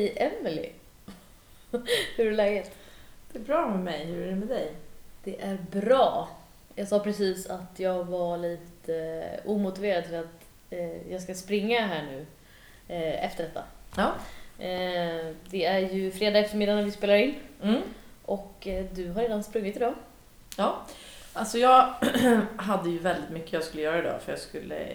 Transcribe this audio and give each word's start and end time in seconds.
Hej 0.00 0.12
Emily! 0.16 0.68
Hur 2.16 2.26
är 2.26 2.32
läget? 2.32 2.70
Det 3.32 3.38
är 3.38 3.42
bra 3.42 3.68
med 3.70 3.80
mig, 3.80 4.04
hur 4.06 4.22
är 4.22 4.26
det 4.30 4.36
med 4.36 4.48
dig? 4.48 4.72
Det 5.24 5.40
är 5.42 5.58
bra. 5.70 6.28
Jag 6.74 6.88
sa 6.88 6.98
precis 6.98 7.46
att 7.46 7.78
jag 7.80 8.04
var 8.04 8.36
lite 8.38 8.94
eh, 9.44 9.50
omotiverad 9.50 10.04
till 10.04 10.14
att 10.14 10.44
eh, 10.70 11.12
jag 11.12 11.22
ska 11.22 11.34
springa 11.34 11.86
här 11.86 12.02
nu 12.02 12.26
eh, 12.88 13.24
efter 13.24 13.44
detta. 13.44 13.62
Ja. 13.96 14.12
Eh, 14.64 15.34
det 15.50 15.64
är 15.64 15.78
ju 15.78 16.10
fredag 16.10 16.38
eftermiddag 16.38 16.74
när 16.74 16.82
vi 16.82 16.90
spelar 16.90 17.14
in 17.14 17.34
Mm. 17.62 17.80
och 18.24 18.68
du 18.94 19.10
har 19.10 19.22
redan 19.22 19.44
sprungit 19.44 19.76
idag. 19.76 19.94
Ja. 20.56 20.86
Alltså 21.32 21.58
jag 21.58 21.94
hade 22.56 22.90
ju 22.90 22.98
väldigt 22.98 23.30
mycket 23.30 23.52
jag 23.52 23.64
skulle 23.64 23.82
göra 23.82 23.98
idag 23.98 24.22
för 24.22 24.32
jag 24.32 24.40
skulle, 24.40 24.86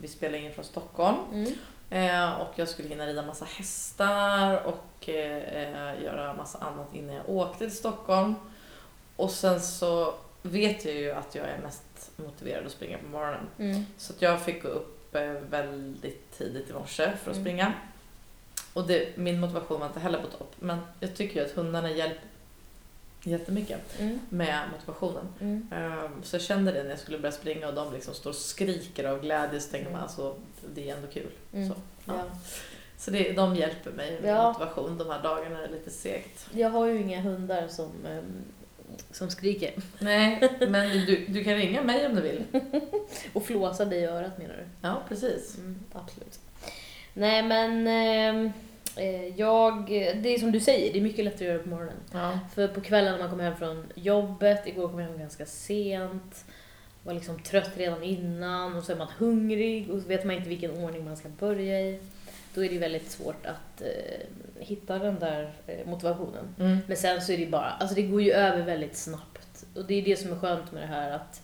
vi 0.00 0.08
spelar 0.08 0.38
in 0.38 0.52
från 0.52 0.64
Stockholm 0.64 1.16
Mm. 1.32 1.52
Eh, 1.90 2.32
och 2.40 2.52
jag 2.56 2.68
skulle 2.68 2.88
hinna 2.88 3.06
rida 3.06 3.22
massa 3.22 3.44
hästar 3.44 4.62
och 4.66 5.08
eh, 5.08 6.02
göra 6.02 6.34
massa 6.34 6.58
annat 6.58 6.94
innan 6.94 7.14
jag 7.14 7.28
åkte 7.28 7.58
till 7.58 7.76
Stockholm. 7.76 8.34
Och 9.16 9.30
sen 9.30 9.60
så 9.60 10.14
vet 10.42 10.84
jag 10.84 10.94
ju 10.94 11.10
att 11.12 11.34
jag 11.34 11.46
är 11.48 11.58
mest 11.58 12.10
motiverad 12.16 12.66
att 12.66 12.72
springa 12.72 12.98
på 12.98 13.06
morgonen. 13.08 13.46
Mm. 13.58 13.86
Så 13.96 14.12
att 14.12 14.22
jag 14.22 14.40
fick 14.42 14.62
gå 14.62 14.68
upp 14.68 15.14
eh, 15.14 15.22
väldigt 15.22 16.38
tidigt 16.38 16.70
i 16.70 16.72
morse 16.72 17.12
för 17.22 17.30
att 17.30 17.36
Mm. 17.36 17.44
springa. 17.44 17.72
Och 18.72 18.86
det, 18.86 19.16
min 19.16 19.40
motivation 19.40 19.80
var 19.80 19.86
inte 19.86 20.00
heller 20.00 20.18
på 20.20 20.26
topp. 20.26 20.54
Men 20.58 20.78
jag 21.00 21.16
tycker 21.16 21.40
ju 21.40 21.46
att 21.46 21.52
hundarna 21.52 21.90
hjälper 21.90 22.20
jättemycket 23.28 24.00
Mm. 24.00 24.20
med 24.28 24.58
motivationen. 24.72 25.28
Mm. 25.40 25.68
Ehm, 25.72 26.22
Så 26.22 26.36
jag 26.36 26.42
kände 26.42 26.72
det 26.72 26.82
när 26.82 26.90
jag 26.90 26.98
skulle 26.98 27.18
börja 27.18 27.32
springa 27.32 27.68
och 27.68 27.74
de 27.74 27.92
liksom 27.92 28.14
står 28.14 28.30
och 28.30 28.36
skriker 28.36 29.04
av 29.04 29.20
glädje 29.20 29.60
så 29.60 29.70
tänker 29.70 29.90
man 29.90 30.00
alltså 30.00 30.34
det 30.74 30.90
är 30.90 30.96
ändå 30.96 31.08
kul. 31.08 31.30
Mm. 31.52 31.68
Så, 31.68 31.74
ja. 32.04 32.14
Ja. 32.16 32.24
så 32.98 33.10
det, 33.10 33.32
de 33.32 33.56
hjälper 33.56 33.90
mig 33.90 34.20
med 34.22 34.30
Ja. 34.36 34.48
motivation 34.52 34.98
de 34.98 35.10
här 35.10 35.22
dagarna 35.22 35.64
är 35.64 35.68
lite 35.68 35.90
segt. 35.90 36.46
Jag 36.52 36.70
har 36.70 36.86
ju 36.86 37.00
inga 37.00 37.20
hundar 37.20 37.68
som, 37.68 37.90
ehm, 38.08 38.24
som 39.12 39.30
skriker. 39.30 39.72
Nej, 39.98 40.56
men 40.68 40.88
du, 41.06 41.26
du 41.28 41.44
kan 41.44 41.54
ringa 41.54 41.82
mig 41.82 42.06
om 42.06 42.14
du 42.14 42.20
vill. 42.22 42.44
Och 43.32 43.44
flåsa 43.44 43.84
dig 43.84 43.98
i 44.00 44.04
örat 44.06 44.38
menar 44.38 44.54
du? 44.54 44.64
Ja, 44.88 45.02
precis. 45.08 45.58
Mm, 45.58 45.78
absolut. 45.92 46.38
Nej 47.14 47.42
men 47.42 47.86
eh, 48.46 48.50
jag, 49.36 49.86
det 50.22 50.34
är 50.34 50.38
som 50.38 50.52
du 50.52 50.60
säger, 50.60 50.92
det 50.92 50.98
är 50.98 51.02
mycket 51.02 51.24
lättare 51.24 51.48
att 51.48 51.54
göra 51.54 51.62
på 51.62 51.68
morgonen. 51.68 51.96
Ja. 52.12 52.38
För 52.54 52.68
på 52.68 52.80
kvällen 52.80 53.12
när 53.12 53.18
man 53.18 53.30
kommer 53.30 53.44
hem 53.44 53.56
från 53.56 53.86
jobbet, 53.94 54.66
igår 54.66 54.88
kom 54.88 54.98
jag 54.98 55.08
hem 55.08 55.18
ganska 55.18 55.46
sent, 55.46 56.44
var 57.02 57.14
liksom 57.14 57.42
trött 57.42 57.70
redan 57.76 58.02
innan 58.02 58.76
och 58.76 58.84
så 58.84 58.92
är 58.92 58.96
man 58.96 59.08
hungrig 59.18 59.90
och 59.90 60.02
så 60.02 60.08
vet 60.08 60.24
man 60.24 60.36
inte 60.36 60.48
vilken 60.48 60.70
ordning 60.70 61.04
man 61.04 61.16
ska 61.16 61.28
börja 61.28 61.80
i. 61.80 62.00
Då 62.54 62.64
är 62.64 62.68
det 62.68 62.78
väldigt 62.78 63.10
svårt 63.10 63.46
att 63.46 63.82
eh, 63.82 64.26
hitta 64.64 64.98
den 64.98 65.18
där 65.18 65.52
eh, 65.66 65.86
motivationen. 65.86 66.54
Mm. 66.58 66.78
Men 66.86 66.96
sen 66.96 67.22
så 67.22 67.32
är 67.32 67.38
det 67.38 67.46
bara, 67.46 67.64
alltså 67.70 67.94
det 67.94 68.02
går 68.02 68.22
ju 68.22 68.32
över 68.32 68.62
väldigt 68.62 68.96
snabbt. 68.96 69.64
Och 69.74 69.84
det 69.86 69.94
är 69.94 70.02
det 70.02 70.16
som 70.18 70.32
är 70.32 70.36
skönt 70.36 70.72
med 70.72 70.82
det 70.82 70.86
här 70.86 71.10
att 71.10 71.42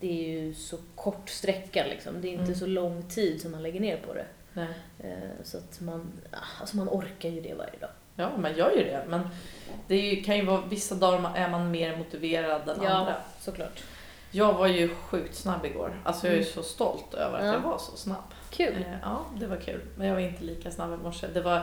det 0.00 0.06
är 0.26 0.30
ju 0.30 0.54
så 0.54 0.76
kort 0.94 1.28
sträcka 1.28 1.86
liksom. 1.86 2.14
Det 2.20 2.28
är 2.28 2.32
inte 2.32 2.44
Mm. 2.44 2.54
så 2.54 2.66
lång 2.66 3.02
tid 3.02 3.40
som 3.40 3.50
man 3.50 3.62
lägger 3.62 3.80
ner 3.80 3.96
på 3.96 4.14
det. 4.14 4.24
Nej. 4.54 4.68
Eh, 4.98 5.44
så 5.44 5.58
att 5.58 5.80
man, 5.80 6.12
alltså 6.60 6.76
man 6.76 6.88
orkar 6.88 7.28
ju 7.28 7.40
det 7.40 7.54
varje 7.54 7.78
dag. 7.80 7.90
Ja, 8.16 8.30
man 8.38 8.56
gör 8.56 8.70
ju 8.70 8.84
det. 8.84 9.04
Men 9.08 9.28
det 9.88 9.96
ju, 9.96 10.22
kan 10.22 10.36
ju 10.36 10.44
vara 10.44 10.60
vissa 10.60 10.94
dagar 10.94 11.32
är 11.36 11.48
man 11.50 11.70
mer 11.70 11.96
motiverad 11.96 12.68
än 12.68 12.82
Ja. 12.82 12.90
andra. 12.90 13.14
Såklart. 13.40 13.82
Jag 14.30 14.52
var 14.52 14.66
ju 14.66 14.94
sjukt 14.94 15.34
snabb 15.34 15.64
igår. 15.66 16.00
Alltså 16.04 16.26
jag 16.26 16.32
är 16.36 16.40
Mm. 16.40 16.52
så 16.52 16.62
stolt 16.62 17.14
över 17.14 17.38
att 17.38 17.44
Ja. 17.46 17.52
jag 17.52 17.60
var 17.60 17.78
så 17.78 17.96
snabb. 17.96 18.24
Kul. 18.50 18.74
Eh, 18.76 18.98
Ja, 19.02 19.24
det 19.40 19.46
var 19.46 19.56
kul. 19.56 19.80
Men 19.96 20.06
jag 20.06 20.14
var 20.14 20.20
inte 20.20 20.44
lika 20.44 20.70
snabb 20.70 20.92
i 21.00 21.02
morse. 21.02 21.26
Det 21.34 21.40
var, 21.40 21.62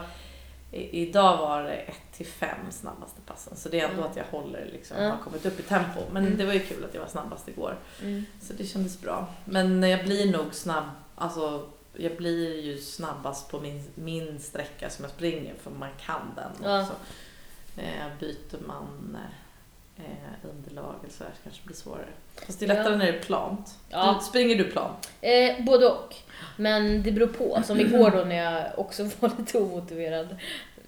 i, 0.71 1.01
idag 1.01 1.37
var 1.37 1.63
det 1.63 1.73
1 1.73 1.95
till 2.11 2.25
5 2.25 2.49
snabbaste 2.71 3.21
passen. 3.21 3.55
Så 3.57 3.69
det 3.69 3.79
är 3.79 3.89
ändå 3.89 4.01
Ja. 4.03 4.07
att 4.07 4.15
jag 4.15 4.23
håller 4.39 4.65
liksom, 4.71 4.97
Ja. 5.03 5.09
har 5.09 5.17
kommit 5.17 5.45
upp 5.45 5.59
i 5.59 5.63
tempo. 5.63 5.99
Men 6.11 6.25
Mm. 6.25 6.37
det 6.37 6.45
var 6.45 6.53
ju 6.53 6.59
kul 6.59 6.85
att 6.85 6.93
jag 6.93 7.01
var 7.01 7.07
snabbast 7.09 7.47
igår. 7.47 7.77
Mm. 8.01 8.25
Så 8.41 8.53
det 8.53 8.65
kändes 8.65 9.01
bra. 9.01 9.27
Men 9.45 9.83
jag 9.83 10.05
blir 10.05 10.31
nog 10.31 10.53
snabb, 10.55 10.83
alltså 11.15 11.69
jag 11.97 12.17
blir 12.17 12.61
ju 12.61 12.77
snabbast 12.77 13.49
på 13.51 13.59
min, 13.59 13.83
min 13.95 14.39
sträcka 14.39 14.89
som 14.89 15.05
jag 15.05 15.11
springer 15.11 15.53
för 15.63 15.71
man 15.71 15.89
kan 16.05 16.31
den 16.35 16.51
Ja. 16.71 16.81
också. 16.81 16.93
Eh, 17.77 18.07
byter 18.19 18.67
man 18.67 19.17
eh, 19.97 20.49
underlag 20.49 20.95
eller 21.03 21.13
så 21.13 21.23
här 21.23 21.31
så 21.37 21.43
kanske 21.43 21.61
det 21.61 21.65
blir 21.65 21.75
svårare. 21.75 22.07
Fast 22.45 22.59
det 22.59 22.65
är 22.65 22.67
Ja. 22.69 22.73
lättare 22.73 22.95
när 22.95 23.05
det 23.11 23.17
är 23.17 23.23
plant. 23.23 23.75
Ja. 23.89 24.15
Du, 24.19 24.25
springer 24.25 24.55
du 24.55 24.63
plant? 24.71 25.11
Eh, 25.21 25.65
både 25.65 25.87
och. 25.87 26.15
Men 26.57 27.03
det 27.03 27.11
beror 27.11 27.27
på. 27.27 27.61
Som 27.65 27.79
igår 27.79 28.11
då 28.11 28.23
när 28.23 28.35
jag 28.35 28.79
också 28.79 29.03
var 29.19 29.31
lite 29.39 29.57
omotiverad. 29.59 30.35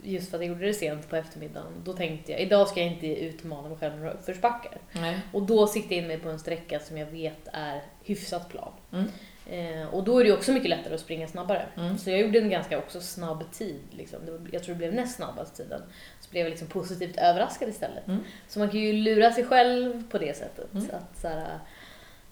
Just 0.05 0.29
för 0.29 0.37
att 0.37 0.41
jag 0.43 0.49
gjorde 0.49 0.65
det 0.65 0.73
sent 0.73 1.09
på 1.09 1.15
eftermiddagen. 1.15 1.71
Då 1.83 1.93
tänkte 1.93 2.31
jag, 2.31 2.41
idag 2.41 2.67
ska 2.67 2.79
jag 2.79 2.89
inte 2.93 3.07
utmana 3.07 3.69
mig 3.69 3.77
själv 3.77 3.93
med 3.93 4.01
några 4.01 4.13
uppförsbackar. 4.13 4.77
Nej. 4.91 5.19
Och 5.33 5.41
då 5.43 5.67
siktade 5.67 5.95
jag 5.95 6.01
in 6.01 6.07
mig 6.07 6.19
på 6.19 6.29
en 6.29 6.39
sträcka 6.39 6.79
som 6.79 6.97
jag 6.97 7.05
vet 7.05 7.47
är 7.53 7.81
hyfsat 8.03 8.49
plan. 8.49 8.71
Mm. 8.91 9.05
Eh, 9.49 9.87
och 9.93 10.03
då 10.03 10.19
är 10.19 10.23
det 10.23 10.31
också 10.31 10.51
mycket 10.51 10.69
lättare 10.69 10.93
att 10.93 10.99
springa 10.99 11.27
snabbare. 11.27 11.65
Mm. 11.77 11.97
Så 11.97 12.09
jag 12.09 12.19
gjorde 12.19 12.39
en 12.39 12.49
ganska 12.49 12.77
också 12.77 13.01
snabb 13.01 13.51
tid. 13.51 13.81
Liksom. 13.91 14.19
Var, 14.25 14.39
jag 14.51 14.63
tror 14.63 14.75
det 14.75 14.77
blev 14.77 14.93
näst 14.93 15.15
snabbast 15.15 15.55
tiden. 15.55 15.81
Så 16.19 16.29
blev 16.31 16.43
jag 16.43 16.49
liksom 16.49 16.67
positivt 16.67 17.17
överraskad 17.17 17.69
istället. 17.69 18.07
Mm. 18.07 18.23
Så 18.47 18.59
man 18.59 18.69
kan 18.69 18.79
ju 18.79 18.93
lura 18.93 19.31
sig 19.31 19.45
själv 19.45 20.09
på 20.09 20.17
det 20.17 20.37
sättet. 20.37 20.73
Mm. 20.73 20.85
Att, 20.93 21.21
så 21.21 21.27
här, 21.27 21.59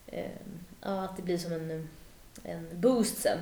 eh, 0.08 0.26
ja, 0.82 1.04
att 1.04 1.18
det 1.18 1.24
blir 1.24 1.38
som 1.38 1.54
en, 1.54 1.90
en 2.44 2.68
boost 2.74 3.18
sen. 3.18 3.38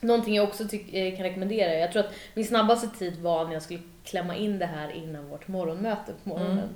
Någonting 0.00 0.34
jag 0.34 0.48
också 0.48 0.62
eh, 0.74 1.16
kan 1.16 1.24
rekommendera, 1.24 1.74
jag 1.74 1.92
tror 1.92 2.04
att 2.04 2.12
min 2.34 2.46
snabbaste 2.46 2.98
tid 2.98 3.16
var 3.20 3.44
när 3.44 3.52
jag 3.52 3.62
skulle 3.62 3.80
klämma 4.04 4.36
in 4.36 4.58
det 4.58 4.66
här 4.66 4.90
innan 4.90 5.28
vårt 5.28 5.48
morgonmöte 5.48 6.12
på 6.22 6.28
morgonen. 6.28 6.68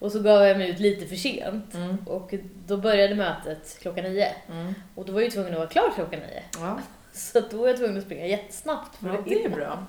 Och 0.00 0.12
så 0.12 0.20
gav 0.22 0.44
jag 0.44 0.58
mig 0.58 0.70
ut 0.70 0.78
lite 0.78 1.06
för 1.06 1.16
sent. 1.16 1.74
Mm. 1.74 1.96
Och 2.06 2.34
då 2.66 2.76
började 2.76 3.14
mötet 3.14 3.78
klockan 3.80 4.04
nio. 4.04 4.28
Mm. 4.50 4.74
Och 4.94 5.04
då 5.04 5.12
var 5.12 5.20
jag 5.20 5.24
ju 5.24 5.30
tvungen 5.30 5.52
att 5.52 5.58
vara 5.58 5.68
klar 5.68 5.92
klockan 5.94 6.20
nio. 6.20 6.42
Ja. 6.58 6.80
Så 7.12 7.40
då 7.50 7.56
var 7.56 7.68
jag 7.68 7.76
tvungen 7.76 7.98
att 7.98 8.04
springa 8.04 8.26
jättesnabbt. 8.26 8.96
för 8.96 9.08
ja, 9.08 9.16
det 9.26 9.44
är 9.44 9.48
bra. 9.48 9.86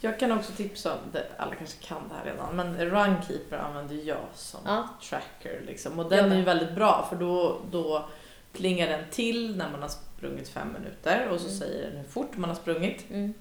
Jag 0.00 0.18
kan 0.18 0.32
också 0.32 0.52
tipsa 0.52 0.92
om, 0.92 0.98
det, 1.12 1.26
alla 1.36 1.54
kanske 1.54 1.86
kan 1.86 2.08
det 2.08 2.14
här 2.14 2.24
redan, 2.24 2.56
men 2.56 2.90
Runkeeper 2.90 3.56
använder 3.56 3.94
jag 3.96 4.18
som 4.34 4.60
Ja. 4.66 4.88
tracker. 5.10 5.60
Liksom. 5.66 5.98
Och 5.98 6.10
den 6.10 6.24
är 6.24 6.28
med. 6.28 6.38
ju 6.38 6.44
väldigt 6.44 6.74
bra 6.74 7.06
för 7.10 7.16
då, 7.16 7.60
då 7.70 8.08
plingar 8.52 8.86
den 8.88 9.04
till 9.10 9.56
när 9.56 9.70
man 9.70 9.82
har 9.82 9.88
sprungit 9.88 10.48
fem 10.48 10.72
minuter 10.72 11.28
och 11.28 11.40
så 11.40 11.46
Mm. 11.46 11.58
säger 11.58 11.86
den 11.90 11.96
hur 11.96 12.08
fort 12.08 12.36
man 12.36 12.50
har 12.50 12.56
sprungit. 12.56 13.04
Mm. 13.10 13.34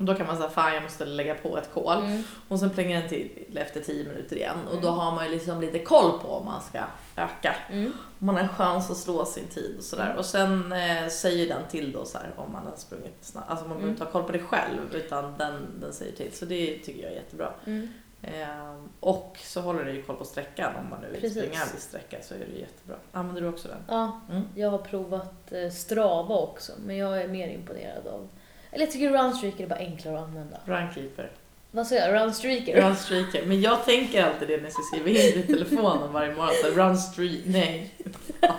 Och 0.00 0.06
då 0.06 0.14
kan 0.14 0.26
man 0.26 0.36
säga 0.36 0.48
fan 0.50 0.74
jag 0.74 0.82
måste 0.82 1.04
lägga 1.04 1.34
på 1.34 1.58
ett 1.58 1.70
kol. 1.74 1.92
Mm. 1.98 2.22
Och 2.48 2.58
sen 2.60 2.70
plingar 2.70 3.00
den 3.00 3.08
till 3.08 3.58
efter 3.58 3.80
tio 3.80 4.08
minuter 4.08 4.36
igen. 4.36 4.56
Och 4.70 4.80
då 4.80 4.88
Mm. 4.88 5.00
har 5.00 5.12
man 5.14 5.24
ju 5.24 5.30
liksom 5.30 5.60
lite 5.60 5.78
koll 5.78 6.18
på 6.18 6.28
om 6.28 6.44
man 6.44 6.62
ska 6.62 6.78
öka. 7.16 7.56
Mm. 7.70 7.92
Man 8.18 8.34
har 8.34 8.42
en 8.42 8.48
chans 8.48 8.90
att 8.90 8.96
slå 8.96 9.24
sin 9.24 9.46
tid 9.46 9.74
och 9.78 9.84
sådär. 9.84 10.04
Mm. 10.06 10.16
Och 10.18 10.24
sen 10.24 10.72
eh, 10.72 11.08
säger 11.08 11.48
den 11.48 11.62
till 11.70 11.92
då 11.92 12.04
så 12.04 12.18
här, 12.18 12.30
om 12.36 12.52
man 12.52 12.66
har 12.66 12.76
sprungit 12.76 13.16
snabbt. 13.20 13.50
Alltså 13.50 13.64
man 13.68 13.76
behöver 13.78 13.82
Mm. 13.82 13.94
inte 13.94 14.04
ha 14.04 14.10
koll 14.10 14.22
på 14.22 14.32
det 14.32 14.38
själv 14.38 14.94
utan 14.94 15.34
den, 15.38 15.66
den 15.80 15.92
säger 15.92 16.12
till. 16.12 16.32
Så 16.32 16.44
det 16.44 16.78
tycker 16.78 17.02
jag 17.02 17.12
är 17.12 17.16
jättebra. 17.16 17.52
Mm. 17.66 17.88
Eh, 18.22 18.74
och 19.00 19.36
så 19.44 19.60
håller 19.60 19.84
det 19.84 19.92
ju 19.92 20.02
koll 20.02 20.16
på 20.16 20.24
sträckan 20.24 20.72
om 20.76 20.90
man 20.90 21.00
nu 21.00 21.08
vill 21.10 21.20
Precis. 21.20 21.38
springa 21.44 21.62
en 21.62 21.68
viss 21.74 21.82
sträcka 21.82 22.16
så 22.22 22.34
är 22.34 22.38
det 22.38 22.58
jättebra. 22.60 22.96
Använder 23.12 23.42
du 23.42 23.48
också 23.48 23.68
den? 23.68 23.78
Ja, 23.88 24.20
Mm. 24.30 24.42
jag 24.54 24.70
har 24.70 24.78
provat 24.78 25.52
eh, 25.52 25.70
Strava 25.70 26.34
också, 26.34 26.72
men 26.86 26.96
jag 26.96 27.22
är 27.22 27.28
mer 27.28 27.48
imponerad 27.48 28.06
av... 28.06 28.28
Eller 28.72 28.84
jag 28.84 28.92
tycker 28.92 29.10
Runstreaker 29.10 29.64
är 29.64 29.68
bara 29.68 29.78
enklare 29.78 30.18
att 30.18 30.24
använda. 30.24 30.56
Runkeeper. 30.64 31.30
Vad 31.72 31.86
sa 31.86 31.94
jag? 31.94 32.14
Runstreaker? 32.14 32.82
Runstreaker. 32.82 33.46
Men 33.46 33.60
jag 33.60 33.84
tänker 33.84 34.24
alltid 34.24 34.48
det 34.48 34.56
när 34.56 34.62
jag 34.64 34.72
ska 34.72 34.82
skriva 34.82 35.08
in 35.10 35.42
i 35.42 35.46
telefonen 35.46 36.12
varje 36.12 36.34
morgon. 36.34 36.52
Så 36.64 36.70
runstreak... 36.80 37.38
Nej. 37.44 37.94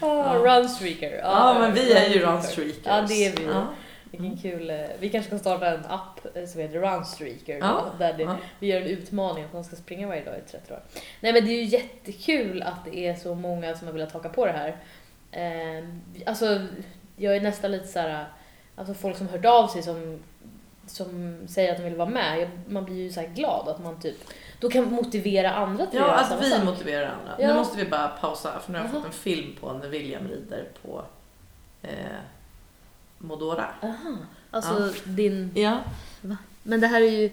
Ah, 0.00 0.34
Ja. 0.34 0.34
Runstreaker. 0.44 1.18
Ja, 1.22 1.56
men 1.60 1.74
vi 1.74 1.92
är 1.92 2.08
ju 2.08 2.20
Runstreaker. 2.20 2.32
runstreakers. 2.32 2.76
Ja, 2.84 3.04
det 3.08 3.26
är 3.26 3.36
vi. 3.36 3.44
Ja. 3.44 3.66
Vilken 4.10 4.36
kul... 4.38 4.70
eh, 4.70 4.76
Vi 5.00 5.08
kanske 5.08 5.30
kan 5.30 5.38
starta 5.38 5.66
en 5.66 5.84
app 5.88 6.36
eh, 6.36 6.44
som 6.46 6.60
heter 6.60 6.78
Runstreaker. 6.78 7.58
Ja, 7.58 7.90
Där 7.98 8.12
det, 8.12 8.22
ja. 8.22 8.36
vi 8.58 8.66
gör 8.66 8.80
en 8.80 8.86
utmaning 8.86 9.44
att 9.44 9.52
man 9.52 9.64
ska 9.64 9.76
springa 9.76 10.06
varje 10.08 10.24
dag 10.24 10.34
i 10.46 10.50
30 10.50 10.68
dagar. 10.68 10.82
Nej 11.20 11.32
men 11.32 11.44
det 11.44 11.50
är 11.50 11.56
ju 11.56 11.64
jättekul 11.64 12.62
att 12.62 12.84
det 12.84 12.98
är 13.06 13.14
så 13.14 13.34
många 13.34 13.74
som 13.76 13.86
har 13.86 13.92
velat 13.92 14.12
haka 14.12 14.28
på 14.28 14.46
det 14.46 14.52
här. 14.52 14.76
Eh, 15.32 15.84
alltså, 16.26 16.60
jag 17.16 17.36
är 17.36 17.40
nästan 17.40 17.72
lite 17.72 17.86
så 17.86 17.98
här... 17.98 18.24
Alltså 18.76 18.94
folk 18.94 19.16
som 19.16 19.28
hört 19.28 19.44
av 19.44 19.68
sig 19.68 19.82
som, 19.82 20.18
som 20.86 21.38
säger 21.48 21.70
att 21.72 21.76
de 21.78 21.84
vill 21.84 21.96
vara 21.96 22.08
med. 22.08 22.50
Man 22.68 22.84
blir 22.84 22.94
ju 23.02 23.12
så 23.12 23.20
här 23.20 23.28
glad 23.28 23.68
att 23.68 23.82
man 23.84 24.00
typ... 24.00 24.16
Då 24.60 24.70
kan 24.70 24.92
motivera 24.92 25.50
andra 25.52 25.86
till 25.86 25.98
Ja, 25.98 26.04
att 26.04 26.10
göra 26.10 26.20
att 26.20 26.28
samma 26.28 26.40
vi 26.40 26.50
sak. 26.50 26.64
motiverar 26.64 27.04
andra. 27.20 27.34
Ja. 27.38 27.46
Nu 27.48 27.54
måste 27.54 27.76
vi 27.84 27.90
bara 27.90 28.08
pausa 28.08 28.60
för 28.60 28.72
nu 28.72 28.78
har 28.78 28.84
jag 28.84 28.94
Jaha. 28.94 29.00
fått 29.00 29.06
en 29.06 29.12
film 29.18 29.56
på 29.60 29.72
när 29.72 29.88
William 29.88 30.28
rider 30.28 30.64
på 30.82 31.02
eh, 31.82 31.90
Modora. 33.18 33.66
Aha. 33.82 34.16
Alltså 34.50 34.92
din... 35.04 35.50
Ja. 35.54 35.78
Men 36.62 36.80
det 36.80 36.86
här 36.86 37.00
är 37.00 37.10
ju 37.10 37.30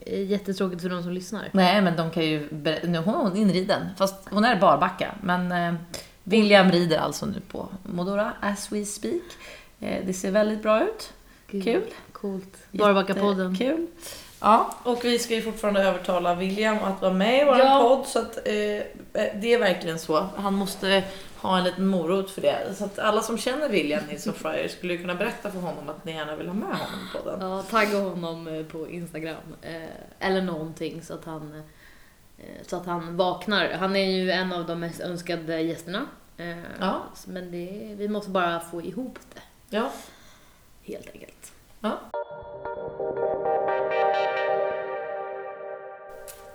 eh, 0.00 0.22
jättetråkigt 0.30 0.82
för 0.82 0.88
de 0.88 1.02
som 1.02 1.12
lyssnar. 1.12 1.48
Nej, 1.52 1.82
men 1.82 1.96
de 1.96 2.10
kan 2.10 2.24
ju... 2.24 2.48
Nu 2.84 2.98
har 2.98 3.12
hon 3.22 3.36
inriden, 3.36 3.88
fast 3.96 4.14
hon 4.30 4.44
är 4.44 4.60
barbacka. 4.60 5.14
Men 5.22 5.52
eh, 5.52 5.74
William 6.22 6.70
rider 6.72 6.98
alltså 6.98 7.26
nu 7.26 7.40
på 7.50 7.68
Modora 7.82 8.32
as 8.40 8.72
we 8.72 8.84
speak. 8.84 9.22
Eh, 9.80 10.06
det 10.06 10.12
ser 10.12 10.30
väldigt 10.30 10.62
bra 10.62 10.84
ut. 10.84 11.12
Gud, 11.50 11.64
Kul. 11.64 11.82
Coolt. 12.12 12.56
Barbacka-podden. 12.72 13.56
Kul. 13.58 13.86
Ja, 14.40 14.74
och 14.82 15.04
vi 15.04 15.18
ska 15.18 15.34
ju 15.34 15.42
fortfarande 15.42 15.82
övertala 15.82 16.34
William 16.34 16.78
att 16.78 17.02
vara 17.02 17.12
med 17.12 17.42
i 17.42 17.44
vår 17.44 17.58
Ja. 17.58 17.80
podd. 17.96 18.06
Så 18.06 18.18
att, 18.18 18.36
eh, 18.36 18.42
det 19.12 19.52
är 19.54 19.58
verkligen 19.58 19.98
så. 19.98 20.26
Han 20.36 20.54
måste 20.54 21.04
ha 21.36 21.58
en 21.58 21.64
liten 21.64 21.86
morot 21.86 22.30
för 22.30 22.40
det. 22.42 22.74
Så 22.78 22.84
att 22.84 22.98
alla 22.98 23.22
som 23.22 23.38
känner 23.38 23.68
William 23.68 24.04
Nilsson 24.08 24.32
Fryer 24.32 24.68
skulle 24.68 24.96
kunna 24.96 25.14
berätta 25.14 25.50
för 25.50 25.58
honom 25.60 25.88
att 25.88 26.04
ni 26.04 26.12
gärna 26.12 26.36
vill 26.36 26.46
ha 26.46 26.54
med 26.54 26.68
honom 26.78 27.00
i 27.14 27.18
podden. 27.18 27.50
Ja, 27.50 27.62
tagga 27.62 27.98
honom 28.00 28.48
eh, 28.48 28.62
på 28.64 28.88
Instagram. 28.88 29.36
Eh, 29.62 30.26
eller 30.28 30.42
någonting 30.42 31.02
så 31.02 31.14
att 31.14 31.24
han 31.24 31.62
eh, 32.38 32.44
så 32.66 32.76
att 32.76 32.86
han 32.86 33.16
vaknar. 33.16 33.68
Han 33.70 33.96
är 33.96 34.10
ju 34.10 34.30
en 34.30 34.52
av 34.52 34.66
de 34.66 34.80
mest 34.80 35.00
önskade 35.00 35.60
gästerna. 35.60 36.06
Eh, 36.36 36.56
Ja. 36.80 37.02
Men 37.26 37.50
det, 37.50 37.94
vi 37.96 38.08
måste 38.08 38.30
bara 38.30 38.60
få 38.60 38.82
ihop 38.82 39.18
det, 39.34 39.40
Ja. 39.70 39.92
helt 40.84 41.10
enkelt. 41.12 41.52
Ja. 41.80 41.98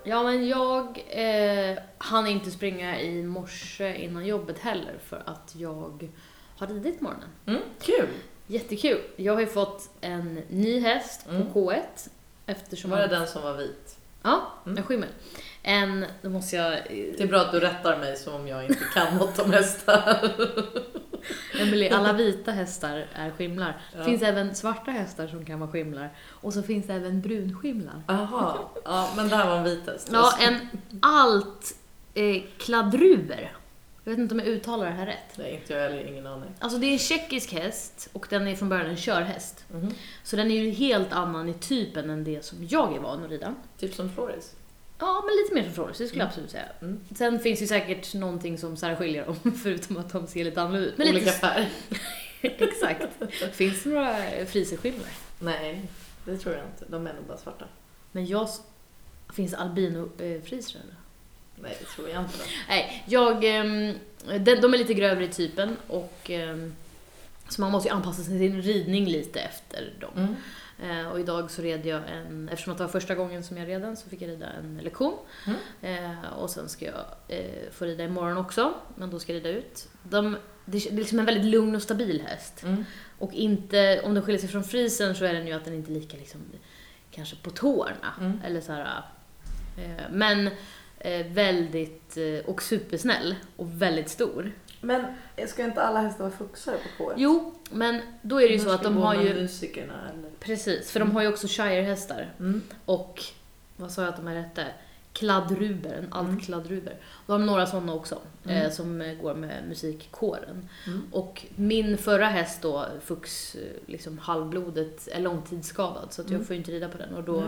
Ja, 0.03 0.23
men 0.23 0.47
jag 0.47 1.03
eh, 1.09 1.77
hann 1.97 2.27
inte 2.27 2.51
springa 2.51 3.01
i 3.01 3.23
morse 3.23 3.95
innan 3.95 4.25
jobbet 4.25 4.59
heller 4.59 4.93
för 5.05 5.23
att 5.25 5.53
jag 5.55 6.09
har 6.57 6.67
ridit 6.67 7.01
morgonen. 7.01 7.29
Mm, 7.45 7.61
kul. 7.81 8.07
Jättekul! 8.47 9.01
Jag 9.15 9.33
har 9.33 9.39
ju 9.39 9.47
fått 9.47 9.89
en 10.01 10.33
ny 10.49 10.79
häst 10.79 11.25
på 11.25 11.31
Mm. 11.31 11.47
K1 11.53 12.09
eftersom... 12.45 12.91
Var 12.91 12.97
det 12.97 13.07
den 13.07 13.27
som 13.27 13.41
var 13.43 13.53
vit? 13.53 13.97
Ja, 14.23 14.41
Mm. 14.65 14.77
en 14.77 14.83
skimmer. 14.83 15.09
En, 15.63 16.05
då 16.21 16.29
måste 16.29 16.55
jag... 16.55 16.71
Det 16.89 17.21
är 17.23 17.27
bra 17.27 17.39
att 17.41 17.51
du 17.51 17.59
rättar 17.59 17.97
mig 17.97 18.17
som 18.17 18.33
om 18.33 18.47
jag 18.47 18.63
inte 18.65 18.83
kan 18.93 19.17
något 19.17 19.39
om 19.39 19.51
hästar. 19.51 20.31
Emelie, 21.67 21.95
alla 21.95 22.13
vita 22.23 22.51
hästar 22.51 23.05
är 23.13 23.31
skimlar. 23.31 23.81
Det 23.91 23.97
Ja. 23.97 24.03
finns 24.03 24.21
även 24.21 24.55
svarta 24.55 24.91
hästar 24.91 25.27
som 25.27 25.45
kan 25.45 25.59
vara 25.59 25.71
skimlar. 25.71 26.09
Och 26.29 26.53
så 26.53 26.63
finns 26.63 26.87
det 26.87 26.93
även 26.93 27.21
brunskimlar. 27.21 28.01
Jaha, 28.07 28.57
ja, 28.85 29.13
men 29.15 29.29
det 29.29 29.35
här 29.35 29.49
var 29.49 29.57
en 29.57 29.63
vit 29.63 29.87
häst. 29.87 30.09
Ja, 30.11 30.33
en 30.39 30.55
alt 31.01 31.75
eh, 32.13 32.41
kladruber. 32.57 33.51
Jag 34.03 34.11
vet 34.11 34.19
inte 34.19 34.33
om 34.35 34.39
jag 34.39 34.47
uttalar 34.47 34.85
det 34.85 34.91
här 34.91 35.05
rätt. 35.05 35.37
Nej, 35.37 35.55
inte 35.55 35.73
jag 35.73 35.81
heller, 35.89 36.03
ingen 36.07 36.27
aning. 36.27 36.49
Alltså 36.59 36.77
det 36.79 36.85
är 36.87 36.93
en 36.93 36.99
tjeckisk 36.99 37.53
häst 37.53 38.09
och 38.13 38.27
den 38.29 38.47
är 38.47 38.55
från 38.55 38.69
början 38.69 38.85
en 38.89 38.97
körhäst. 38.97 39.65
Mhm. 39.71 39.93
Så 40.23 40.35
den 40.35 40.51
är 40.51 40.55
ju 40.63 40.69
helt 40.69 41.13
annan 41.13 41.49
i 41.49 41.53
typen 41.53 42.09
än 42.09 42.23
det 42.23 42.45
som 42.45 42.57
jag 42.69 42.95
är 42.95 42.99
van 42.99 43.23
att 43.23 43.29
rida. 43.31 43.55
Typ 43.79 43.93
som 43.93 44.09
Floris. 44.09 44.51
Ja, 45.01 45.23
men 45.25 45.35
lite 45.35 45.53
mer 45.53 45.63
som 45.63 45.73
Flores, 45.73 45.97
det 45.97 46.07
skulle 46.07 46.19
jag 46.23 46.25
Mm. 46.25 46.29
absolut 46.31 46.51
säga. 46.51 46.65
Mm. 46.81 46.99
Sen 47.15 47.39
finns 47.39 47.61
ju 47.61 47.67
säkert 47.67 48.13
någonting 48.13 48.57
som 48.57 48.77
särskiljer 48.77 49.25
dem, 49.25 49.53
förutom 49.63 49.97
att 49.97 50.09
de 50.11 50.27
ser 50.27 50.43
lite 50.43 50.61
annorlunda 50.61 50.89
ut. 50.89 50.97
Men 50.97 51.07
Olika 51.07 51.25
lite, 51.25 51.37
färg. 51.37 51.69
exakt. 52.41 53.07
Finns 53.51 53.83
det 53.83 53.89
några 53.89 54.15
friserskimmer? 54.45 55.05
Nej, 55.39 55.81
det 56.25 56.37
tror 56.37 56.55
jag 56.55 56.63
inte. 56.65 56.85
De 56.87 57.07
är 57.07 57.13
nog 57.13 57.23
bara 57.23 57.37
svarta. 57.37 57.65
Men 58.11 58.25
jag... 58.25 58.49
Finns 59.33 59.51
det 59.51 59.57
albino-friser 59.57 60.79
eller? 60.79 60.95
Nej, 61.55 61.77
det 61.79 61.85
tror 61.85 62.09
jag 62.09 62.21
inte. 62.21 62.37
Nej, 62.67 63.03
jag... 63.07 63.43
ehm, 63.43 63.93
de, 64.39 64.55
de 64.55 64.73
är 64.73 64.77
lite 64.77 64.93
grövre 64.93 65.25
i 65.25 65.27
typen 65.27 65.77
och... 65.87 66.29
ehm, 66.29 66.75
så 67.49 67.61
man 67.61 67.71
måste 67.71 67.89
ju 67.89 67.95
anpassa 67.95 68.23
sin 68.23 68.61
ridning 68.61 69.05
lite 69.05 69.39
efter 69.39 69.93
dem. 69.99 70.11
Mm. 70.17 70.35
Eh, 70.81 71.07
och 71.07 71.19
idag 71.19 71.51
så 71.51 71.61
red 71.61 71.85
jag 71.85 72.01
en, 72.09 72.49
eftersom 72.49 72.77
det 72.77 72.83
var 72.83 72.89
första 72.89 73.15
gången 73.15 73.43
som 73.43 73.57
jag 73.57 73.67
red 73.67 73.81
den 73.81 73.97
så 73.97 74.09
fick 74.09 74.21
jag 74.21 74.29
rida 74.29 74.47
en 74.49 74.79
lektion. 74.83 75.17
Mm. 75.47 76.05
Eh, 76.21 76.33
och 76.33 76.49
sen 76.49 76.69
ska 76.69 76.85
jag 76.85 77.05
eh, 77.27 77.71
få 77.71 77.85
rida 77.85 78.03
imorgon 78.03 78.37
också, 78.37 78.73
men 78.95 79.09
då 79.09 79.19
ska 79.19 79.33
jag 79.33 79.39
rida 79.39 79.49
ut. 79.49 79.87
De, 80.03 80.37
det 80.65 80.87
är 80.87 80.91
liksom 80.91 81.19
en 81.19 81.25
väldigt 81.25 81.45
lugn 81.45 81.75
och 81.75 81.81
stabil 81.81 82.21
häst. 82.27 82.63
Mm. 82.63 82.85
Och 83.17 83.33
inte, 83.33 84.01
om 84.03 84.13
den 84.13 84.23
skiljer 84.23 84.41
sig 84.41 84.49
från 84.49 84.63
frisen 84.63 85.15
så 85.15 85.25
är 85.25 85.33
den 85.33 85.47
ju 85.47 85.53
att 85.53 85.65
den 85.65 85.73
inte 85.73 85.91
är 85.91 85.93
lika 85.93 86.17
liksom, 86.17 86.41
kanske 87.11 87.35
på 87.35 87.49
tårna. 87.49 88.13
Mm. 88.19 88.41
Eller 88.45 88.61
så 88.61 88.71
här, 88.71 89.03
eh, 89.77 90.05
men 90.11 90.49
väldigt, 91.33 92.17
och 92.45 92.61
supersnäll 92.61 93.35
och 93.55 93.81
väldigt 93.81 94.09
stor. 94.09 94.51
Men 94.81 95.05
ska 95.47 95.63
inte 95.63 95.81
alla 95.81 95.99
hästar 96.01 96.23
vara 96.23 96.31
fuxare 96.37 96.75
på 96.97 97.03
K1? 97.03 97.13
Jo, 97.17 97.53
men 97.71 98.01
då 98.21 98.41
är 98.41 98.47
det 98.47 98.53
ju 98.53 98.59
så 98.59 98.69
att 98.69 98.83
de 98.83 98.97
har 98.97 99.15
ju, 99.15 99.33
Musikerna 99.33 99.93
eller? 100.13 100.29
precis, 100.39 100.91
för 100.91 100.99
de 100.99 101.11
har 101.11 101.21
ju 101.21 101.27
också 101.27 101.47
shirehästar. 101.47 102.29
Mm. 102.39 102.61
Och, 102.85 103.23
vad 103.77 103.91
sa 103.91 104.01
jag 104.01 104.09
att 104.09 104.17
de 104.17 104.27
är 104.27 104.35
rätta? 104.35 104.61
Kladdruber, 105.13 105.93
en 105.93 106.13
altkladruber. 106.13 106.95
Och 107.03 107.33
de 107.33 107.41
har 107.41 107.47
några 107.47 107.65
sådana 107.65 107.93
också, 107.93 108.19
Mm. 108.45 108.57
eh, 108.65 108.71
som 108.71 109.01
eh, 109.01 109.13
går 109.13 109.33
med 109.33 109.63
musikkåren. 109.67 110.69
Mm. 110.87 111.01
Och 111.11 111.45
min 111.55 111.97
förra 111.97 112.25
häst 112.25 112.61
då, 112.61 112.85
Fux, 113.03 113.55
eh, 113.55 113.61
liksom 113.85 114.17
halvblodet, 114.17 115.07
är 115.07 115.19
långtidsskadad. 115.21 116.13
Så 116.13 116.21
att 116.21 116.27
jag 116.27 116.35
Mm. 116.35 116.47
får 116.47 116.53
ju 116.53 116.57
inte 116.59 116.71
rida 116.71 116.89
på 116.89 116.97
den. 116.97 117.13
Och 117.15 117.23
då 117.23 117.43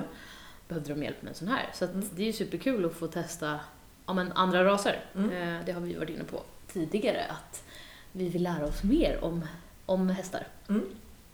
behövde 0.68 0.94
de 0.94 1.04
hjälp 1.04 1.22
med 1.22 1.30
en 1.30 1.36
sån 1.36 1.48
här. 1.48 1.70
Så 1.74 1.86
att 1.86 1.94
Mm. 1.94 2.10
det 2.16 2.22
är 2.22 2.26
ju 2.26 2.34
superkul 2.34 2.86
att 2.86 2.94
få 2.94 3.08
testa 3.08 3.60
ja, 4.06 4.14
men 4.14 4.32
andra 4.32 4.64
raser. 4.66 5.00
Mm. 5.16 5.32
Eh, 5.58 5.66
det 5.66 5.72
har 5.72 5.82
vi 5.82 5.94
varit 5.94 6.10
inne 6.10 6.24
på 6.24 6.42
tidigare, 6.74 7.26
att 7.30 7.64
vi 8.12 8.30
vill 8.30 8.44
lära 8.44 8.66
oss 8.66 8.84
mer 8.84 9.24
om, 9.24 9.46
om 9.86 10.10
hästar. 10.10 10.48
Mm. 10.70 10.86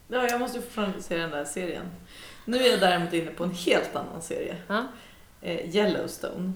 Ja, 0.07 0.27
jag 0.29 0.39
måste 0.39 0.57
ju 0.57 0.63
fortfarande 0.63 1.01
se 1.01 1.17
den 1.17 1.29
där 1.29 1.45
serien. 1.45 1.85
Nu 2.45 2.57
är 2.57 2.69
jag 2.71 2.79
däremot 2.79 3.13
inne 3.13 3.31
på 3.31 3.43
en 3.43 3.51
helt 3.53 3.95
annan 3.95 4.21
serie. 4.21 4.55
Ja. 4.67 4.83
Eh, 5.41 5.75
Yellowstone. 5.75 6.53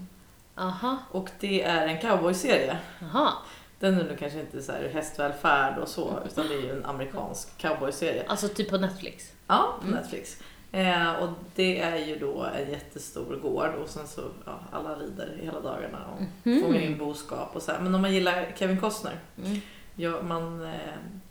Aha, 0.55 0.97
Och 1.11 1.29
det 1.39 1.63
är 1.63 1.87
en 1.87 2.01
cowboyserie. 2.01 2.77
aha. 3.03 3.33
Den 3.79 3.99
är 3.99 4.03
nu 4.03 4.15
kanske 4.19 4.39
inte 4.39 4.61
så 4.61 4.71
här 4.71 4.89
hästvälfärd 4.93 5.77
och 5.77 5.87
så, 5.87 6.19
utan 6.25 6.47
det 6.47 6.53
är 6.53 6.61
ju 6.61 6.71
en 6.71 6.85
amerikansk 6.85 7.57
cowboyserie. 7.57 8.23
Alltså 8.27 8.47
typ 8.47 8.69
på 8.69 8.77
Netflix. 8.77 9.31
Ja, 9.47 9.77
på 9.81 9.87
Mm. 9.87 9.99
Netflix. 9.99 10.37
Eh, 10.75 11.13
och 11.13 11.29
det 11.55 11.79
är 11.79 11.97
ju 11.97 12.19
då 12.19 12.43
en 12.43 12.71
jättestor 12.71 13.35
gård 13.35 13.69
och 13.83 13.89
sen 13.89 14.07
så, 14.07 14.21
ja, 14.45 14.59
alla 14.71 14.95
rider 14.95 15.37
hela 15.41 15.59
dagarna 15.59 15.99
och 16.15 16.21
Mhm. 16.43 16.61
fångar 16.61 16.79
in 16.81 16.97
boskap 16.97 17.55
och 17.55 17.61
så 17.61 17.71
här. 17.71 17.79
Men 17.79 17.95
om 17.95 18.01
man 18.01 18.13
gillar 18.13 18.47
Kevin 18.55 18.79
Costner, 18.79 19.13
Mm. 19.45 19.57
ja, 19.95 20.21
man 20.21 20.63
eh, 20.65 20.71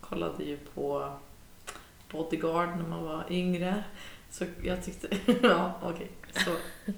kollade 0.00 0.44
ju 0.44 0.56
på 0.74 1.12
Bodyguard 2.12 2.68
när 2.68 2.88
man 2.88 3.04
var 3.04 3.24
yngre. 3.30 3.84
Så 4.30 4.44
jag 4.62 4.84
tyckte, 4.84 5.08
ja 5.42 5.72
okej. 5.82 6.10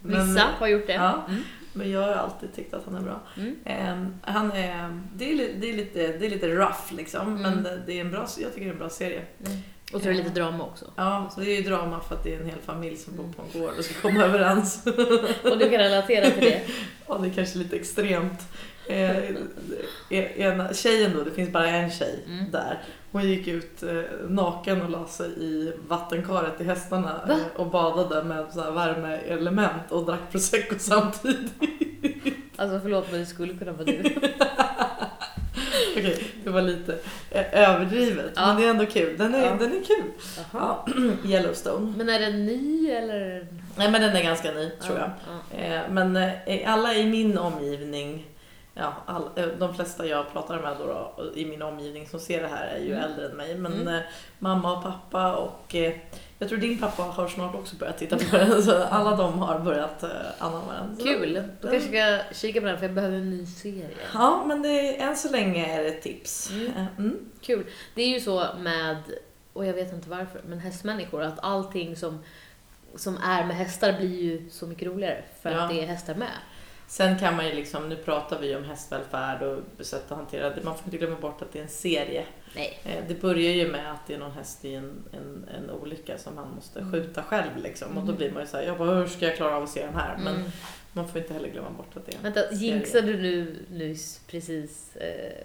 Men- 0.02 0.26
Vissa 0.26 0.46
har 0.58 0.66
gjort 0.66 0.86
det. 0.86 0.92
Ja, 0.92 1.24
Mm. 1.28 1.42
men 1.72 1.90
jag 1.90 2.00
har 2.00 2.12
alltid 2.12 2.54
tyckt 2.54 2.74
att 2.74 2.84
han 2.84 2.94
är 2.94 3.00
bra. 3.00 3.20
Mm. 3.36 3.56
Ehm, 3.64 4.14
han 4.22 4.52
är, 4.52 5.00
det, 5.14 5.32
är, 5.32 5.54
det, 5.60 5.70
är 5.70 5.76
lite, 5.76 6.06
det 6.18 6.26
är 6.26 6.30
lite 6.30 6.48
rough 6.48 6.94
liksom, 6.94 7.20
Mm. 7.28 7.42
men 7.42 7.62
det, 7.62 7.82
det 7.86 7.92
är 7.92 8.00
en 8.00 8.10
bra, 8.10 8.26
jag 8.38 8.54
tycker 8.54 8.60
det 8.64 8.70
är 8.70 8.72
en 8.72 8.78
bra 8.78 8.88
serie. 8.90 9.22
Och 9.92 10.00
så 10.00 10.08
är 10.08 10.12
det 10.12 10.18
lite 10.18 10.30
drama 10.40 10.64
också. 10.64 10.84
Ja, 10.96 11.30
så 11.34 11.40
det 11.40 11.46
är 11.52 11.56
ju 11.56 11.62
drama 11.62 12.00
för 12.00 12.14
att 12.14 12.24
det 12.24 12.34
är 12.34 12.40
en 12.40 12.46
hel 12.46 12.58
familj 12.66 12.96
som 12.96 13.16
bor 13.16 13.32
på 13.36 13.42
en 13.42 13.60
gård 13.60 13.72
och 13.78 13.84
ska 13.84 14.00
komma 14.08 14.24
överens. 14.24 14.86
Och 15.44 15.58
du 15.58 15.70
kan 15.70 15.78
relatera 15.78 16.30
till 16.30 16.44
det. 16.44 16.62
Ja, 17.08 17.18
det 17.18 17.28
är 17.28 17.32
kanske 17.32 17.58
lite 17.58 17.76
extremt. 17.76 18.40
Eh, 18.88 19.30
ena, 20.36 20.74
tjejen 20.74 21.12
då, 21.16 21.22
det 21.24 21.30
finns 21.30 21.52
bara 21.52 21.68
en 21.68 21.90
tjej 21.90 22.24
Mm. 22.26 22.50
där. 22.50 22.82
Hon 23.12 23.22
gick 23.28 23.48
ut 23.48 23.82
eh, 23.82 24.02
naken 24.28 24.82
och 24.82 24.90
la 24.90 25.06
sig 25.06 25.26
i 25.30 25.72
vattenkaret 25.88 26.56
till 26.56 26.66
hästarna 26.66 27.20
Va? 27.28 27.34
eh, 27.34 27.60
och 27.60 27.66
badade 27.70 28.24
med 28.24 28.46
så 28.52 28.60
här 28.62 28.70
värmeelement 28.70 29.90
och 29.92 30.04
drack 30.06 30.20
prosecco 30.30 30.74
samtidigt. 30.78 31.52
Alltså 32.56 32.80
förlåt 32.80 33.10
men 33.10 33.20
det 33.20 33.26
skulle 33.26 33.54
kunna 33.54 33.72
vara 33.72 33.84
du. 33.84 34.02
Okej, 35.92 36.26
det 36.44 36.50
var 36.50 36.62
lite 36.62 36.98
eh, 37.30 37.70
överdrivet, 37.70 38.32
Ja. 38.36 38.46
men 38.46 38.56
det 38.56 38.66
är 38.66 38.70
ändå 38.70 38.86
kul. 38.86 39.16
Den 39.18 39.34
är, 39.34 39.44
Ja. 39.46 39.50
den 39.58 39.72
är 39.72 39.84
kul. 39.84 40.10
Ja, 40.52 40.86
Yellowstone. 41.24 41.92
Men 41.96 42.08
är 42.08 42.20
den 42.20 42.46
ny 42.46 42.90
eller? 42.90 43.46
Nej 43.76 43.90
men 43.90 44.00
den 44.02 44.16
är 44.16 44.22
ganska 44.22 44.52
ny 44.52 44.70
tror 44.70 44.98
jag. 44.98 45.10
Ja. 45.50 45.58
Eh, 45.64 45.80
Men 45.90 46.16
eh, 46.16 46.72
alla 46.72 46.94
i 46.94 47.04
min 47.06 47.38
omgivning, 47.38 48.26
ja, 48.74 48.92
all, 49.06 49.28
de 49.58 49.74
flesta 49.74 50.06
jag 50.06 50.32
pratar 50.32 50.60
med 50.60 50.76
då, 50.78 51.14
då 51.16 51.24
i 51.34 51.46
min 51.46 51.62
omgivning 51.62 52.06
som 52.08 52.20
ser 52.20 52.42
det 52.42 52.48
här 52.48 52.66
är 52.66 52.78
ju 52.80 52.92
Mm. 52.92 53.04
äldre 53.04 53.26
än 53.26 53.36
mig. 53.36 53.54
Men 53.54 53.72
Mm. 53.88 54.02
mamma 54.38 54.76
och 54.76 54.82
pappa 54.82 55.36
och 55.36 55.74
jag 56.38 56.48
tror 56.48 56.58
din 56.58 56.78
pappa 56.78 57.02
har 57.02 57.28
snart 57.28 57.54
också 57.54 57.76
börjat 57.76 57.98
titta 57.98 58.16
på 58.16 58.36
den. 58.36 58.62
Så 58.62 58.82
alla 58.84 59.16
de 59.16 59.38
har 59.38 59.58
börjat 59.58 60.02
eh, 60.02 60.08
anamma 60.38 60.72
den. 60.72 60.96
Kul! 61.06 61.42
Då 61.60 61.68
kanske 61.70 61.96
jag 61.98 62.20
ska 62.24 62.34
kika 62.34 62.60
på 62.60 62.66
den 62.66 62.78
för 62.78 62.86
jag 62.86 62.94
behöver 62.94 63.16
en 63.16 63.30
ny 63.30 63.46
serie. 63.46 63.88
Ja, 64.14 64.44
men 64.46 64.62
det, 64.62 64.96
än 64.96 65.16
så 65.16 65.30
länge 65.30 65.78
är 65.78 65.82
det 65.82 65.88
ett 65.88 66.02
tips. 66.02 66.50
Mm. 66.50 66.66
Eh, 66.66 66.84
Mm. 66.98 67.18
Kul. 67.40 67.64
Det 67.94 68.02
är 68.02 68.08
ju 68.08 68.20
så 68.20 68.46
med, 68.58 68.96
och 69.52 69.66
jag 69.66 69.72
vet 69.74 69.92
inte 69.92 70.10
varför, 70.10 70.40
men 70.46 70.58
hästmänniskor 70.58 71.22
att 71.22 71.38
allting 71.38 71.96
som, 71.96 72.18
som 72.96 73.16
är 73.16 73.44
med 73.44 73.56
hästar 73.56 73.92
blir 73.92 74.22
ju 74.22 74.50
så 74.50 74.66
mycket 74.66 74.88
roligare 74.88 75.22
för 75.42 75.50
Ja. 75.50 75.60
att 75.62 75.70
det 75.70 75.80
är 75.82 75.86
hästar 75.86 76.14
med. 76.14 76.30
Sen 76.86 77.18
kan 77.18 77.36
man 77.36 77.46
ju 77.48 77.54
liksom, 77.54 77.88
nu 77.88 77.96
pratar 77.96 78.40
vi 78.40 78.56
om 78.56 78.64
hästvälfärd 78.64 79.42
och 79.42 79.86
sätt 79.86 80.04
att 80.12 80.16
hantera 80.18 80.50
det. 80.50 80.62
Man 80.62 80.74
får 80.76 80.84
inte 80.84 80.96
glömma 80.96 81.16
bort 81.20 81.42
att 81.42 81.52
det 81.52 81.58
är 81.58 81.62
en 81.62 81.68
serie. 81.68 82.24
Nej. 82.56 82.78
Eh, 82.84 83.04
Det 83.08 83.20
börjar 83.22 83.52
ju 83.52 83.68
med 83.72 83.92
att 83.92 84.06
det 84.06 84.14
är 84.14 84.18
någon 84.18 84.32
häst 84.32 84.64
i 84.64 84.74
en, 84.74 85.04
en, 85.12 85.48
en 85.56 85.70
olycka 85.70 86.18
som 86.18 86.36
han 86.38 86.48
måste 86.54 86.78
Mm. 86.80 86.92
skjuta 86.92 87.22
själv 87.22 87.50
liksom. 87.62 87.88
Och 87.88 87.94
då 87.94 88.00
Mm. 88.02 88.16
blir 88.16 88.32
man 88.32 88.42
ju 88.42 88.48
såhär, 88.48 88.64
jag 88.64 88.78
bara 88.78 88.94
hur 88.94 89.06
ska 89.06 89.26
jag 89.26 89.36
klara 89.36 89.56
av 89.56 89.62
att 89.62 89.70
se 89.70 89.86
den 89.86 89.94
här? 89.94 90.16
Men 90.24 90.34
Mm. 90.36 90.50
Man 90.94 91.08
får 91.08 91.20
inte 91.20 91.34
heller 91.34 91.48
glömma 91.48 91.70
bort 91.70 91.96
att 91.96 92.06
det 92.06 92.12
är 92.12 92.16
en 92.16 92.22
Vänta, 92.22 92.52
jinxade 92.54 93.12
du 93.12 93.22
nu 93.22 93.56
nyss 93.70 94.20
precis 94.26 94.96
eh, 94.96 95.44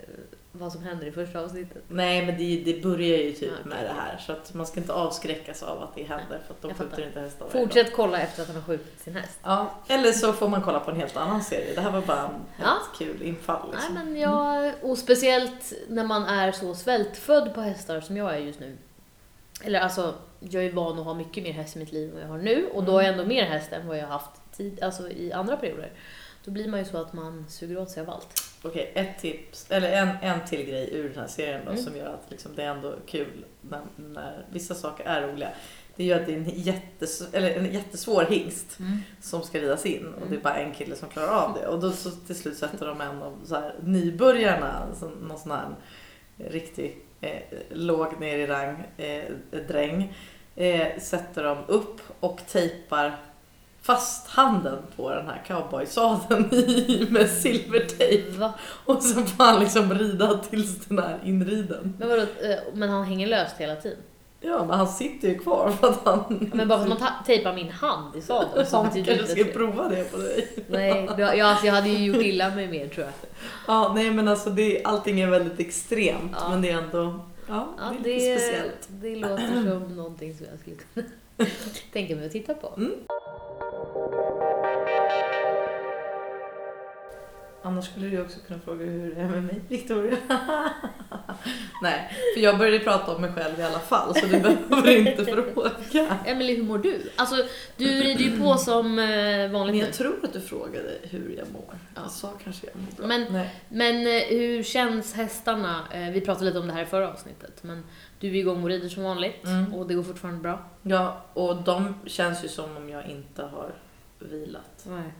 vad 0.51 0.71
som 0.71 0.83
händer 0.83 1.07
i 1.07 1.11
första 1.11 1.39
avsnittet? 1.39 1.83
Nej 1.87 2.25
men 2.25 2.37
det, 2.37 2.61
det 2.73 2.83
börjar 2.83 3.17
ju 3.17 3.31
typ 3.31 3.41
Ja, 3.41 3.53
okej. 3.59 3.69
med 3.69 3.85
det 3.85 3.93
här 4.01 4.17
så 4.17 4.31
att 4.31 4.53
man 4.53 4.65
ska 4.67 4.79
inte 4.79 4.93
avskräckas 4.93 5.63
av 5.63 5.83
att 5.83 5.95
det 5.95 6.03
händer 6.03 6.39
för 6.47 6.53
att 6.53 6.61
de 6.61 6.73
skjuter 6.73 7.05
inte 7.07 7.19
hästar 7.19 7.45
varje 7.45 7.53
dag. 7.53 7.63
Fortsätt 7.63 7.93
kolla 7.95 8.21
efter 8.21 8.41
att 8.41 8.47
han 8.47 8.55
har 8.57 8.63
skjutit 8.63 8.99
sin 8.99 9.15
häst. 9.15 9.39
Ja, 9.43 9.71
eller 9.87 10.11
så 10.11 10.33
får 10.33 10.47
man 10.47 10.61
kolla 10.61 10.79
på 10.79 10.91
en 10.91 10.97
helt 10.97 11.17
annan 11.17 11.43
serie. 11.43 11.75
Det 11.75 11.81
här 11.81 11.91
var 11.91 12.01
bara 12.01 12.21
en, 12.23 12.31
Ja. 12.61 12.77
kul 12.97 13.21
infall. 13.21 13.71
Liksom. 13.71 13.93
Nej, 13.95 14.05
men 14.05 14.15
jag, 14.21 14.73
och 14.81 14.97
speciellt 14.97 15.73
när 15.87 16.03
man 16.03 16.23
är 16.25 16.51
så 16.51 16.75
svältfödd 16.75 17.53
på 17.53 17.61
hästar 17.61 18.01
som 18.01 18.17
jag 18.17 18.33
är 18.33 18.39
just 18.39 18.59
nu. 18.59 18.77
Eller 19.63 19.79
alltså, 19.79 20.13
jag 20.39 20.65
är 20.65 20.71
van 20.71 20.99
att 20.99 21.05
ha 21.05 21.13
mycket 21.13 21.43
mer 21.43 21.51
häst 21.53 21.75
i 21.75 21.79
mitt 21.79 21.91
liv 21.91 22.09
än 22.09 22.13
vad 22.15 22.23
jag 22.23 22.27
har 22.29 22.37
nu 22.37 22.65
och 22.73 22.83
då 22.83 22.91
har 22.91 23.01
jag 23.01 23.11
ändå 23.11 23.25
mer 23.25 23.43
häst 23.43 23.71
än 23.73 23.87
vad 23.87 23.97
jag 23.97 24.03
har 24.03 24.11
haft 24.13 24.38
tid, 24.59 24.83
alltså 24.83 25.09
i 25.09 25.31
andra 25.33 25.57
perioder. 25.57 25.91
Då 26.45 26.51
blir 26.51 26.67
man 26.67 26.79
ju 26.79 26.85
så 26.85 26.97
att 26.97 27.13
man 27.13 27.45
suger 27.49 27.77
åt 27.77 27.89
sig 27.91 28.01
av 28.03 28.09
allt. 28.09 28.43
Okej, 28.63 28.91
ett 28.95 29.19
tips, 29.19 29.65
eller 29.71 29.91
en, 29.91 30.09
en 30.21 30.45
till 30.47 30.65
grej 30.65 30.89
ur 30.93 31.09
den 31.09 31.19
här 31.19 31.27
serien 31.27 31.61
då, 31.65 31.71
Mm. 31.71 31.83
som 31.83 31.95
gör 31.97 32.05
att 32.13 32.25
liksom, 32.31 32.51
det 32.55 32.63
är 32.63 32.67
ändå 32.67 32.95
kul 33.05 33.45
när, 33.61 33.81
när 33.95 34.45
vissa 34.51 34.75
saker 34.75 35.03
är 35.05 35.27
roliga. 35.27 35.49
Det 35.95 36.03
är 36.03 36.07
ju 36.07 36.13
att 36.13 36.25
det 36.25 36.33
är 36.33 36.37
en, 36.37 36.49
jättes, 36.49 37.33
eller 37.33 37.49
en 37.55 37.73
jättesvår 37.73 38.23
hingst 38.29 38.77
som 39.21 39.41
ska 39.43 39.59
ridas 39.59 39.85
in 39.85 40.05
och 40.07 40.17
Mm. 40.17 40.29
det 40.29 40.35
är 40.35 40.41
bara 40.41 40.55
en 40.55 40.73
kille 40.73 40.95
som 40.95 41.09
klarar 41.09 41.43
av 41.45 41.53
det. 41.53 41.67
Och 41.67 41.79
då 41.79 41.91
så 41.91 42.11
till 42.11 42.35
slut 42.35 42.57
sätter 42.57 42.85
de 42.87 43.01
en 43.01 43.21
av 43.23 43.37
så 43.45 43.55
här, 43.55 43.75
nybörjarna, 43.83 44.87
så, 44.99 45.09
någon 45.09 45.39
sån 45.39 45.51
här 45.51 45.75
riktig 46.37 46.97
eh, 47.21 47.39
låg 47.71 48.19
ner 48.19 48.37
i 48.37 48.47
rang 48.47 48.83
eh, 48.97 49.23
dräng, 49.67 50.13
eh, 50.55 50.99
sätter 50.99 51.43
de 51.43 51.57
upp 51.67 52.01
och 52.19 52.41
tejpar 52.51 53.15
fast 53.89 54.27
handen 54.27 54.77
på 54.95 55.09
den 55.09 55.27
här 55.27 55.43
cowboysadeln 55.47 56.49
med 57.09 57.29
silvertejp. 57.29 58.49
Och 58.85 59.03
så 59.03 59.21
får 59.21 59.43
han 59.43 59.59
liksom 59.59 59.93
rida 59.93 60.37
tills 60.49 60.85
den 60.85 60.99
är 60.99 61.17
inriden. 61.23 61.93
Men 61.99 62.09
vadå, 62.09 62.21
eh, 62.21 62.57
men 62.73 62.89
han 62.89 63.03
hänger 63.03 63.27
löst 63.27 63.55
hela 63.57 63.75
tiden? 63.75 63.97
Ja, 64.41 64.65
men 64.65 64.77
han 64.77 64.87
sitter 64.87 65.27
ju 65.27 65.39
kvar 65.39 65.71
för 65.79 65.87
att 65.89 65.99
han... 66.05 66.49
Men 66.53 66.67
bara 66.67 66.79
för 66.85 66.91
att 66.93 66.99
man 66.99 67.09
tejpar 67.25 67.53
min 67.53 67.69
hand 67.71 68.15
i 68.15 68.21
sadeln 68.21 68.65
så 68.65 68.83
betyder 68.83 69.15
kanske 69.15 69.31
ska 69.35 69.43
det. 69.43 69.51
prova 69.53 69.89
det 69.89 70.11
på 70.11 70.17
dig. 70.17 70.47
Nej, 70.67 71.09
det- 71.17 71.35
ja, 71.35 71.45
alltså 71.45 71.65
jag 71.65 71.73
hade 71.73 71.89
ju 71.89 72.05
gjort 72.05 72.23
illa 72.23 72.49
mig 72.49 72.67
mer 72.67 72.87
tror 72.87 73.05
jag. 73.05 73.13
Ja, 73.67 73.91
nej 73.95 74.11
men 74.11 74.27
alltså 74.27 74.49
det, 74.49 74.83
allting 74.83 75.19
är 75.21 75.27
väldigt 75.27 75.59
extremt 75.59 76.31
Ja. 76.41 76.49
men 76.49 76.61
det 76.61 76.69
är 76.69 76.77
ändå 76.77 77.19
ja, 77.47 77.67
Ja, 77.77 77.93
det 78.03 78.09
är 78.09 78.33
det, 78.33 78.39
speciellt. 78.39 78.87
det 78.89 79.15
låter 79.15 79.47
som 79.53 79.95
någonting 79.97 80.37
som 80.37 80.45
jag 80.51 80.59
skulle 80.59 80.75
kunna 80.93 81.07
tänka 81.93 82.15
mig 82.15 82.25
att 82.25 82.31
titta 82.31 82.53
på. 82.53 82.73
Mm. 82.77 82.91
thank 83.93 84.11
you 84.13 84.28
Annars 87.61 87.85
skulle 87.85 88.07
du 88.07 88.21
också 88.21 88.39
kunna 88.47 88.59
fråga 88.59 88.85
hur 88.85 89.15
det 89.15 89.21
är 89.21 89.27
med 89.27 89.43
mig, 89.43 89.61
Victoria. 89.67 90.17
nej, 91.81 92.11
för 92.35 92.41
jag 92.41 92.57
började 92.57 92.79
prata 92.79 93.15
om 93.15 93.21
mig 93.21 93.31
själv 93.33 93.59
i 93.59 93.63
alla 93.63 93.79
fall 93.79 94.15
så 94.15 94.25
du 94.25 94.39
behöver 94.39 94.89
inte 95.07 95.25
fråga. 95.25 96.17
Emelie, 96.25 96.55
hur 96.55 96.63
mår 96.63 96.77
du? 96.77 97.01
Alltså, 97.15 97.35
du 97.77 97.85
rider 97.85 98.23
ju 98.23 98.39
på 98.39 98.57
som 98.57 98.99
eh, 98.99 99.05
vanligt 99.51 99.53
Men 99.53 99.67
nu. 99.75 99.79
jag 99.79 99.93
tror 99.93 100.15
att 100.23 100.33
du 100.33 100.41
frågade 100.41 100.89
hur 101.03 101.35
jag 101.37 101.51
mår. 101.51 101.63
Ja. 101.95 102.01
Jag 102.01 102.11
sa 102.11 102.33
kanske 102.43 102.67
jag 102.67 102.75
mår 102.75 102.97
bra. 102.97 103.07
Men- 103.07 103.33
nej. 103.33 103.55
Men 103.69 103.95
eh, 104.07 104.23
hur 104.39 104.63
känns 104.63 105.13
hästarna? 105.13 105.79
Eh, 105.93 106.09
vi 106.11 106.21
pratade 106.21 106.45
lite 106.45 106.59
om 106.59 106.67
det 106.67 106.73
här 106.73 106.83
i 106.83 106.85
förra 106.85 107.09
avsnittet, 107.11 107.63
men 107.63 107.83
du 108.19 108.27
är 108.27 108.35
igång 108.35 108.63
och 108.63 108.69
rider 108.69 108.89
som 108.89 109.03
vanligt 109.03 109.43
Mm. 109.45 109.73
och 109.73 109.87
det 109.87 109.93
går 109.93 110.03
fortfarande 110.03 110.39
bra. 110.41 110.59
Ja, 110.81 111.21
och 111.33 111.55
de 111.63 111.93
känns 112.05 112.43
ju 112.43 112.47
som 112.47 112.77
om 112.77 112.89
jag 112.89 113.05
inte 113.09 113.41
har 113.43 113.71
vilat. 114.19 114.85
Nej. 114.87 115.13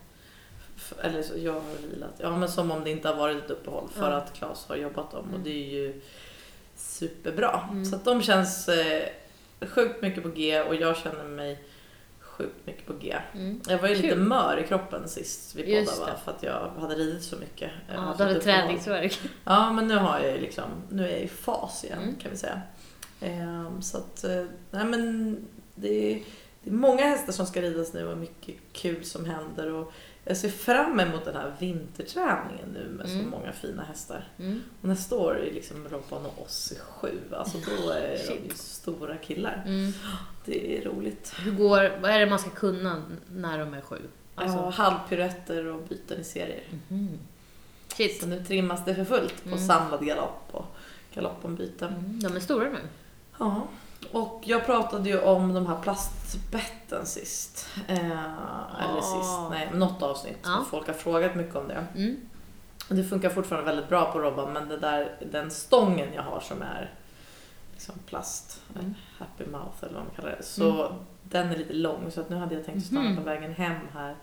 Eller 1.02 1.22
så, 1.24 1.34
jag 1.38 1.54
har 1.54 1.88
vilat. 1.90 2.14
Ja, 2.18 2.38
men 2.38 2.50
som 2.50 2.72
om 2.72 2.84
det 2.84 2.90
inte 2.90 3.08
har 3.08 3.16
varit 3.16 3.44
ett 3.46 3.52
uppehåll 3.52 3.90
för 3.94 4.12
Ja. 4.12 4.18
att 4.18 4.34
Claes 4.34 4.66
har 4.68 4.76
jobbat 4.76 5.12
dem 5.12 5.20
och 5.24 5.30
Mm. 5.30 5.44
det 5.44 5.50
är 5.50 5.70
ju 5.70 6.02
superbra. 6.76 7.68
Mm. 7.72 7.86
Så 7.86 7.96
att 7.96 8.06
de 8.06 8.22
känns 8.22 8.70
eh, 8.70 9.04
sjukt 9.62 10.02
mycket 10.02 10.24
på 10.24 10.30
G 10.30 10.62
och 10.62 10.76
jag 10.76 10.98
känner 10.98 11.24
mig 11.24 11.64
sjukt 12.20 12.66
mycket 12.66 12.86
på 12.88 12.94
G. 12.94 13.16
Mm. 13.34 13.62
Jag 13.68 13.78
var 13.78 13.88
ju 13.88 13.96
lite 13.96 14.08
Kul. 14.08 14.18
mör 14.20 14.58
i 14.64 14.68
kroppen 14.68 15.08
sist 15.10 15.56
vi 15.56 15.64
poddade 15.86 16.18
för 16.24 16.32
att 16.32 16.44
jag 16.44 16.70
hade 16.80 16.96
ridit 16.96 17.24
så 17.24 17.36
mycket. 17.36 17.72
Har 17.88 17.96
Ja, 18.06 18.16
du 18.18 18.24
hade 18.24 18.42
träningsvärk. 18.42 19.20
Ja, 19.44 19.72
men 19.74 19.88
nu 19.88 19.96
har 19.98 20.20
jag 20.20 20.32
ju 20.32 20.42
liksom, 20.42 20.64
nu 20.90 21.06
är 21.08 21.12
jag 21.12 21.20
i 21.22 21.28
fas 21.28 21.84
igen 21.84 22.00
Mm. 22.04 22.16
kan 22.16 22.32
vi 22.32 22.38
säga. 22.38 22.62
Ehm, 23.22 23.82
så 23.82 23.98
att, 23.98 24.24
eh, 24.24 24.46
nej 24.72 24.86
men 24.86 25.38
det 25.76 26.14
är, 26.14 26.22
det 26.64 26.70
är 26.70 26.74
många 26.74 27.04
hästar 27.06 27.34
som 27.34 27.46
ska 27.46 27.62
ridas 27.62 27.94
nu 27.94 28.08
och 28.08 28.18
mycket 28.18 28.56
kul 28.74 29.06
som 29.06 29.26
händer. 29.26 29.72
Och 29.74 29.94
jag 30.30 30.38
ser 30.38 30.50
fram 30.50 31.00
emot 31.00 31.26
den 31.26 31.36
här 31.36 31.54
vinterträningen 31.60 32.70
nu 32.74 32.88
med 32.98 33.08
så 33.10 33.14
Mm. 33.16 33.30
många 33.30 33.52
fina 33.52 33.84
hästar. 33.84 34.28
Mm. 34.40 34.62
Och 34.82 34.88
nästa 34.88 35.16
år 35.16 35.38
är 35.40 35.54
liksom 35.54 35.88
Robban 35.90 36.26
och 36.26 36.42
Ossi 36.46 36.76
sju, 36.80 37.20
alltså 37.34 37.58
då 37.58 37.90
är 37.92 38.12
de 38.12 38.18
Shit. 38.18 38.46
ju 38.46 38.50
stora 38.56 39.18
killar. 39.18 39.64
Mm. 39.66 39.92
Det 40.46 40.78
är 40.78 40.86
roligt. 40.86 41.34
Hur 41.40 41.52
går, 41.52 41.98
vad 42.02 42.12
är 42.12 42.20
det 42.20 42.26
man 42.26 42.40
ska 42.40 42.50
kunna 42.50 43.04
när 43.32 43.60
de 43.60 43.74
är 43.74 43.82
sju? 43.82 43.98
Alltså, 44.36 44.58
Ja, 44.58 44.70
halvpiruetter 44.70 45.66
och 45.66 45.82
byten 45.90 46.22
i 46.22 46.24
serier. 46.24 46.64
Shit. 47.88 48.22
Så 48.22 48.28
nu 48.28 48.44
trimmas 48.46 48.86
det 48.86 48.96
för 48.96 49.04
fullt 49.06 49.44
på 49.44 49.50
Mm. 49.50 49.68
samlad 49.68 50.06
galopp 50.06 50.48
och 50.52 50.66
galoppombyte. 51.14 51.86
Mm. 51.86 52.20
De 52.20 52.36
är 52.36 52.40
stora 52.40 52.70
nu. 52.70 52.80
Ja, 53.40 53.68
och 54.12 54.42
jag 54.46 54.66
pratade 54.66 55.10
ju 55.10 55.20
om 55.22 55.54
de 55.54 55.68
här 55.68 55.82
plastbetten 55.82 57.06
sist. 57.06 57.68
Eh, 57.88 58.00
eller 58.84 59.02
sist, 59.02 59.50
nej, 59.50 59.70
något 59.74 60.02
avsnitt. 60.04 60.38
Ja. 60.44 60.66
Folk 60.72 60.88
har 60.88 60.94
frågat 60.94 61.36
mycket 61.36 61.56
om 61.56 61.68
det. 61.68 61.88
Mm. 61.96 62.18
Det 62.88 63.04
funkar 63.04 63.30
fortfarande 63.30 63.66
väldigt 63.72 63.90
bra 63.90 64.12
på 64.12 64.20
Robban, 64.20 64.54
men 64.54 64.70
det 64.70 64.78
där, 64.78 65.16
den 65.32 65.52
stången 65.52 66.14
jag 66.14 66.24
har 66.24 66.40
som 66.40 66.62
är 66.62 66.94
liksom 67.74 67.96
plast, 68.06 68.62
Mm. 68.80 68.96
happy 69.18 69.46
mouth 69.52 69.76
eller 69.84 69.94
vad 69.94 70.04
man 70.04 70.14
kallar 70.16 70.36
det, 70.38 70.44
så 70.44 70.96
den 71.24 71.50
är 71.52 71.58
lite 71.58 71.74
lång. 71.74 72.12
Så 72.12 72.22
att 72.22 72.30
nu 72.30 72.36
hade 72.36 72.56
jag 72.56 72.66
tänkt 72.66 72.86
stanna 72.86 73.02
Mhm. 73.10 73.18
på 73.18 73.24
vägen 73.24 73.54
hem 73.54 73.76
här 73.94 74.16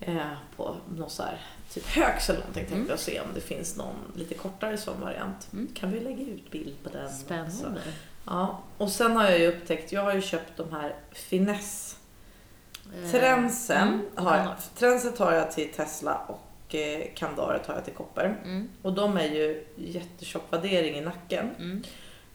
eh, 0.00 0.32
på 0.56 0.76
någon 0.96 1.10
så 1.10 1.22
här, 1.22 1.40
typ 1.70 1.86
högs 1.86 2.28
eller 2.30 2.38
någonting 2.40 2.62
tänkte 2.62 2.76
Mm. 2.76 2.88
jag 2.90 2.98
se 2.98 3.20
om 3.20 3.26
det 3.34 3.40
finns 3.40 3.76
någon 3.76 3.94
lite 4.14 4.34
kortare 4.34 4.78
sån 4.78 5.00
variant. 5.00 5.48
Mm. 5.52 5.68
Kan 5.74 5.90
vi 5.92 6.00
lägga 6.00 6.24
ut 6.26 6.50
bild 6.50 6.74
på 6.82 6.88
den? 6.90 7.08
också? 7.46 7.66
Ja, 8.26 8.62
och 8.78 8.90
sen 8.90 9.16
har 9.16 9.24
jag 9.24 9.38
ju 9.38 9.46
upptäckt, 9.46 9.92
jag 9.92 10.02
har 10.02 10.14
ju 10.14 10.20
köpt 10.20 10.56
de 10.56 10.72
här 10.72 10.94
finess 11.12 12.00
Eh, 12.94 13.10
Trensen 13.10 13.88
mm. 13.88 14.06
har 14.14 14.36
jag, 14.36 14.48
Trenset 14.78 15.18
har 15.18 15.32
jag 15.32 15.52
till 15.52 15.72
Tesla 15.72 16.20
och 16.26 16.74
eh, 16.74 17.02
Kandaret 17.14 17.66
har 17.66 17.74
jag 17.74 17.84
till 17.84 17.94
Kopper. 17.94 18.36
Mm. 18.44 18.68
Och 18.82 18.92
de 18.92 19.16
är 19.16 19.24
ju 19.24 19.64
jättetjock 19.76 20.42
vaddering 20.50 20.94
i 20.94 21.00
nacken. 21.00 21.50
Mm. 21.58 21.82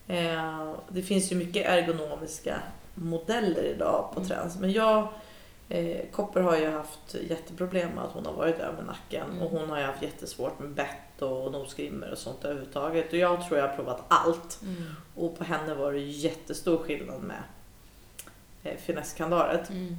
Eh, 0.08 0.74
det 0.88 1.02
finns 1.02 1.32
ju 1.32 1.36
mycket 1.36 1.66
ergonomiska 1.66 2.60
modeller 2.94 3.64
idag 3.64 4.10
på 4.14 4.20
Mm. 4.20 4.30
Trends. 4.30 4.60
Men 4.60 4.72
jag, 4.72 5.08
eh, 5.70 5.98
Kopper 6.12 6.42
har 6.42 6.58
ju 6.58 6.70
haft 6.70 7.16
jätteproblem 7.30 7.90
med 7.92 8.04
att 8.04 8.12
hon 8.12 8.26
har 8.26 8.34
varit 8.34 8.60
över 8.60 8.84
nacken. 8.84 9.30
Mm. 9.32 9.42
Och 9.42 9.52
hon 9.52 9.70
har 9.70 9.80
ju 9.80 9.86
haft 9.86 10.02
jättesvårt 10.02 10.60
med 10.60 10.70
bett 10.70 11.05
och 11.22 11.52
nosgrimmer 11.52 12.12
och 12.12 12.18
sånt 12.18 12.46
överhuvudtaget. 12.46 13.12
Och 13.12 13.18
jag 13.18 13.48
tror 13.48 13.60
jag 13.60 13.68
har 13.68 13.76
provat 13.76 14.04
allt. 14.08 14.60
Mm. 14.62 14.84
Och 15.16 15.38
på 15.38 15.44
henne 15.44 15.74
var 15.74 15.92
det 15.92 16.00
jättestor 16.00 16.78
skillnad 16.78 17.22
med 17.22 17.44
eh, 18.64 18.78
finesskandaret. 18.78 19.70
Mm. 19.70 19.98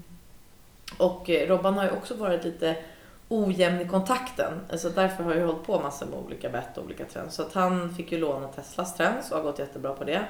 Och 0.99 1.31
eh, 1.31 1.49
Robban 1.49 1.75
har 1.75 1.85
ju 1.85 1.91
också 1.91 2.15
varit 2.15 2.45
lite 2.45 2.77
ojämn 3.29 3.81
i 3.81 3.89
kontakten. 3.89 4.61
Så 4.75 4.89
därför 4.89 5.25
har 5.25 5.35
jag 5.35 5.47
hållit 5.47 5.67
på 5.67 5.81
massor 5.81 6.07
med 6.07 6.19
olika 6.19 6.49
bett 6.49 6.79
och 6.79 6.85
olika 6.85 7.05
trends. 7.05 7.35
Så 7.35 7.43
att 7.43 7.53
han 7.53 7.95
fick 7.95 8.13
ju 8.13 8.19
låna 8.19 8.49
Teslas 8.49 8.97
trends 8.97 9.31
och 9.31 9.37
har 9.37 9.45
gått 9.45 9.59
jättebra 9.59 9.95
på 9.95 10.05
det. 10.05 10.25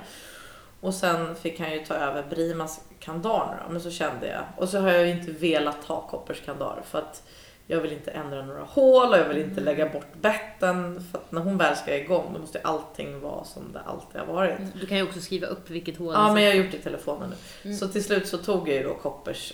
Och 0.80 0.94
sen 0.94 1.34
fick 1.34 1.60
han 1.60 1.72
ju 1.72 1.84
ta 1.84 1.94
över 1.94 2.22
Brimas 2.30 2.80
kandar 2.98 3.66
men 3.70 3.80
så 3.80 3.90
kände 3.90 4.26
jag. 4.26 4.44
Och 4.56 4.68
så 4.68 4.80
har 4.80 4.90
jag 4.90 5.06
ju 5.06 5.12
inte 5.12 5.32
velat 5.32 5.84
ha 5.84 6.00
Koppers 6.00 6.44
kandar 6.44 6.82
för 6.84 6.98
att 6.98 7.22
jag 7.66 7.80
vill 7.80 7.92
inte 7.92 8.10
ändra 8.10 8.42
några 8.46 8.62
hål 8.62 9.12
och 9.12 9.18
jag 9.18 9.28
vill 9.28 9.36
inte 9.38 9.50
Mm. 9.60 9.64
lägga 9.64 9.88
bort 9.88 10.06
betten. 10.20 11.04
För 11.10 11.18
att 11.18 11.32
när 11.32 11.40
hon 11.40 11.58
väl 11.58 11.76
ska 11.76 11.96
igång 11.96 12.30
då 12.34 12.40
måste 12.40 12.60
allting 12.60 13.20
vara 13.20 13.44
som 13.44 13.72
det 13.72 13.80
alltid 13.80 14.20
har 14.20 14.26
varit. 14.34 14.58
Mm. 14.58 14.70
Du 14.80 14.86
kan 14.86 14.96
ju 14.96 15.02
också 15.02 15.20
skriva 15.20 15.46
upp 15.46 15.70
vilket 15.70 15.96
hål 15.96 16.14
Ja, 16.14 16.32
men 16.34 16.42
jag 16.42 16.50
har 16.50 16.56
gjort 16.56 16.70
det 16.70 16.76
i 16.76 16.80
telefonen 16.80 17.30
nu. 17.30 17.36
Mm. 17.70 17.76
Så 17.78 17.88
till 17.88 18.04
slut 18.04 18.28
så 18.28 18.38
tog 18.38 18.68
jag 18.68 18.76
ju 18.76 18.82
då 18.82 18.94
Koppers 18.94 19.52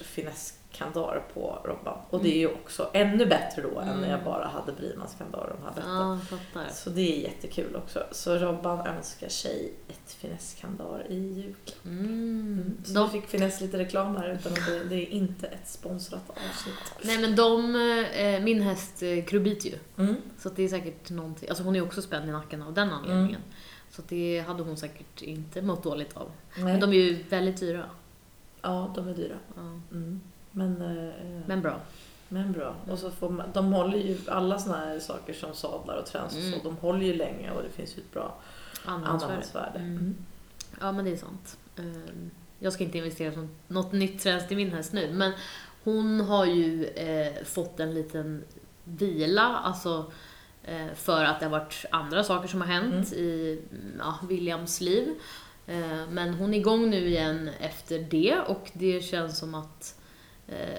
finesskandar 0.72 1.22
på 1.34 1.58
Robban. 1.64 1.98
Och 2.10 2.22
det 2.22 2.28
är 2.28 2.38
ju 2.38 2.48
också 2.48 2.90
ännu 2.92 3.26
bättre 3.26 3.62
då 3.62 3.78
än 3.80 3.86
när 3.86 4.10
jag 4.10 4.20
Mm. 4.20 4.24
bara 4.24 4.46
hade 4.46 4.72
Brimans 4.72 5.14
kandar 5.18 5.38
och 5.38 5.56
de 5.56 5.62
här 5.64 5.74
betten. 5.74 6.62
Ja. 6.64 6.72
Så 6.74 6.90
det 6.90 7.00
är 7.00 7.22
jättekul 7.22 7.76
också. 7.76 8.04
Så 8.10 8.34
Robban 8.36 8.86
önskar 8.86 9.28
sig 9.28 9.72
ett 9.88 10.12
finesskandar 10.12 11.06
i 11.08 11.14
julklapp. 11.14 11.84
Mm. 11.84 12.06
Mm. 12.06 12.76
Så 12.84 12.92
De, 12.94 13.10
fick 13.10 13.26
finess 13.26 13.60
lite 13.60 13.78
reklam 13.78 14.16
här 14.16 14.28
utan 14.32 14.52
att 14.52 14.66
det, 14.66 14.84
det 14.84 14.96
är 14.96 15.08
inte 15.08 15.46
ett 15.46 15.68
sponsrat 15.68 16.30
avsnitt. 16.30 17.04
nej 17.04 17.18
men 17.18 17.36
de, 17.36 17.76
eh, 18.14 18.40
min 18.42 18.62
häst 18.62 19.02
eh, 19.02 19.24
krubit 19.24 19.64
ju. 19.64 19.74
Mm. 19.98 20.16
Så 20.38 20.48
det 20.48 20.62
är 20.62 20.68
säkert 20.68 21.10
någonting, 21.10 21.48
alltså 21.48 21.64
hon 21.64 21.76
är 21.76 21.82
också 21.82 22.02
spänd 22.02 22.28
i 22.28 22.32
nacken 22.32 22.62
av 22.62 22.74
den 22.74 22.90
anledningen. 22.90 23.40
Så 23.90 24.02
det 24.08 24.44
hade 24.46 24.62
hon 24.62 24.76
säkert 24.76 25.22
inte 25.22 25.62
mått 25.62 25.82
dåligt 25.82 26.16
av. 26.16 26.30
Nej. 26.54 26.64
Men 26.64 26.80
de 26.80 26.90
är 26.92 26.96
ju 26.96 27.22
väldigt 27.22 27.60
dyra. 27.60 27.84
Ja, 28.62 28.92
de 28.94 29.08
är 29.08 29.14
dyra. 29.14 29.34
Ja. 29.56 29.60
Mm. 29.90 30.20
Men, 30.52 30.82
eh, 30.82 31.12
Men 31.46 31.60
bra. 31.62 31.80
men 32.28 32.52
bra. 32.52 32.74
Och 32.90 32.98
så 32.98 33.10
får 33.10 33.30
man, 33.30 33.46
de 33.54 33.72
håller 33.72 33.98
ju, 33.98 34.18
alla 34.28 34.58
såna 34.58 34.76
här 34.76 34.98
saker 34.98 35.32
som 35.32 35.54
sadlar 35.54 35.96
och 35.96 36.06
träns 36.06 36.32
och 36.32 36.40
Mm. 36.40 36.52
så, 36.52 36.64
de 36.64 36.76
håller 36.76 37.06
ju 37.06 37.14
länge 37.14 37.50
och 37.50 37.62
det 37.62 37.70
finns 37.70 37.96
ju 37.96 38.00
ett 38.00 38.12
bra 38.12 38.34
Användningsvärde. 38.84 39.78
Mm. 39.78 39.90
Mm. 39.96 40.14
Ja, 40.80 40.92
men 40.92 41.04
det 41.04 41.10
är 41.12 41.16
sant. 41.16 41.56
Ehm, 41.78 42.30
Jag 42.58 42.72
ska 42.72 42.84
inte 42.84 42.98
investera 42.98 43.32
som 43.32 43.48
något 43.68 43.92
nytt 43.92 44.22
träns 44.22 44.48
till 44.48 44.56
min 44.56 44.72
häst 44.72 44.92
nu, 44.92 45.12
men 45.12 45.32
hon 45.84 46.20
har 46.20 46.44
ju 46.46 46.84
eh, 46.86 47.44
fått 47.44 47.80
en 47.80 47.94
liten 47.94 48.44
vila, 48.84 49.42
alltså 49.64 50.12
eh, 50.64 50.86
för 50.94 51.24
att 51.24 51.40
det 51.40 51.46
har 51.46 51.50
varit 51.50 51.84
andra 51.90 52.24
saker 52.24 52.48
som 52.48 52.60
har 52.60 52.68
hänt 52.68 53.12
i 53.12 53.60
mm, 53.72 53.92
ja, 53.98 54.18
Williams 54.28 54.80
liv. 54.80 55.08
Eh, 55.66 56.08
men 56.10 56.34
hon 56.34 56.54
är 56.54 56.58
igång 56.58 56.90
nu 56.90 57.06
igen 57.08 57.50
efter 57.60 57.98
det 57.98 58.38
och 58.46 58.70
det 58.72 59.04
känns 59.04 59.38
som 59.38 59.54
att 59.54 60.00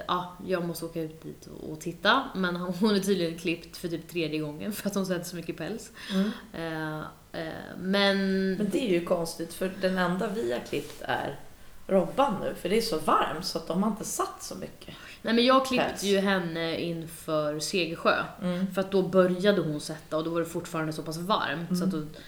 ja, 0.07 0.37
jag 0.47 0.65
måste 0.67 0.85
åka 0.85 1.01
ut 1.01 1.23
dit 1.23 1.47
och, 1.47 1.81
titta. 1.81 2.23
Men 2.35 2.55
hon 2.79 2.95
är 2.95 2.99
tydligen 2.99 3.39
klippt 3.39 3.77
för 3.77 3.87
typ 3.87 4.09
tredje 4.09 4.39
gången 4.39 4.73
för 4.73 4.89
att 4.89 4.95
hon 4.95 5.05
sätter 5.05 5.25
så 5.25 5.35
mycket 5.35 5.57
päls. 5.57 5.91
Mm. 6.13 6.31
Eh, 6.53 6.99
eh, 7.41 7.53
men... 7.77 8.17
Men 8.53 8.69
det 8.69 8.87
är 8.89 8.89
ju 8.89 9.05
konstigt 9.05 9.53
för 9.53 9.71
den 9.81 9.97
enda 9.97 10.27
vi 10.27 10.53
har 10.53 10.59
klippt 10.59 11.01
är 11.01 11.39
Robban 11.87 12.35
nu 12.41 12.55
för 12.55 12.69
det 12.69 12.77
är 12.77 12.81
så 12.81 12.99
varmt 12.99 13.45
så 13.45 13.57
att 13.57 13.67
de 13.67 13.83
har 13.83 13.89
inte 13.89 14.05
satt 14.05 14.43
så 14.43 14.55
mycket. 14.55 14.95
Nej 15.21 15.33
men 15.33 15.45
jag 15.45 15.65
klippte 15.65 15.87
Päls. 15.89 16.03
ju 16.03 16.19
henne 16.19 16.79
inför 16.79 17.59
Segersjö. 17.59 18.23
Mm. 18.41 18.73
För 18.73 18.81
att 18.81 18.91
då 18.91 19.01
började 19.01 19.61
hon 19.61 19.79
sätta 19.79 20.17
och 20.17 20.23
då 20.23 20.29
var 20.29 20.39
det 20.39 20.45
fortfarande 20.45 20.93
så 20.93 21.03
pass 21.03 21.17
varmt 21.17 21.77
så 21.77 21.83
att 21.83 21.93
Mm. 21.93 22.09
då 22.13 22.19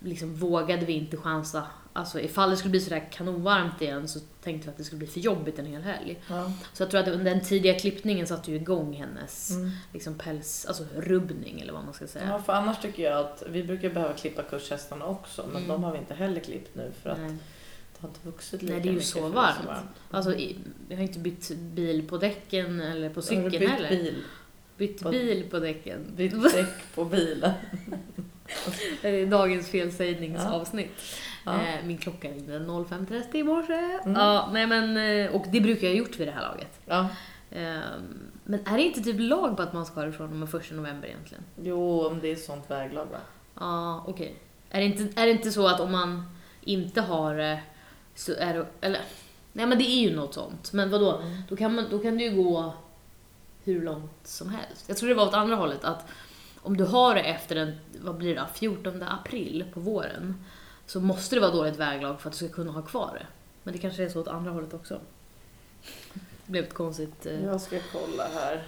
liksom 0.00 0.34
vågade 0.34 0.86
vi 0.86 0.92
inte 0.92 1.16
chansa. 1.16 1.66
Alltså 1.92 2.20
ifall 2.20 2.50
det 2.50 2.56
skulle 2.56 2.70
bli 2.70 2.80
sådär 2.80 3.08
kanonvarmt 3.12 3.82
igen 3.82 4.08
så 4.08 4.20
tänkte 4.42 4.66
vi 4.66 4.70
att 4.70 4.76
det 4.76 4.84
skulle 4.84 4.98
bli 4.98 5.06
för 5.06 5.20
jobbigt 5.20 5.58
en 5.58 5.66
hel 5.66 5.82
helg. 5.82 6.22
Ja. 6.28 6.52
Så 6.72 6.82
jag 6.82 6.90
tror 6.90 7.00
att 7.00 7.24
den 7.24 7.40
tidiga 7.40 7.78
klippningen 7.78 8.26
satte 8.26 8.50
ju 8.50 8.56
igång 8.56 8.92
hennes 8.94 9.50
Mm. 9.50 9.70
liksom 9.92 10.14
päls, 10.14 10.66
alltså 10.66 10.84
rubbning 10.96 11.60
eller 11.60 11.72
vad 11.72 11.84
man 11.84 11.94
ska 11.94 12.06
säga. 12.06 12.24
ja, 12.28 12.38
för 12.42 12.52
annars 12.52 12.80
tycker 12.82 13.02
jag 13.02 13.18
att 13.20 13.42
vi 13.50 13.64
brukar 13.64 13.90
behöva 13.90 14.12
klippa 14.14 14.42
kurshästarna 14.42 15.04
också 15.04 15.42
men 15.52 15.56
Mm. 15.56 15.68
de 15.68 15.84
har 15.84 15.92
vi 15.92 15.98
inte 15.98 16.14
heller 16.14 16.40
klippt 16.40 16.74
nu 16.74 16.92
för 17.02 17.10
att 17.10 17.18
Nej. 17.18 17.30
det 17.92 18.00
har 18.00 18.08
inte 18.08 18.20
vuxit 18.26 18.62
lika 18.62 18.74
Nej, 18.74 18.82
det 18.82 18.88
är 18.88 18.90
ju 18.90 18.94
mycket 18.96 19.08
så 19.08 19.20
det 19.20 19.26
är 19.26 19.30
varmt. 19.30 19.68
Alltså, 20.10 20.34
i- 20.34 20.56
jag 20.88 20.96
har 20.96 21.02
inte 21.02 21.18
bytt 21.18 21.50
bil 21.56 22.08
på 22.08 22.18
däcken 22.18 22.80
eller 22.80 23.10
på 23.10 23.22
cykeln 23.22 23.50
bytt 23.50 23.68
heller. 23.70 23.90
bil? 23.90 24.22
Bytt 24.76 25.10
bil 25.10 25.44
på 25.50 25.58
däcken. 25.58 26.00
Bytt 26.16 26.42
däck 26.52 26.94
på 26.94 27.04
bilen? 27.04 27.52
Dagens 29.30 29.68
felsägningsavsnitt. 29.70 30.90
Ja. 31.44 31.54
Eh, 31.54 31.84
Min 31.84 31.98
klocka 31.98 32.28
ringde 32.28 32.58
05.30 32.58 33.36
i 33.36 33.42
morse. 33.42 33.72
Mm. 34.04 34.20
Ja, 34.20 34.50
nej 34.52 34.66
men, 34.66 34.96
eh, 34.96 35.34
och 35.34 35.46
det 35.52 35.60
brukar 35.60 35.86
jag 35.86 35.94
ha 35.94 35.98
gjort 35.98 36.20
vid 36.20 36.28
det 36.28 36.32
här 36.32 36.42
laget. 36.42 36.80
Ja. 36.86 37.08
Ehm, 37.50 38.30
Men 38.44 38.60
är 38.66 38.76
det 38.76 38.82
inte 38.82 39.00
typ 39.02 39.16
lag 39.18 39.56
på 39.56 39.62
att 39.62 39.72
man 39.72 39.86
ska 39.86 40.08
ifrån 40.08 40.38
med 40.38 40.50
första 40.50 40.74
november 40.74 41.08
egentligen? 41.08 41.44
Jo, 41.62 42.06
om 42.06 42.20
det 42.20 42.30
är 42.30 42.36
sånt 42.36 42.70
väglag 42.70 43.06
va? 43.06 43.18
Ja, 43.54 44.04
okej. 44.06 44.34
Är, 44.70 44.80
det 44.80 44.86
inte, 44.86 45.20
är 45.20 45.26
det 45.26 45.32
inte 45.32 45.50
så 45.50 45.66
att 45.66 45.80
om 45.80 45.92
man 45.92 46.22
inte 46.60 47.00
har 47.00 47.58
så 48.14 48.32
är 48.34 48.54
det, 48.54 48.66
eller 48.80 49.00
nej 49.52 49.66
men 49.66 49.78
det 49.78 49.84
är 49.84 50.00
ju 50.08 50.16
något 50.16 50.34
sånt. 50.34 50.72
Men 50.72 50.90
vadå? 50.90 51.16
Mm. 51.16 51.42
Då 51.48 51.56
kan, 51.56 51.74
man, 51.74 51.84
då 51.90 51.98
kan 51.98 52.18
det 52.18 52.24
ju 52.24 52.42
gå 52.42 52.74
hur 53.64 53.82
långt 53.82 54.20
som 54.24 54.48
helst. 54.48 54.84
Jag 54.88 54.96
tror 54.96 55.08
det 55.08 55.14
var 55.14 55.26
åt 55.26 55.34
andra 55.34 55.56
hållet 55.56 55.84
att 55.84 56.06
om 56.68 56.76
du 56.76 56.84
har 56.84 57.14
det 57.14 57.20
efter 57.20 57.54
den, 57.54 57.76
vad 58.00 58.14
blir 58.14 58.34
det, 58.34 58.46
14 58.54 59.02
april 59.02 59.64
på 59.74 59.80
våren 59.80 60.44
så 60.86 61.00
måste 61.00 61.34
det 61.36 61.40
vara 61.40 61.50
dåligt 61.50 61.76
väglag 61.76 62.20
för 62.20 62.28
att 62.28 62.38
du 62.38 62.46
ska 62.46 62.54
kunna 62.54 62.72
ha 62.72 62.82
kvar 62.82 63.18
det. 63.20 63.26
Men 63.62 63.72
det 63.74 63.78
kanske 63.78 64.04
är 64.04 64.08
så 64.08 64.20
åt 64.20 64.28
andra 64.28 64.50
hållet 64.50 64.74
också. 64.74 65.00
Det 66.46 66.52
blev 66.52 66.64
ett 66.64 66.74
konstigt... 66.74 67.26
Eh, 67.26 67.44
Jag 67.44 67.60
ska 67.60 67.78
kolla 67.92 68.28
här. 68.34 68.62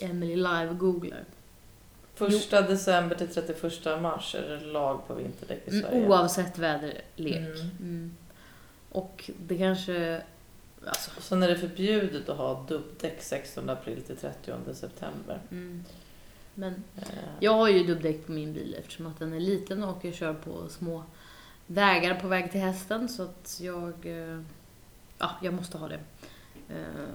Emily 0.00 0.36
live 0.36 0.74
googlar. 0.78 1.24
Första 2.14 2.62
december 2.62 3.16
till 3.16 3.28
31 3.34 3.62
mars 4.02 4.34
är 4.34 4.48
det 4.48 4.60
lag 4.66 5.06
på 5.08 5.14
vinterdäck 5.14 5.62
i 5.66 5.70
Mm, 5.70 5.82
Sverige. 5.82 6.06
oavsett 6.06 6.58
väderlek. 6.58 7.36
Mm. 7.36 7.70
Mm. 7.80 8.16
Och 8.90 9.30
det 9.46 9.58
kanske... 9.58 10.22
Alltså, 10.86 11.10
Och 11.16 11.22
sen 11.22 11.42
är 11.42 11.48
det 11.48 11.56
förbjudet 11.58 12.28
att 12.28 12.36
ha 12.36 12.64
dubbdäck 12.68 13.22
16 13.22 13.70
april 13.70 14.02
till 14.02 14.16
30 14.16 14.52
september. 14.74 15.38
mm. 15.50 15.84
Men 16.54 16.84
Eh, 16.96 17.02
jag 17.40 17.52
har 17.54 17.68
ju 17.68 17.84
dubbdäck 17.84 18.26
på 18.26 18.32
min 18.32 18.52
bil 18.52 18.76
eftersom 18.78 19.06
att 19.06 19.18
den 19.18 19.32
är 19.32 19.40
liten 19.40 19.84
och 19.84 20.04
jag 20.04 20.14
kör 20.14 20.34
på 20.34 20.68
små 20.68 21.04
vägar 21.66 22.14
på 22.20 22.28
väg 22.28 22.50
till 22.52 22.60
hästen 22.60 23.08
så 23.08 23.22
att 23.22 23.58
jag... 23.62 23.92
eh, 24.02 24.40
Ja, 25.18 25.30
jag 25.42 25.54
måste 25.54 25.78
ha 25.78 25.88
det. 25.88 26.00
Eh, 26.68 27.08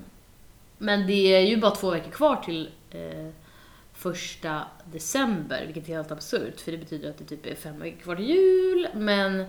Men 0.77 1.07
det 1.07 1.13
är 1.35 1.41
ju 1.41 1.57
bara 1.57 1.75
två 1.75 1.91
veckor 1.91 2.11
kvar 2.11 2.35
till 2.35 2.71
första 3.93 4.61
december, 4.91 5.63
vilket 5.65 5.89
är 5.89 5.93
helt 5.95 6.11
absurt 6.11 6.59
för 6.59 6.71
det 6.71 6.77
betyder 6.77 7.09
att 7.09 7.17
det 7.17 7.25
typ 7.25 7.45
är 7.45 7.55
fem 7.55 7.79
veckor 7.79 7.99
kvar 8.01 8.15
till 8.15 8.29
jul. 8.29 8.87
Men 8.95 9.45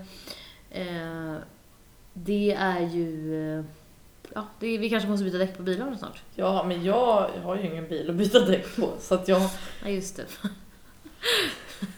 det 2.12 2.52
är 2.52 2.80
ju... 2.80 3.64
Ja, 4.34 4.46
det, 4.58 4.78
vi 4.78 4.90
kanske 4.90 5.08
måste 5.08 5.24
byta 5.24 5.38
däck 5.38 5.56
på 5.56 5.62
bilarna 5.62 5.98
snart. 5.98 6.22
Ja, 6.34 6.64
men 6.64 6.84
jag 6.84 7.28
har 7.42 7.56
ju 7.56 7.66
ingen 7.66 7.88
bil 7.88 8.10
att 8.10 8.16
byta 8.16 8.40
däck 8.40 8.76
på 8.76 8.92
så 9.00 9.14
att 9.14 9.28
jag... 9.28 9.42
Ja, 9.82 9.88
just 9.88 10.16
det. 10.16 10.24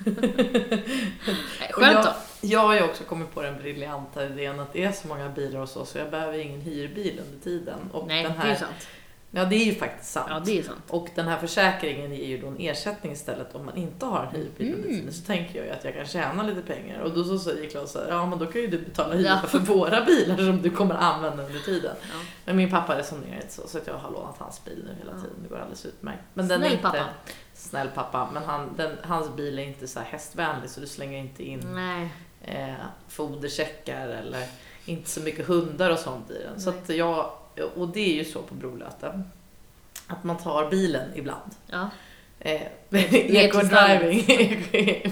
Nej, 1.60 1.70
Skönt 1.72 1.94
jag, 1.94 2.04
då. 2.04 2.12
jag 2.40 2.60
har 2.60 2.74
ju 2.74 2.82
också 2.82 3.04
kommit 3.04 3.34
på 3.34 3.42
den 3.42 3.56
briljanta 3.58 4.26
idén 4.26 4.60
att 4.60 4.72
det 4.72 4.84
är 4.84 4.92
så 4.92 5.08
många 5.08 5.28
bilar 5.28 5.60
hos 5.60 5.76
oss 5.76 5.90
så 5.90 5.98
jag 5.98 6.10
behöver 6.10 6.38
ingen 6.38 6.60
hyrbil 6.60 7.20
under 7.26 7.44
tiden. 7.44 7.78
Och 7.92 8.06
Nej, 8.06 8.22
den 8.22 8.32
det 8.32 8.38
här, 8.38 8.46
är 8.46 8.52
ju 8.52 8.58
sant. 8.58 8.88
Ja, 9.32 9.44
det 9.44 9.56
är 9.56 9.64
ju 9.64 9.74
faktiskt 9.74 10.12
sant. 10.12 10.26
Ja, 10.30 10.40
det 10.44 10.58
är 10.58 10.62
sant. 10.62 10.82
Och 10.88 11.08
den 11.14 11.28
här 11.28 11.38
försäkringen 11.38 12.14
ger 12.14 12.26
ju 12.26 12.38
då 12.40 12.46
en 12.46 12.56
ersättning 12.58 13.12
istället 13.12 13.54
om 13.54 13.64
man 13.66 13.76
inte 13.76 14.06
har 14.06 14.24
en 14.26 14.40
hyrbil 14.40 14.74
Mm. 14.74 15.12
Så 15.12 15.24
tänker 15.24 15.58
jag 15.58 15.66
ju 15.66 15.72
att 15.72 15.84
jag 15.84 15.94
kan 15.94 16.06
tjäna 16.06 16.42
lite 16.42 16.62
pengar. 16.62 17.00
Och 17.00 17.10
då 17.14 17.24
så 17.24 17.38
säger 17.38 17.70
Claes 17.70 17.92
så 17.92 17.98
här, 17.98 18.08
ja 18.08 18.26
men 18.26 18.38
då 18.38 18.46
kan 18.46 18.60
ju 18.60 18.66
du 18.66 18.78
betala 18.78 19.14
hyra 19.14 19.40
Ja. 19.42 19.48
för 19.48 19.58
våra 19.58 20.04
bilar 20.04 20.36
som 20.36 20.62
du 20.62 20.70
kommer 20.70 20.94
använda 20.94 21.42
under 21.46 21.60
tiden. 21.60 21.96
Ja. 22.02 22.18
Men 22.44 22.56
min 22.56 22.70
pappa 22.70 22.98
resonerar 22.98 23.36
inte 23.36 23.52
så, 23.52 23.68
så 23.68 23.78
att 23.78 23.86
jag 23.86 23.94
har 23.94 24.10
lånat 24.10 24.34
hans 24.38 24.64
bil 24.64 24.84
nu 24.86 24.94
hela 24.98 25.12
tiden. 25.20 25.36
Det 25.42 25.48
går 25.48 25.58
alldeles 25.58 25.86
utmärkt. 25.86 26.22
Men 26.34 26.48
den 26.48 26.62
är 26.62 26.66
Snäll 26.68 26.72
inte, 26.72 26.82
pappa. 26.82 27.04
Snäll 27.54 27.88
pappa. 27.94 28.28
Men 28.32 28.42
han, 28.42 28.74
den, 28.76 28.96
hans 29.02 29.36
bil 29.36 29.58
är 29.58 29.62
inte 29.62 29.88
så 29.88 29.98
här 30.00 30.06
hästvänlig 30.06 30.70
så 30.70 30.80
du 30.80 30.86
slänger 30.86 31.18
inte 31.18 31.42
in 31.44 31.60
Nej. 31.74 32.08
eh, 32.42 32.74
fodersäckar 33.08 34.08
eller 34.08 34.44
inte 34.84 35.10
så 35.10 35.20
mycket 35.20 35.46
hundar 35.46 35.90
och 35.90 35.98
sånt 35.98 36.30
i 36.30 36.42
den. 36.42 36.60
Så 36.60 36.70
Nej. 36.70 36.80
att 36.82 36.88
jag, 36.88 37.30
och 37.76 37.88
det 37.88 38.00
är 38.00 38.14
ju 38.14 38.24
så 38.24 38.42
på 38.42 38.54
Brolöte. 38.54 39.22
Att 40.06 40.24
man 40.24 40.38
tar 40.38 40.70
bilen 40.70 41.10
ibland. 41.14 41.50
Ja. 41.66 41.88
Eh, 42.40 42.60
Eco-driving. 42.90 44.22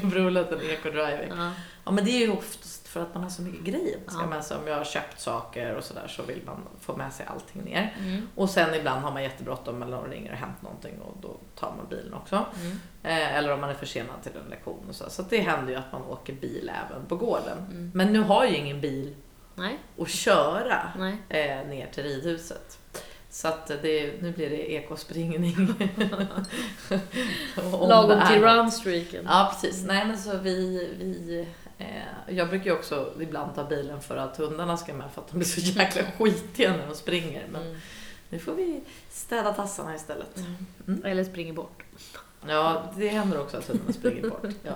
Brolöten 0.10 0.58
eco-driving. 0.60 1.32
ja. 1.36 1.52
Ja 1.84 1.90
men 1.92 2.04
det 2.04 2.10
är 2.10 2.18
ju 2.26 2.30
oftast 2.32 2.88
för 2.88 3.02
att 3.02 3.14
man 3.14 3.22
har 3.22 3.30
så 3.30 3.42
mycket 3.42 3.60
grejer. 3.64 3.98
Man 4.06 4.14
ska 4.14 4.22
Ja. 4.24 4.28
med 4.30 4.44
sig. 4.44 4.56
Om 4.56 4.66
jag 4.68 4.76
har 4.76 4.84
köpt 4.84 5.20
saker 5.20 5.74
och 5.74 5.84
sådär 5.84 6.08
så 6.08 6.22
vill 6.22 6.40
man 6.46 6.56
få 6.80 6.96
med 6.96 7.12
sig 7.12 7.26
allting 7.26 7.62
ner. 7.62 7.96
Mm. 7.98 8.28
Och 8.34 8.50
sen 8.50 8.74
ibland 8.74 9.02
har 9.02 9.12
man 9.12 9.22
jättebråttom 9.22 9.82
eller 9.82 9.96
någon 9.96 10.10
ringer 10.10 10.32
och 10.32 10.38
hänt 10.38 10.62
någonting 10.62 11.00
och 11.00 11.16
då 11.22 11.36
tar 11.54 11.72
man 11.76 11.86
bilen 11.90 12.14
också. 12.14 12.44
Mm. 12.60 12.78
Eh, 13.02 13.36
eller 13.36 13.52
om 13.52 13.60
man 13.60 13.70
är 13.70 13.74
försenad 13.74 14.22
till 14.22 14.32
en 14.44 14.50
lektion 14.50 14.84
och 14.88 14.94
så. 14.94 15.10
Så 15.10 15.22
det 15.22 15.40
händer 15.40 15.72
ju 15.72 15.78
att 15.78 15.92
man 15.92 16.02
åker 16.02 16.32
bil 16.32 16.70
även 16.88 17.06
på 17.06 17.16
gården. 17.16 17.58
Mm. 17.70 17.90
Men 17.94 18.12
nu 18.12 18.20
har 18.20 18.44
jag 18.44 18.52
ju 18.52 18.58
ingen 18.58 18.80
bil 18.80 19.14
Nej. 19.58 19.78
att 19.98 20.08
köra 20.08 20.92
eh, 21.28 21.66
ner 21.66 21.90
till 21.94 22.02
ridhuset. 22.04 22.78
Så 23.30 23.48
att 23.48 23.66
det, 23.66 24.22
nu 24.22 24.32
blir 24.32 24.50
det 24.50 24.72
ekospringning. 24.72 25.56
Om 27.72 27.88
Lagom 27.88 28.08
det 28.18 28.26
till 28.28 28.42
runstreaken. 28.42 29.24
Ja 29.28 29.52
precis. 29.52 29.84
Nej 29.84 30.06
men 30.06 30.18
så 30.18 30.36
vi, 30.38 30.88
vi 30.98 31.46
eh, 31.78 32.34
jag 32.36 32.48
brukar 32.48 32.66
ju 32.66 32.72
också 32.72 33.12
ibland 33.20 33.54
ta 33.54 33.64
bilen 33.64 34.00
för 34.00 34.16
att 34.16 34.36
hundarna 34.36 34.76
ska 34.76 34.94
med 34.94 35.10
för 35.14 35.20
att 35.20 35.28
de 35.28 35.36
blir 35.38 35.48
så 35.48 35.60
jäkla 35.60 36.02
skitiga 36.18 36.70
när 36.76 36.86
de 36.86 36.94
springer. 36.94 37.46
Men 37.52 37.62
Mm. 37.62 37.76
nu 38.28 38.38
får 38.38 38.54
vi 38.54 38.80
städa 39.10 39.52
tassarna 39.52 39.94
istället. 39.94 40.36
Mm. 40.86 41.04
Eller 41.04 41.24
springer 41.24 41.52
bort. 41.52 41.82
Ja, 42.48 42.92
det 42.96 43.08
händer 43.08 43.40
också 43.40 43.56
att 43.56 43.66
hundarna 43.68 43.92
springer 43.92 44.30
bort. 44.30 44.44
Ja. 44.62 44.72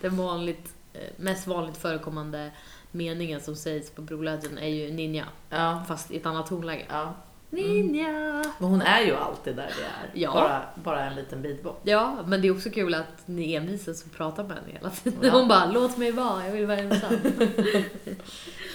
Den 0.00 0.16
vanligt, 0.16 0.74
eh, 0.92 1.00
mest 1.16 1.46
vanligt 1.46 1.76
förekommande 1.76 2.50
meningen 2.92 3.40
som 3.40 3.56
sägs 3.56 3.90
på 3.90 4.02
Brolöden 4.02 4.58
är 4.58 4.68
ju 4.68 4.90
ninja, 4.92 5.24
Ja. 5.50 5.82
fast 5.88 6.10
i 6.10 6.16
ett 6.16 6.26
annat 6.26 6.46
tonläge. 6.46 6.84
ja. 6.88 7.14
Ninja! 7.52 8.44
Men 8.58 8.68
hon 8.68 8.82
är 8.82 9.00
ju 9.00 9.14
alltid 9.16 9.56
där 9.56 9.70
vi 9.78 9.82
är. 9.82 10.24
Ja. 10.24 10.32
Bara, 10.32 10.62
bara 10.84 11.04
en 11.04 11.14
liten 11.14 11.42
bit 11.42 11.62
bort. 11.62 11.80
Ja, 11.82 12.16
men 12.26 12.42
det 12.42 12.48
är 12.48 12.52
också 12.52 12.70
kul 12.70 12.94
att 12.94 13.22
ni 13.26 13.54
envisas 13.54 14.04
och 14.04 14.12
pratar 14.12 14.44
med 14.44 14.56
henne 14.56 14.68
hela 14.72 14.90
tiden. 14.90 15.18
Ja. 15.22 15.30
Hon 15.30 15.48
bara, 15.48 15.66
låt 15.66 15.96
mig 15.96 16.12
vara, 16.12 16.46
jag 16.46 16.52
vill 16.52 16.66
vara 16.66 16.78
ensam. 16.78 17.12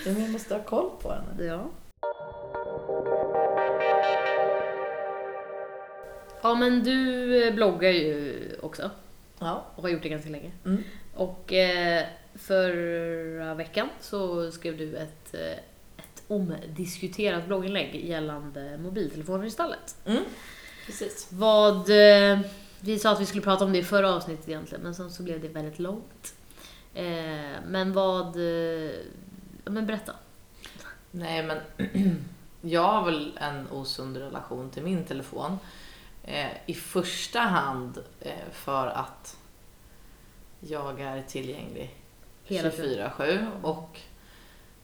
Ja, 0.06 0.12
men 0.12 0.22
jag 0.22 0.32
måste 0.32 0.54
ha 0.56 0.64
koll 0.64 0.90
på 1.02 1.12
henne. 1.12 1.44
ja. 1.46 1.66
Ja, 6.42 6.56
men 6.56 6.84
du 6.84 7.38
eh, 7.48 7.54
bloggar 7.54 7.90
ju 7.90 8.36
också 8.62 8.90
Ja. 9.40 9.64
och 9.76 9.84
har 9.84 9.90
gjort 9.90 10.04
det 10.04 10.10
ganska 10.10 10.30
länge. 10.30 10.52
Mm. 10.66 10.84
Och 11.16 11.54
eh, 11.54 12.04
förra 12.36 13.54
veckan 13.54 13.90
så 14.02 14.52
skrev 14.52 14.78
du 14.78 14.96
ett, 14.98 15.34
eh, 15.34 15.52
ett 15.98 16.24
omdiskuterat 16.28 17.46
blogginlägg 17.48 18.06
gällande 18.06 18.78
mobiltelefoner 18.78 19.46
i 19.46 19.52
stallet. 19.52 19.96
Mm. 20.06 20.24
Precis. 20.86 21.28
Vad... 21.32 21.90
eh, 21.90 22.40
Vi 22.80 23.00
sa 23.00 23.12
att 23.12 23.22
vi 23.22 23.26
skulle 23.26 23.42
prata 23.44 23.66
om 23.66 23.72
det 23.74 23.80
i 23.80 23.84
förra 23.84 24.14
avsnittet 24.16 24.50
egentligen, 24.50 24.84
men 24.84 24.96
sen 24.96 25.12
så 25.12 25.24
blev 25.24 25.42
det 25.42 25.48
väldigt 25.48 25.80
långt. 25.80 26.34
Eh, 26.94 27.06
Men 27.68 27.94
vad... 27.94 28.36
Men 29.66 29.86
berätta. 29.86 30.14
Nej 31.12 31.44
men 31.44 31.60
jag 32.62 32.82
har 32.82 33.06
väl 33.06 33.38
en 33.42 33.68
osund 33.72 34.18
relation 34.18 34.70
till 34.70 34.84
min 34.84 35.04
telefon. 35.06 35.58
I 36.66 36.74
första 36.74 37.40
hand 37.40 38.04
för 38.52 38.88
att 38.88 39.38
jag 40.60 41.02
är 41.02 41.22
tillgänglig. 41.22 41.96
24-7 42.48 43.48
och 43.62 44.00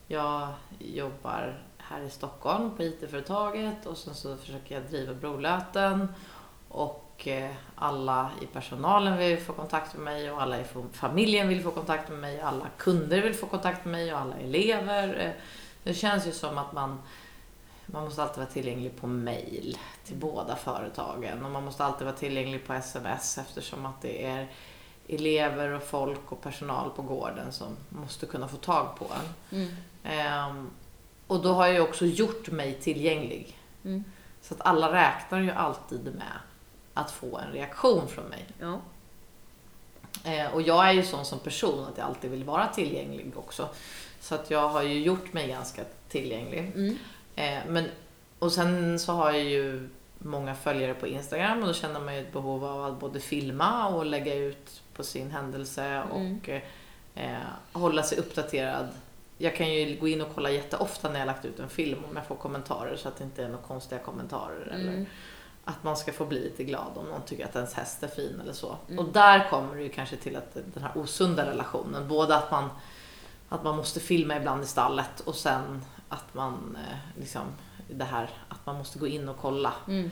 jag 0.06 0.48
jobbar 0.78 1.62
här 1.78 2.00
i 2.00 2.10
Stockholm 2.10 2.76
på 2.76 2.82
IT-företaget 2.82 3.86
och 3.86 3.96
sen 3.96 4.14
så 4.14 4.36
försöker 4.36 4.74
jag 4.74 4.84
driva 4.84 5.14
Brolöten. 5.14 6.08
Och 6.68 7.28
eh, 7.28 7.50
alla 7.74 8.30
i 8.42 8.46
personalen 8.46 9.18
vill 9.18 9.38
få 9.38 9.52
kontakt 9.52 9.94
med 9.94 10.04
mig 10.04 10.30
och 10.30 10.42
alla 10.42 10.60
i 10.60 10.64
familjen 10.92 11.48
vill 11.48 11.62
få 11.62 11.70
kontakt 11.70 12.08
med 12.08 12.18
mig. 12.18 12.42
Och 12.42 12.48
alla 12.48 12.66
kunder 12.76 13.22
vill 13.22 13.34
få 13.34 13.46
kontakt 13.46 13.84
med 13.84 13.92
mig 13.92 14.14
och 14.14 14.20
alla 14.20 14.36
elever. 14.36 15.20
Eh, 15.20 15.32
det 15.82 15.94
känns 15.94 16.26
ju 16.26 16.32
som 16.32 16.58
att 16.58 16.72
man, 16.72 17.02
man 17.86 18.04
måste 18.04 18.22
alltid 18.22 18.38
vara 18.38 18.50
tillgänglig 18.50 19.00
på 19.00 19.06
mail 19.06 19.78
till 20.04 20.16
båda 20.16 20.56
företagen. 20.56 21.44
Och 21.44 21.50
man 21.50 21.64
måste 21.64 21.84
alltid 21.84 22.06
vara 22.06 22.16
tillgänglig 22.16 22.66
på 22.66 22.72
sms 22.72 23.38
eftersom 23.38 23.86
att 23.86 24.02
det 24.02 24.26
är 24.26 24.48
elever 25.12 25.68
och 25.68 25.82
folk 25.82 26.32
och 26.32 26.42
personal 26.42 26.90
på 26.90 27.02
gården 27.02 27.52
som 27.52 27.76
måste 27.88 28.26
kunna 28.26 28.48
få 28.48 28.56
tag 28.56 28.96
på 28.98 29.04
en. 29.04 29.58
Mm. 29.58 29.76
Ehm, 30.04 30.70
och 31.26 31.42
då 31.42 31.52
har 31.52 31.66
jag 31.66 31.74
ju 31.74 31.80
också 31.80 32.06
gjort 32.06 32.50
mig 32.50 32.74
tillgänglig. 32.74 33.58
Mm. 33.84 34.04
Så 34.42 34.54
att 34.54 34.60
alla 34.60 34.92
räknar 34.92 35.40
ju 35.40 35.50
alltid 35.50 36.04
med 36.04 36.38
att 36.94 37.10
få 37.10 37.38
en 37.38 37.52
reaktion 37.52 38.08
från 38.08 38.24
mig. 38.24 38.46
Ja. 38.60 38.80
Eh, 40.24 40.54
och 40.54 40.62
jag 40.62 40.88
är 40.88 40.92
ju 40.92 41.02
sån 41.02 41.24
som 41.24 41.38
person 41.38 41.86
att 41.86 41.98
jag 41.98 42.06
alltid 42.06 42.30
vill 42.30 42.44
vara 42.44 42.68
tillgänglig 42.68 43.32
också. 43.36 43.68
Så 44.20 44.34
att 44.34 44.50
jag 44.50 44.68
har 44.68 44.82
ju 44.82 45.02
gjort 45.02 45.32
mig 45.32 45.48
ganska 45.48 45.82
tillgänglig. 46.08 46.72
Mm. 46.74 46.98
Eh, 47.36 47.58
men, 47.68 47.88
och 48.38 48.52
sen 48.52 48.98
så 48.98 49.12
har 49.12 49.32
jag 49.32 49.44
ju 49.44 49.88
många 50.18 50.54
följare 50.54 50.94
på 50.94 51.06
Instagram 51.06 51.60
och 51.60 51.66
då 51.66 51.74
känner 51.74 52.00
man 52.00 52.14
ju 52.14 52.20
ett 52.20 52.32
behov 52.32 52.64
av 52.64 52.84
att 52.84 53.00
både 53.00 53.20
filma 53.20 53.88
och 53.88 54.06
lägga 54.06 54.34
ut 54.34 54.81
på 54.94 55.02
sin 55.04 55.30
händelse 55.30 56.02
och 56.10 56.48
eh, 57.14 57.38
hålla 57.72 58.02
sig 58.02 58.18
uppdaterad. 58.18 58.88
Jag 59.38 59.56
kan 59.56 59.72
ju 59.74 59.96
gå 60.00 60.08
in 60.08 60.20
och 60.20 60.28
kolla 60.34 60.50
jätteofta 60.50 61.08
när 61.10 61.18
jag 61.18 61.26
lagt 61.26 61.44
ut 61.44 61.60
en 61.60 61.68
film 61.68 62.04
om 62.10 62.16
jag 62.16 62.26
får 62.26 62.36
kommentarer 62.36 62.96
så 62.96 63.08
att 63.08 63.16
det 63.16 63.24
inte 63.24 63.44
är 63.44 63.48
några 63.48 63.62
konstiga 63.62 64.00
kommentarer 64.00 64.68
eller 64.74 64.92
Mm. 64.92 65.06
att 65.64 65.84
man 65.84 65.96
ska 65.96 66.12
få 66.12 66.24
bli 66.24 66.40
lite 66.40 66.64
glad 66.64 66.90
om 66.94 67.04
någon 67.04 67.22
tycker 67.22 67.44
att 67.44 67.56
ens 67.56 67.74
häst 67.74 68.02
är 68.02 68.08
fin 68.08 68.40
eller 68.42 68.52
så. 68.52 68.76
Mm. 68.88 68.98
Och 69.06 69.12
där 69.12 69.50
kommer 69.50 69.76
det 69.76 69.82
ju 69.82 69.88
kanske 69.88 70.16
till 70.16 70.36
att 70.36 70.54
den 70.74 70.82
här 70.82 70.90
osunda 70.98 71.50
relationen, 71.50 72.08
både 72.08 72.36
att 72.36 72.50
man, 72.50 72.68
att 73.48 73.64
man 73.64 73.76
måste 73.76 74.00
filma 74.00 74.36
ibland 74.36 74.62
i 74.62 74.66
stallet 74.66 75.20
och 75.24 75.34
sen 75.34 75.84
att 76.08 76.34
man 76.34 76.78
eh, 76.90 77.20
liksom 77.20 77.42
det 77.90 78.04
här 78.04 78.30
att 78.48 78.66
man 78.66 78.76
måste 78.78 78.98
gå 78.98 79.06
in 79.06 79.28
och 79.28 79.36
kolla. 79.40 79.72
Mm. 79.88 80.10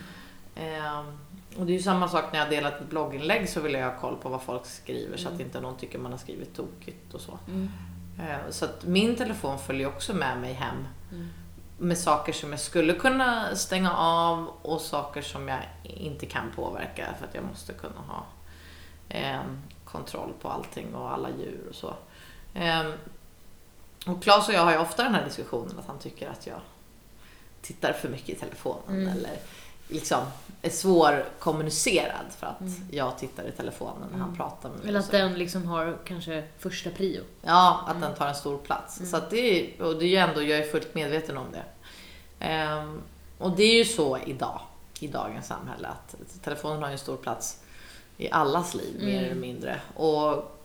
Ehm, 0.54 1.18
och 1.58 1.66
det 1.66 1.72
är 1.72 1.76
ju 1.76 1.82
samma 1.82 2.08
sak 2.08 2.24
när 2.32 2.38
jag 2.38 2.50
delat 2.50 2.80
ett 2.80 2.88
blogginlägg 2.88 3.48
så 3.48 3.60
vill 3.60 3.72
jag 3.72 3.90
ha 3.92 4.00
koll 4.00 4.16
på 4.16 4.28
vad 4.28 4.42
folk 4.42 4.66
skriver 4.66 5.16
så 5.16 5.28
att 5.28 5.34
Mm. 5.34 5.46
inte 5.46 5.60
någon 5.60 5.76
tycker 5.76 5.98
man 5.98 6.12
har 6.12 6.18
skrivit 6.18 6.56
tokigt 6.56 7.14
och 7.14 7.20
så. 7.20 7.38
Mm. 7.48 7.68
Ehm, 8.20 8.52
så 8.52 8.64
att 8.64 8.84
min 8.84 9.16
telefon 9.16 9.58
följer 9.58 9.88
också 9.88 10.14
med 10.14 10.38
mig 10.40 10.52
hem 10.52 10.86
Mm. 11.12 11.28
med 11.78 11.98
saker 11.98 12.32
som 12.32 12.50
jag 12.50 12.60
skulle 12.60 12.92
kunna 12.94 13.56
stänga 13.56 13.92
av 13.96 14.48
och 14.62 14.80
saker 14.80 15.22
som 15.22 15.48
jag 15.48 15.58
inte 15.82 16.26
kan 16.26 16.50
påverka 16.56 17.06
för 17.18 17.26
att 17.26 17.34
jag 17.34 17.44
måste 17.44 17.72
kunna 17.72 18.00
ha 18.08 18.24
ehm, 19.08 19.58
kontroll 19.84 20.32
på 20.42 20.48
allting 20.48 20.94
och 20.94 21.12
alla 21.12 21.28
djur 21.30 21.66
och 21.68 21.74
så. 21.74 21.94
Ehm, 22.54 22.92
och 24.06 24.22
Claes 24.22 24.48
och 24.48 24.54
jag 24.54 24.64
har 24.64 24.72
ju 24.72 24.78
ofta 24.78 25.02
den 25.04 25.14
här 25.14 25.24
diskussionen 25.24 25.78
att 25.78 25.86
han 25.86 25.98
tycker 25.98 26.28
att 26.30 26.46
jag 26.46 26.60
tittar 27.62 27.92
för 27.92 28.08
mycket 28.08 28.28
i 28.28 28.34
telefonen 28.34 28.96
Mm. 29.00 29.08
eller 29.08 29.36
liksom 29.88 30.20
är 30.62 30.70
svårkommunicerad 30.70 32.26
för 32.38 32.46
att 32.46 32.60
Mm. 32.60 32.74
jag 32.90 33.18
tittar 33.18 33.44
i 33.44 33.52
telefonen 33.52 34.08
när 34.10 34.18
han 34.18 34.28
Mm. 34.28 34.36
pratar 34.36 34.68
med 34.68 34.78
mig. 34.78 34.88
Eller 34.88 35.00
att 35.00 35.10
den 35.10 35.34
liksom 35.34 35.66
har 35.66 35.98
kanske 36.04 36.44
första 36.58 36.90
prio. 36.90 37.22
Ja, 37.42 37.84
att 37.86 37.96
Mm. 37.96 38.00
den 38.08 38.14
tar 38.18 38.28
en 38.28 38.34
stor 38.34 38.58
plats. 38.58 38.98
Mm. 38.98 39.10
Så 39.10 39.16
att 39.16 39.30
det 39.30 39.38
är, 39.38 39.82
och 39.82 39.98
det 39.98 40.04
är 40.04 40.08
ju 40.08 40.16
ändå, 40.16 40.42
jag 40.42 40.58
är 40.58 40.70
fullt 40.70 40.94
medveten 40.94 41.36
om 41.36 41.46
det. 41.52 41.62
Ehm, 42.46 43.02
och 43.38 43.50
det 43.56 43.62
är 43.62 43.74
ju 43.74 43.84
så 43.84 44.18
idag, 44.26 44.60
i 45.00 45.06
dagens 45.08 45.46
samhälle, 45.46 45.88
att 45.88 46.14
telefonen 46.44 46.82
har 46.82 46.90
en 46.90 46.98
stor 46.98 47.16
plats 47.16 47.60
i 48.16 48.30
allas 48.30 48.74
liv, 48.74 48.94
mer 49.04 49.12
Mm. 49.18 49.24
eller 49.24 49.34
mindre. 49.34 49.80
Och 49.96 50.56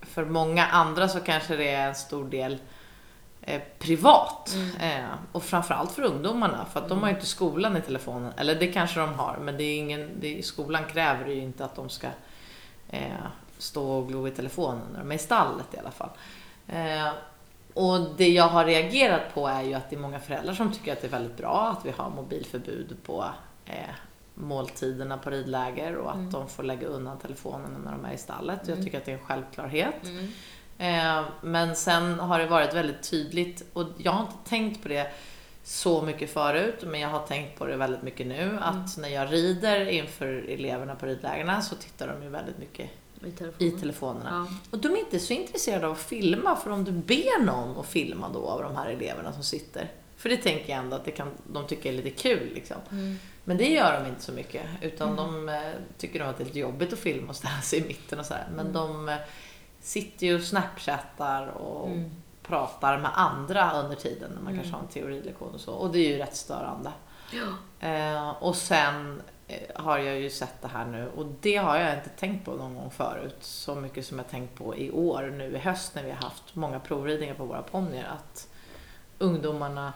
för 0.00 0.24
många 0.24 0.66
andra 0.66 1.08
så 1.08 1.20
kanske 1.20 1.56
det 1.56 1.68
är 1.70 1.88
en 1.88 1.94
stor 1.94 2.24
del 2.24 2.58
eh, 3.42 3.62
privat. 3.78 4.54
Mm. 4.54 5.00
Eh, 5.04 5.10
och 5.32 5.42
framförallt 5.42 5.92
för 5.92 6.02
ungdomarna, 6.02 6.64
för 6.72 6.80
att 6.80 6.88
de 6.88 6.98
har 7.02 7.08
ju 7.08 7.14
inte 7.14 7.26
skolan 7.26 7.76
i 7.76 7.80
telefonen. 7.80 8.32
Eller 8.36 8.54
det 8.54 8.66
kanske 8.66 9.00
de 9.00 9.14
har, 9.14 9.36
men 9.42 9.56
det 9.56 9.64
är 9.64 9.78
ingen, 9.78 10.10
det, 10.20 10.38
är- 10.38 10.42
skolan 10.42 10.84
kräver 10.84 11.26
ju 11.26 11.40
inte 11.42 11.64
att 11.64 11.74
de 11.76 11.88
ska 11.88 12.06
eh, 12.90 13.02
stå 13.58 13.90
och 13.92 14.08
glo 14.08 14.28
i 14.28 14.30
telefonen 14.30 14.82
när 14.92 14.98
de 14.98 15.10
är 15.10 15.14
i 15.14 15.18
stallet 15.18 15.74
i 15.74 15.78
alla 15.78 15.90
fall. 15.90 16.10
Eh, 16.68 17.08
och 17.74 18.00
det 18.16 18.28
jag 18.28 18.48
har 18.48 18.64
reagerat 18.64 19.34
på 19.34 19.48
är 19.48 19.62
ju 19.62 19.74
att 19.74 19.90
det 19.90 19.96
är 19.96 20.00
många 20.00 20.20
föräldrar 20.20 20.54
som 20.54 20.72
tycker 20.72 20.92
att 20.92 21.00
det 21.00 21.06
är 21.06 21.10
väldigt 21.10 21.36
bra 21.36 21.76
att 21.78 21.86
vi 21.86 21.90
har 21.90 22.10
mobilförbud 22.10 22.96
på 23.06 23.24
eh, 23.66 23.74
måltiderna 24.34 25.18
på 25.18 25.30
ridläger 25.30 25.96
och 25.96 26.10
att 26.10 26.16
Mm. 26.16 26.30
de 26.30 26.48
får 26.48 26.62
lägga 26.62 26.86
undan 26.86 27.18
telefonen 27.18 27.80
när 27.84 27.92
de 27.92 28.04
är 28.04 28.12
i 28.12 28.18
stallet. 28.18 28.62
Mm. 28.62 28.76
Jag 28.76 28.84
tycker 28.86 28.98
att 28.98 29.04
det 29.04 29.12
är 29.12 29.18
en 29.18 29.24
självklarhet. 29.24 30.04
Mm. 30.04 30.28
Eh, 30.78 31.22
men 31.42 31.76
sen 31.76 32.18
har 32.20 32.38
det 32.38 32.46
varit 32.46 32.74
väldigt 32.74 33.02
tydligt 33.10 33.64
och 33.72 33.86
jag 33.98 34.12
har 34.12 34.20
inte 34.20 34.48
tänkt 34.50 34.82
på 34.82 34.88
det 34.88 35.10
så 35.64 36.02
mycket 36.02 36.30
förut 36.32 36.78
men 36.86 37.00
jag 37.00 37.08
har 37.08 37.26
tänkt 37.26 37.58
på 37.58 37.66
det 37.66 37.76
väldigt 37.76 38.02
mycket 38.02 38.26
nu 38.26 38.58
att 38.62 38.96
när 38.98 39.08
jag 39.08 39.32
rider 39.32 39.88
inför 39.88 40.26
eleverna 40.48 40.94
på 40.94 41.06
ridlägerna 41.06 41.62
så 41.62 41.74
tittar 41.74 42.08
de 42.08 42.22
ju 42.22 42.28
väldigt 42.28 42.58
mycket 42.58 42.90
I 43.24 43.28
i 43.28 43.30
telefonen. 43.32 43.80
telefonerna. 43.80 44.46
Ja. 44.50 44.56
Och 44.70 44.78
de 44.78 44.88
är 44.92 44.96
inte 44.98 45.18
så 45.18 45.32
intresserade 45.32 45.86
av 45.86 45.92
att 45.92 45.98
filma 45.98 46.56
för 46.56 46.70
om 46.70 46.84
du 46.84 46.92
ber 46.92 47.44
någon 47.44 47.78
att 47.80 47.86
filma 47.86 48.28
då 48.28 48.46
av 48.48 48.62
de 48.62 48.76
här 48.76 48.90
eleverna 48.90 49.32
som 49.32 49.42
sitter. 49.42 49.90
För 50.16 50.28
det 50.28 50.36
tänker 50.36 50.72
jag 50.72 50.78
ändå 50.78 50.96
att 50.96 51.04
det 51.04 51.10
kan, 51.10 51.30
de 51.46 51.66
tycker 51.66 51.92
är 51.92 51.96
lite 51.96 52.10
kul 52.10 52.50
liksom. 52.54 52.76
Mm. 52.90 53.18
Men 53.44 53.56
det 53.56 53.68
gör 53.68 54.00
de 54.00 54.08
inte 54.08 54.22
så 54.22 54.32
mycket. 54.32 54.62
Utan 54.80 55.08
Mm. 55.18 55.46
de 55.46 55.48
eh, 55.48 55.60
tycker 55.98 56.18
nog 56.20 56.28
att 56.28 56.36
det 56.38 56.42
är 56.42 56.46
lite 56.46 56.58
jobbigt 56.58 56.92
att 56.92 56.98
filma 56.98 57.28
och 57.28 57.36
ställa 57.36 57.60
sig 57.60 57.78
i 57.78 57.84
mitten 57.88 58.18
och 58.18 58.26
så 58.26 58.34
här. 58.34 58.46
Men 58.56 58.60
Mm. 58.66 58.72
de 58.72 59.08
eh, 59.08 59.14
sitter 59.82 60.26
ju 60.26 60.34
och 60.34 60.42
snapchattar 60.42 61.46
och 61.46 61.86
Mm. 61.88 62.10
pratar 62.42 62.98
med 62.98 63.10
andra 63.14 63.72
under 63.82 63.96
tiden 63.96 64.30
när 64.30 64.42
man 64.42 64.52
Mm. 64.52 64.56
kanske 64.56 64.72
har 64.76 64.82
en 64.82 64.88
teorilektion 64.88 65.54
och 65.54 65.60
så. 65.60 65.72
Och 65.72 65.92
det 65.92 65.98
är 65.98 66.08
ju 66.08 66.18
rätt 66.18 66.36
störande. 66.36 66.92
Ja. 67.32 67.88
Eh, 67.88 68.30
och 68.30 68.56
sen 68.56 69.22
eh, 69.48 69.82
har 69.82 69.98
jag 69.98 70.20
ju 70.20 70.30
sett 70.30 70.62
det 70.62 70.68
här 70.68 70.86
nu 70.86 71.08
och 71.16 71.26
det 71.40 71.56
har 71.56 71.76
jag 71.76 71.94
inte 71.96 72.08
tänkt 72.08 72.44
på 72.44 72.50
någon 72.54 72.74
gång 72.74 72.90
förut. 72.90 73.36
Så 73.40 73.74
mycket 73.74 74.06
som 74.06 74.18
jag 74.18 74.28
tänkt 74.28 74.58
på 74.58 74.76
i 74.76 74.90
år 74.90 75.22
nu 75.38 75.52
i 75.52 75.58
höst 75.58 75.94
när 75.94 76.02
vi 76.02 76.10
har 76.10 76.18
haft 76.22 76.54
många 76.54 76.80
provridningar 76.80 77.34
på 77.34 77.44
våra 77.44 77.62
ponnyer. 77.62 78.04
Att 78.14 78.48
ungdomarna 79.18 79.92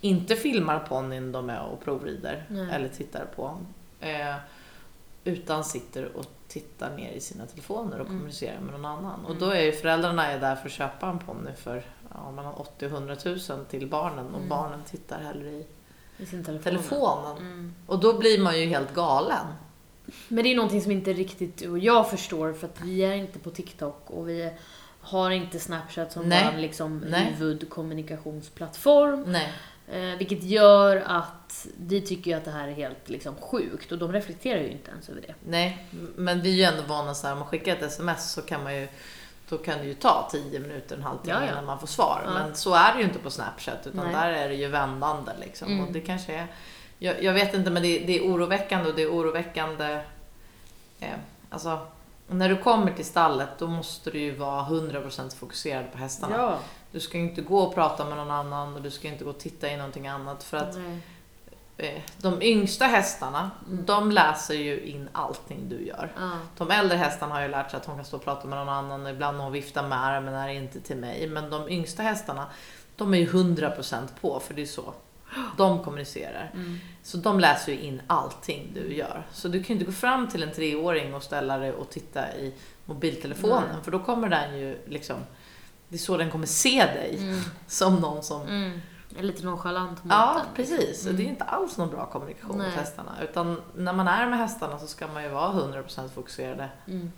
inte 0.00 0.36
filmar 0.36 0.78
ponnyn 0.78 1.32
de 1.32 1.50
är 1.50 1.62
och 1.62 1.80
provrider 1.84 2.44
Nej. 2.48 2.68
eller 2.72 2.88
tittar 2.88 3.24
på. 3.36 3.56
Eh, 4.00 4.34
utan 5.24 5.64
sitter 5.64 6.16
och 6.16 6.26
tittar 6.48 6.96
ner 6.96 7.12
i 7.12 7.20
sina 7.20 7.46
telefoner 7.46 7.94
och 8.00 8.06
Mm. 8.06 8.18
kommunicerar 8.18 8.60
med 8.60 8.72
någon 8.72 8.84
annan. 8.84 9.24
Och 9.24 9.30
Mm. 9.30 9.40
då 9.42 9.50
är 9.50 9.60
ju 9.62 9.72
föräldrarna 9.72 10.26
är 10.26 10.40
där 10.40 10.56
för 10.56 10.66
att 10.66 10.72
köpa 10.72 11.06
en 11.08 11.18
ponny 11.18 11.52
för 11.56 11.84
ja, 12.14 12.30
mellan 12.30 12.54
80 12.54 12.86
och 12.86 12.92
100 12.92 13.16
000 13.24 13.38
till 13.70 13.86
barnen 13.88 14.26
och 14.26 14.36
Mm. 14.36 14.48
barnen 14.48 14.80
tittar 14.90 15.18
hellre 15.20 15.50
i 15.50 15.66
I 16.18 16.26
telefon. 16.26 16.60
telefonen. 16.62 17.36
Mm. 17.36 17.74
Och 17.86 17.98
då 18.00 18.18
blir 18.18 18.40
man 18.40 18.60
ju 18.60 18.66
helt 18.66 18.94
galen. 18.94 19.46
Men 20.28 20.44
det 20.44 20.50
är 20.52 20.56
någonting 20.56 20.82
som 20.82 20.92
inte 20.92 21.12
riktigt 21.12 21.62
och 21.66 21.78
jag 21.78 22.10
förstår 22.10 22.52
för 22.52 22.66
att 22.66 22.80
vi 22.80 23.00
är 23.04 23.14
inte 23.14 23.38
på 23.38 23.50
TikTok 23.50 24.10
och 24.10 24.28
vi 24.28 24.50
har 25.00 25.30
inte 25.30 25.58
Snapchat 25.58 26.12
som 26.12 26.28
Nej. 26.28 26.48
vår 26.54 26.60
liksom 26.60 27.02
huvudkommunikationsplattform. 27.38 29.24
Nej. 29.26 29.52
Eh, 29.92 30.18
vilket 30.18 30.42
gör 30.42 30.96
att 31.06 31.66
vi 31.76 32.00
tycker 32.00 32.30
ju 32.30 32.36
att 32.36 32.44
det 32.44 32.50
här 32.50 32.68
är 32.68 32.72
helt 32.72 33.08
liksom 33.08 33.34
sjukt 33.34 33.92
och 33.92 33.98
de 33.98 34.12
reflekterar 34.12 34.60
ju 34.60 34.70
inte 34.70 34.90
ens 34.90 35.08
över 35.08 35.20
det. 35.20 35.34
Nej, 35.44 35.86
men 36.16 36.42
vi 36.42 36.50
är 36.50 36.54
ju 36.54 36.62
ändå 36.62 36.82
vana 36.82 37.14
så 37.14 37.26
här, 37.26 37.32
om 37.32 37.38
man 37.38 37.48
skickar 37.48 37.72
ett 37.72 37.82
sms 37.82 38.32
så 38.32 38.42
kan 38.42 38.62
man 38.62 38.76
ju 38.76 38.88
då 39.48 39.58
kan 39.58 39.78
det 39.78 39.84
ju 39.84 39.94
ta 39.94 40.28
10 40.32 40.60
minuter, 40.60 40.96
en 40.96 41.02
halvtimme 41.02 41.36
Ja, 41.40 41.44
ja. 41.44 41.52
innan 41.52 41.64
man 41.64 41.78
får 41.80 41.86
svar. 41.86 42.22
Ja. 42.24 42.30
Men 42.30 42.54
så 42.54 42.74
är 42.74 42.92
det 42.92 42.98
ju 42.98 43.04
inte 43.04 43.18
på 43.18 43.30
Snapchat 43.30 43.86
utan 43.86 44.04
Nej. 44.04 44.14
där 44.14 44.30
är 44.32 44.48
det 44.48 44.54
ju 44.54 44.68
vändande 44.68 45.32
liksom. 45.40 45.68
Mm. 45.68 45.84
Och 45.84 45.92
det 45.92 46.00
kanske 46.00 46.34
är, 46.34 46.46
jag, 46.98 47.22
jag 47.22 47.32
vet 47.32 47.54
inte 47.54 47.70
men 47.70 47.82
det, 47.82 47.98
det 47.98 48.18
är 48.18 48.22
oroväckande 48.22 48.90
och 48.90 48.96
det 48.96 49.02
är 49.02 49.10
oroväckande 49.10 50.00
eh, 51.00 51.08
alltså 51.50 51.86
när 52.28 52.48
du 52.48 52.56
kommer 52.56 52.92
till 52.92 53.04
stallet 53.04 53.48
då 53.58 53.66
måste 53.66 54.10
du 54.10 54.18
ju 54.18 54.34
vara 54.34 54.62
100% 54.64 55.36
fokuserad 55.36 55.92
på 55.92 55.98
hästarna. 55.98 56.36
Ja. 56.36 56.58
Du 56.92 57.00
ska 57.00 57.18
ju 57.18 57.24
inte 57.24 57.40
gå 57.42 57.58
och 57.58 57.74
prata 57.74 58.04
med 58.04 58.16
någon 58.16 58.30
annan 58.30 58.74
och 58.76 58.82
du 58.82 58.90
ska 58.90 59.08
inte 59.08 59.24
gå 59.24 59.30
och 59.30 59.38
titta 59.38 59.70
i 59.70 59.76
någonting 59.76 60.08
annat. 60.08 60.44
För 60.44 60.56
att 60.56 60.76
Nej. 60.76 61.00
eh, 61.76 62.02
de 62.18 62.42
yngsta 62.42 62.84
hästarna, 62.84 63.50
Mm. 63.66 63.84
de 63.84 64.12
läser 64.12 64.54
ju 64.54 64.80
in 64.80 65.08
allting 65.12 65.68
du 65.68 65.86
gör. 65.86 66.12
Ja. 66.18 66.30
De 66.56 66.70
äldre 66.70 66.96
hästarna 66.98 67.34
har 67.34 67.42
ju 67.42 67.48
lärt 67.48 67.70
sig 67.70 67.76
att 67.80 67.86
hon 67.86 67.96
kan 67.96 68.04
stå 68.04 68.16
och 68.16 68.24
prata 68.24 68.46
med 68.48 68.58
någon 68.58 68.68
annan 68.68 69.04
och 69.06 69.10
ibland 69.10 69.38
hon 69.40 69.52
vifta 69.52 69.82
med 69.82 70.04
armen 70.04 70.34
är 70.34 70.48
inte 70.48 70.80
till 70.80 70.96
mig. 70.96 71.26
Men 71.28 71.50
de 71.50 71.68
yngsta 71.68 72.02
hästarna, 72.02 72.46
de 72.96 73.14
är 73.14 73.18
ju 73.18 73.26
100% 73.26 74.08
på 74.20 74.40
för 74.40 74.54
det 74.54 74.62
är 74.62 74.66
så 74.66 74.94
de 75.56 75.84
kommunicerar. 75.84 76.50
Mm. 76.54 76.78
Så 77.02 77.16
de 77.16 77.40
läser 77.40 77.72
ju 77.72 77.78
in 77.80 78.02
allting 78.06 78.70
du 78.74 78.94
gör. 78.94 79.26
Så 79.32 79.48
du 79.48 79.58
kan 79.62 79.66
ju 79.68 79.72
inte 79.74 79.84
gå 79.84 79.92
fram 79.92 80.28
till 80.28 80.42
en 80.42 80.52
treåring 80.52 81.14
och 81.14 81.22
ställa 81.22 81.58
dig 81.58 81.72
och 81.72 81.90
titta 81.90 82.34
i 82.36 82.54
mobiltelefonen 82.84 83.62
Nej. 83.72 83.84
för 83.84 83.90
då 83.90 83.98
kommer 83.98 84.28
den 84.28 84.58
ju 84.58 84.78
liksom 84.86 85.16
det 85.88 85.96
är 85.96 85.98
så 85.98 86.16
den 86.16 86.30
kommer 86.30 86.46
se 86.46 86.84
dig. 86.84 87.16
Mm. 87.18 87.40
Som 87.66 87.96
någon 87.96 88.22
som... 88.22 88.42
Mm. 88.42 88.80
Är 89.18 89.22
lite 89.22 89.44
nonchalant 89.44 90.04
mot 90.04 90.12
Ja, 90.12 90.34
den. 90.44 90.54
precis. 90.54 91.04
Mm. 91.04 91.16
Det 91.16 91.22
är 91.22 91.26
inte 91.26 91.44
alls 91.44 91.76
någon 91.76 91.90
bra 91.90 92.06
kommunikation 92.06 92.58
Nej. 92.58 92.66
med 92.66 92.76
hästarna. 92.76 93.12
Utan 93.22 93.62
när 93.76 93.92
man 93.92 94.08
är 94.08 94.26
med 94.26 94.38
hästarna 94.38 94.78
så 94.78 94.86
ska 94.86 95.06
man 95.08 95.22
ju 95.22 95.28
vara 95.28 95.52
100% 95.52 96.08
fokuserade 96.08 96.68
Mm. 96.86 97.12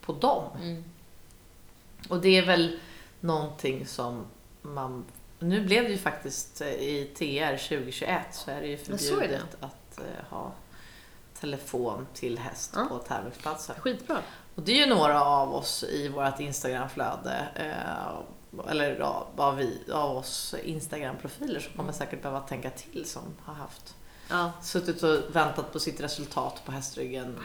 på 0.00 0.12
dem. 0.12 0.44
Mm. 0.62 0.84
Och 2.08 2.20
det 2.20 2.28
är 2.38 2.46
väl 2.46 2.80
någonting 3.20 3.86
som 3.86 4.24
man... 4.62 5.04
Nu 5.38 5.64
blev 5.64 5.84
det 5.84 5.90
ju 5.90 5.98
faktiskt 5.98 6.60
eh, 6.60 6.68
i 6.68 7.04
TR 7.14 7.68
2021 7.68 8.20
så 8.32 8.50
är 8.50 8.60
det 8.60 8.66
ju 8.66 8.76
såg 8.76 8.92
det. 8.96 8.98
förbjudet 8.98 9.56
att 9.60 9.98
eh, 9.98 10.04
ha 10.30 10.52
telefon 11.40 12.06
till 12.14 12.38
häst 12.38 12.72
Ja. 12.76 12.86
på 12.90 12.98
tävlingsplatser. 12.98 13.74
Skitbra. 13.74 14.18
Och 14.54 14.62
det 14.62 14.72
är 14.72 14.86
ju 14.86 14.94
några 14.94 15.24
av 15.24 15.54
oss 15.54 15.84
i 15.84 16.08
vårt 16.08 16.40
Instagramflöde, 16.40 17.48
eh, 17.54 18.70
eller 18.70 19.00
av, 19.36 19.56
vi, 19.56 19.78
av 19.92 20.16
oss 20.16 20.54
Instagram-profiler 20.64 21.60
som 21.60 21.72
kommer 21.76 21.92
säkert 21.92 22.22
behöva 22.22 22.40
tänka 22.40 22.70
till 22.70 23.04
som 23.08 23.22
har 23.42 23.54
haft 23.54 23.94
Ja. 24.30 24.52
suttit 24.62 25.02
och 25.02 25.36
väntat 25.36 25.72
på 25.72 25.80
sitt 25.80 26.00
resultat 26.00 26.62
på 26.64 26.72
hästryggen 26.72 27.38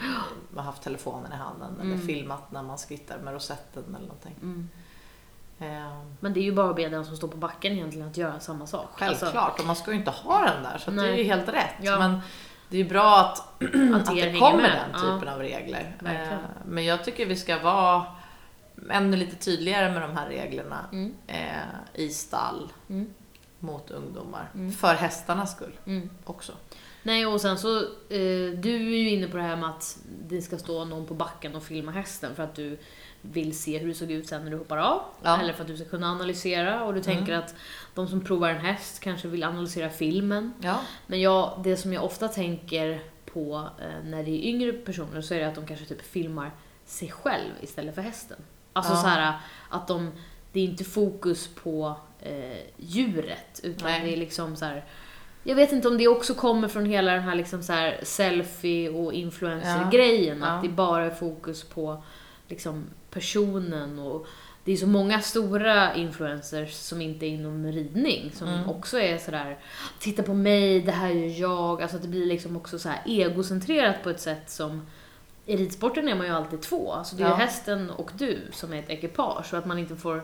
och 0.56 0.62
haft 0.62 0.82
telefonen 0.82 1.32
i 1.32 1.36
handen 1.36 1.74
eller 1.80 1.94
Mm. 1.94 2.06
filmat 2.06 2.52
när 2.52 2.62
man 2.62 2.78
skrittar 2.78 3.18
med 3.18 3.34
rosetten 3.34 3.84
eller 3.88 4.06
någonting. 4.06 4.34
Mm. 4.42 4.68
Eh, 5.58 6.02
Men 6.20 6.32
det 6.32 6.40
är 6.40 6.44
ju 6.44 6.52
bara 6.52 6.70
att 6.70 6.76
be 6.76 6.88
den 6.88 7.04
som 7.04 7.16
står 7.16 7.28
på 7.28 7.36
backen 7.36 7.72
egentligen 7.72 8.08
att 8.08 8.16
göra 8.16 8.40
samma 8.40 8.66
sak. 8.66 8.88
självklart, 8.94 9.34
Alltså, 9.34 9.60
och 9.62 9.66
man 9.66 9.76
ska 9.76 9.90
ju 9.92 9.96
inte 9.98 10.10
ha 10.10 10.44
den 10.44 10.62
där 10.62 10.78
så 10.78 10.90
det 10.90 11.08
är 11.08 11.14
ju 11.16 11.24
helt 11.24 11.48
rätt. 11.48 11.74
Ja. 11.82 11.98
Men 11.98 12.20
det 12.68 12.76
är 12.76 12.82
ju 12.82 12.88
bra 12.88 13.18
att, 13.18 13.38
att 13.94 14.08
att 14.08 14.14
det 14.16 14.32
kommer 14.38 14.56
med. 14.62 14.80
den 14.92 15.00
typen 15.00 15.28
av 15.34 15.38
regler. 15.38 15.96
Verkligen. 16.00 16.32
Eh, 16.32 16.38
men 16.66 16.84
jag 16.84 17.04
tycker 17.04 17.26
vi 17.26 17.36
ska 17.36 17.58
vara 17.58 18.06
ännu 18.90 19.16
lite 19.16 19.36
tydligare 19.36 19.92
med 19.92 20.02
de 20.02 20.16
här 20.16 20.28
reglerna 20.28 20.78
Mm. 20.92 21.14
eh, 21.26 21.46
i 21.94 22.08
stall 22.08 22.72
Mm. 22.88 23.10
mot 23.58 23.90
ungdomar. 23.90 24.50
Mm. 24.54 24.72
För 24.72 24.94
hästarnas 24.94 25.52
skull 25.56 25.72
Mm. 25.86 26.10
också. 26.24 26.52
Nej, 27.02 27.26
och 27.26 27.40
sen 27.40 27.58
så, 27.58 27.76
eh, 27.78 28.50
du 28.58 28.74
är 28.74 28.98
ju 28.98 29.10
inne 29.10 29.26
på 29.28 29.36
det 29.36 29.42
här 29.42 29.56
med 29.56 29.70
att 29.70 29.98
det 30.28 30.42
ska 30.42 30.58
stå 30.58 30.84
någon 30.84 31.06
på 31.06 31.14
backen 31.14 31.54
och 31.56 31.62
filma 31.62 31.92
hästen 31.92 32.34
för 32.36 32.42
att 32.42 32.54
du 32.54 32.78
vill 33.32 33.58
se 33.58 33.78
hur 33.78 33.88
det 33.88 33.94
såg 33.94 34.10
ut 34.10 34.28
sen 34.28 34.44
när 34.44 34.50
du 34.50 34.56
hoppar 34.56 34.76
av. 34.78 35.00
Ja. 35.22 35.40
Eller 35.40 35.52
för 35.52 35.62
att 35.62 35.68
du 35.68 35.76
ska 35.76 35.84
kunna 35.88 36.10
analysera 36.10 36.84
och 36.84 36.94
du 36.94 37.02
tänker 37.02 37.32
Mm. 37.32 37.44
att 37.44 37.54
de 37.94 38.08
som 38.08 38.20
provar 38.24 38.48
en 38.50 38.60
häst 38.60 39.00
kanske 39.00 39.28
vill 39.28 39.44
analysera 39.44 39.90
filmen. 39.90 40.52
Ja. 40.60 40.80
Men 41.06 41.20
jag, 41.20 41.60
det 41.64 41.76
som 41.76 41.92
jag 41.92 42.04
ofta 42.04 42.28
tänker 42.28 43.00
på 43.32 43.68
eh, 43.80 44.04
när 44.04 44.22
det 44.22 44.30
är 44.30 44.48
yngre 44.48 44.72
personer 44.72 45.20
så 45.20 45.34
är 45.34 45.38
det 45.38 45.48
att 45.48 45.54
de 45.54 45.66
kanske 45.66 45.86
typ 45.86 46.02
filmar 46.02 46.50
sig 46.84 47.10
själv 47.10 47.50
istället 47.60 47.94
för 47.94 48.02
hästen. 48.02 48.36
Alltså 48.72 48.92
Ja. 48.92 48.96
så 48.96 49.06
här 49.06 49.32
att 49.68 49.88
de, 49.88 50.10
det 50.52 50.60
är 50.60 50.64
inte 50.64 50.84
fokus 50.84 51.48
på 51.54 51.96
eh, 52.20 52.58
djuret 52.76 53.60
utan 53.62 53.90
Nej. 53.90 54.00
det 54.04 54.12
är 54.12 54.16
liksom 54.16 54.56
så 54.56 54.64
här. 54.64 54.84
Jag 55.46 55.56
vet 55.56 55.72
inte 55.72 55.88
om 55.88 55.98
det 55.98 56.08
också 56.08 56.34
kommer 56.34 56.68
från 56.68 56.86
hela 56.86 57.12
den 57.12 57.22
här 57.22 57.34
liksom 57.34 57.62
så 57.62 57.72
här 57.72 58.00
selfie 58.02 58.90
och 58.90 59.12
influencer-grejen. 59.12 60.38
Ja. 60.40 60.46
Att 60.46 60.62
det 60.62 60.68
bara 60.68 61.04
är 61.04 61.10
fokus 61.10 61.64
på 61.64 62.02
liksom 62.48 62.84
personen 63.14 63.98
och 63.98 64.26
det 64.64 64.72
är 64.72 64.76
så 64.76 64.86
många 64.86 65.20
stora 65.20 65.94
influencers 65.94 66.72
som 66.74 67.00
inte 67.00 67.26
är 67.26 67.28
inom 67.28 67.66
ridning 67.66 68.32
som 68.34 68.48
Mm. 68.48 68.68
också 68.70 68.98
är 68.98 69.18
sådär 69.18 69.58
Titta 69.98 70.22
på 70.22 70.34
mig, 70.34 70.80
det 70.80 70.92
här 70.92 71.08
gör 71.10 71.40
jag. 71.40 71.82
Alltså 71.82 71.96
att 71.96 72.02
det 72.02 72.08
blir 72.08 72.26
liksom 72.26 72.56
också 72.56 72.78
så 72.78 72.88
här 72.88 73.02
egocentrerat 73.06 74.02
på 74.02 74.10
ett 74.10 74.20
sätt 74.20 74.50
som 74.50 74.86
i 75.46 75.56
ridsporten 75.56 76.08
är 76.08 76.14
man 76.14 76.26
ju 76.26 76.32
alltid 76.32 76.62
två. 76.62 76.92
Alltså 76.92 77.16
det 77.16 77.22
är 77.22 77.28
Ja. 77.28 77.34
ju 77.36 77.42
hästen 77.42 77.90
och 77.90 78.10
du 78.18 78.38
som 78.52 78.72
är 78.72 78.78
ett 78.78 78.90
ekipage. 78.90 79.46
Så 79.46 79.56
att 79.56 79.66
man 79.66 79.78
inte 79.78 79.96
får 79.96 80.22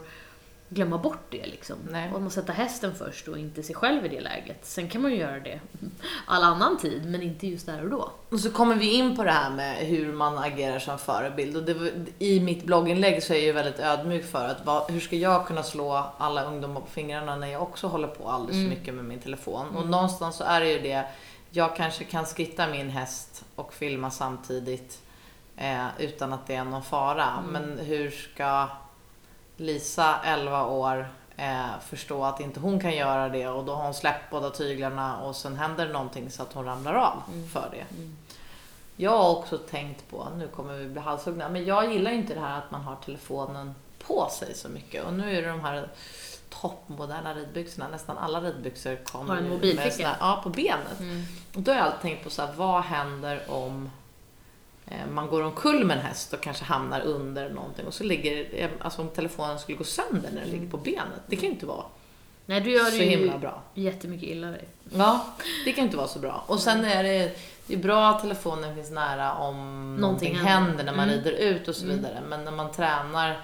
glömma 0.73 0.99
bort 0.99 1.27
det 1.31 1.47
liksom. 1.47 1.77
Nej. 1.91 2.13
Och 2.15 2.21
man 2.23 2.31
sätter 2.31 2.53
hästen 2.53 2.95
först 2.95 3.29
och 3.29 3.39
inte 3.39 3.63
sig 3.63 3.75
själv 3.75 4.07
i 4.07 4.09
det 4.09 4.21
läget. 4.21 4.59
Sen 4.67 4.89
kan 4.89 5.03
man 5.03 5.11
ju 5.11 5.17
göra 5.17 5.41
det 5.41 5.61
all 6.27 6.43
annan 6.45 6.79
tid, 6.79 7.07
men 7.07 7.23
inte 7.23 7.47
just 7.47 7.67
där 7.67 7.83
och 7.85 7.91
då. 7.91 8.11
Och 8.31 8.41
så 8.41 8.51
kommer 8.51 8.75
vi 8.75 8.93
in 8.95 9.17
på 9.17 9.25
det 9.25 9.31
här 9.31 9.51
med 9.51 9.77
hur 9.77 10.13
man 10.13 10.39
agerar 10.39 10.79
som 10.79 10.99
förebild. 10.99 11.57
Och 11.57 11.63
det, 11.63 11.75
var- 11.75 11.91
I 12.19 12.41
mitt 12.41 12.65
blogginlägg 12.65 13.23
så 13.23 13.33
är 13.33 13.37
jag 13.37 13.45
ju 13.47 13.53
väldigt 13.53 13.79
ödmjuk 13.81 14.25
för 14.31 14.49
att 14.49 14.67
vad, 14.67 14.91
hur 14.91 15.01
ska 15.01 15.17
jag 15.17 15.47
kunna 15.47 15.63
slå 15.63 16.07
alla 16.19 16.45
ungdomar 16.45 16.81
på 16.81 16.87
fingrarna 16.87 17.37
när 17.37 17.47
jag 17.47 17.63
också 17.63 17.87
håller 17.87 18.09
på 18.09 18.29
alldeles 18.29 18.57
för 18.57 18.61
Mm. 18.67 18.79
mycket 18.79 18.95
med 18.95 19.05
min 19.05 19.21
telefon. 19.21 19.67
Och 19.69 19.77
Mm. 19.81 19.91
någonstans 19.91 20.37
så 20.37 20.45
är 20.45 20.61
det 20.61 20.73
ju 20.73 20.79
det, 20.81 21.05
jag 21.51 21.77
kanske 21.77 22.05
kan 22.05 22.27
skritta 22.27 22.67
min 22.67 22.91
häst 22.91 23.45
och 23.55 23.73
filma 23.75 24.11
samtidigt 24.11 24.99
eh, 25.57 25.87
utan 25.99 26.33
att 26.33 26.47
det 26.47 26.55
är 26.55 26.65
någon 26.65 26.83
fara. 26.83 27.27
Mm. 27.39 27.51
Men 27.53 27.87
hur 27.87 28.11
ska 28.11 28.69
Lisa, 29.61 30.21
11 30.25 30.67
år, 30.67 31.09
eh, 31.37 31.67
förstå 31.89 32.25
att 32.25 32.41
inte 32.41 32.61
hon 32.61 32.81
kan 32.81 32.97
göra 32.97 33.29
det 33.29 33.49
och 33.49 33.65
då 33.65 33.75
har 33.75 33.83
hon 33.85 33.95
släppt 33.95 34.31
båda 34.31 34.51
tyglarna 34.51 35.19
och 35.21 35.37
sen 35.37 35.57
händer 35.57 35.89
någonting 35.89 36.31
så 36.31 36.43
att 36.43 36.53
hon 36.53 36.65
ramlar 36.65 36.95
av 36.95 37.23
Mm. 37.33 37.49
för 37.49 37.69
det. 37.71 37.95
Mm. 37.97 38.17
Jag 38.97 39.11
har 39.11 39.31
också 39.31 39.59
tänkt 39.59 40.11
på, 40.11 40.29
nu 40.37 40.49
kommer 40.49 40.75
vi 40.75 40.87
bli 40.89 41.01
halshuggna, 41.01 41.49
men 41.49 41.65
jag 41.65 41.93
gillar 41.93 42.11
inte 42.11 42.35
det 42.35 42.41
här 42.41 42.59
att 42.59 42.71
man 42.71 42.81
har 42.81 42.97
telefonen 43.05 43.75
på 44.07 44.29
sig 44.31 44.55
så 44.55 44.69
mycket. 44.69 45.05
Och 45.05 45.13
nu 45.13 45.37
är 45.39 45.43
det 45.43 45.49
de 45.49 45.61
här 45.61 45.89
toppmoderna 46.61 47.35
ridbyxorna, 47.35 47.89
nästan 47.89 48.19
alla 48.19 48.41
ridbyxor 48.41 49.05
kommer 49.05 49.29
Har 49.35 49.37
en 49.37 49.49
mobilficka? 49.49 50.09
med 50.09 50.17
Ja, 50.21 50.41
på 50.43 50.49
benet. 50.49 51.01
Mm. 51.01 51.23
Och 51.55 51.61
då 51.63 51.71
har 51.73 51.79
jag 51.79 51.87
alltid 51.87 52.01
tänkt 52.01 52.25
på 52.25 52.31
så 52.31 52.43
här, 52.43 52.53
vad 52.57 52.83
händer 52.83 53.41
om 53.51 53.91
man 55.13 55.27
går 55.27 55.43
omkull 55.43 55.85
med 55.85 55.97
en 55.99 56.03
häst 56.05 56.33
och 56.33 56.41
kanske 56.41 56.65
hamnar 56.65 57.01
under 57.01 57.51
någonting 57.51 57.87
och 57.87 57.95
så 57.95 58.05
ligger, 58.05 58.47
eh, 58.53 58.71
alltså 58.81 59.03
om 59.03 59.09
telefonen 59.09 59.59
skulle 59.59 59.79
gå 59.79 59.85
sönder 59.85 60.31
när 60.35 60.41
den 60.41 60.51
ligger 60.51 60.71
på 60.71 60.77
benet. 60.77 61.23
Det 61.27 61.37
kan 61.37 61.45
ju 61.45 61.51
inte 61.51 61.67
vara 61.67 61.85
Nej, 62.47 62.61
du 62.61 62.71
gör 62.71 62.85
så 62.85 62.91
det 62.91 62.97
ju 63.05 63.11
himla 63.11 63.39
bra. 63.39 63.63
jättemycket 63.75 64.29
illa 64.29 64.47
dig. 64.47 64.65
Ja, 64.95 65.27
det 65.65 65.73
kan 65.73 65.85
inte 65.85 65.97
vara 65.97 66.09
så 66.09 66.19
bra. 66.19 66.45
Och 66.47 66.61
sen 66.61 66.85
är 66.85 67.03
det, 67.03 67.37
det 67.67 67.75
är 67.75 67.79
bra 67.79 68.09
att 68.11 68.21
telefonen 68.23 68.75
finns 68.75 68.91
nära 68.91 69.35
om 69.35 69.97
någonting, 69.97 70.35
händer. 70.37 70.51
händer 70.53 70.85
när 70.85 70.93
man 70.97 71.09
Mm. 71.11 71.25
rider 71.25 71.33
ut 71.33 71.69
och 71.69 71.75
så 71.77 71.85
Mm. 71.85 71.97
vidare. 71.97 72.21
Men 72.29 72.45
när 72.45 72.53
man 72.53 72.73
tränar 72.73 73.41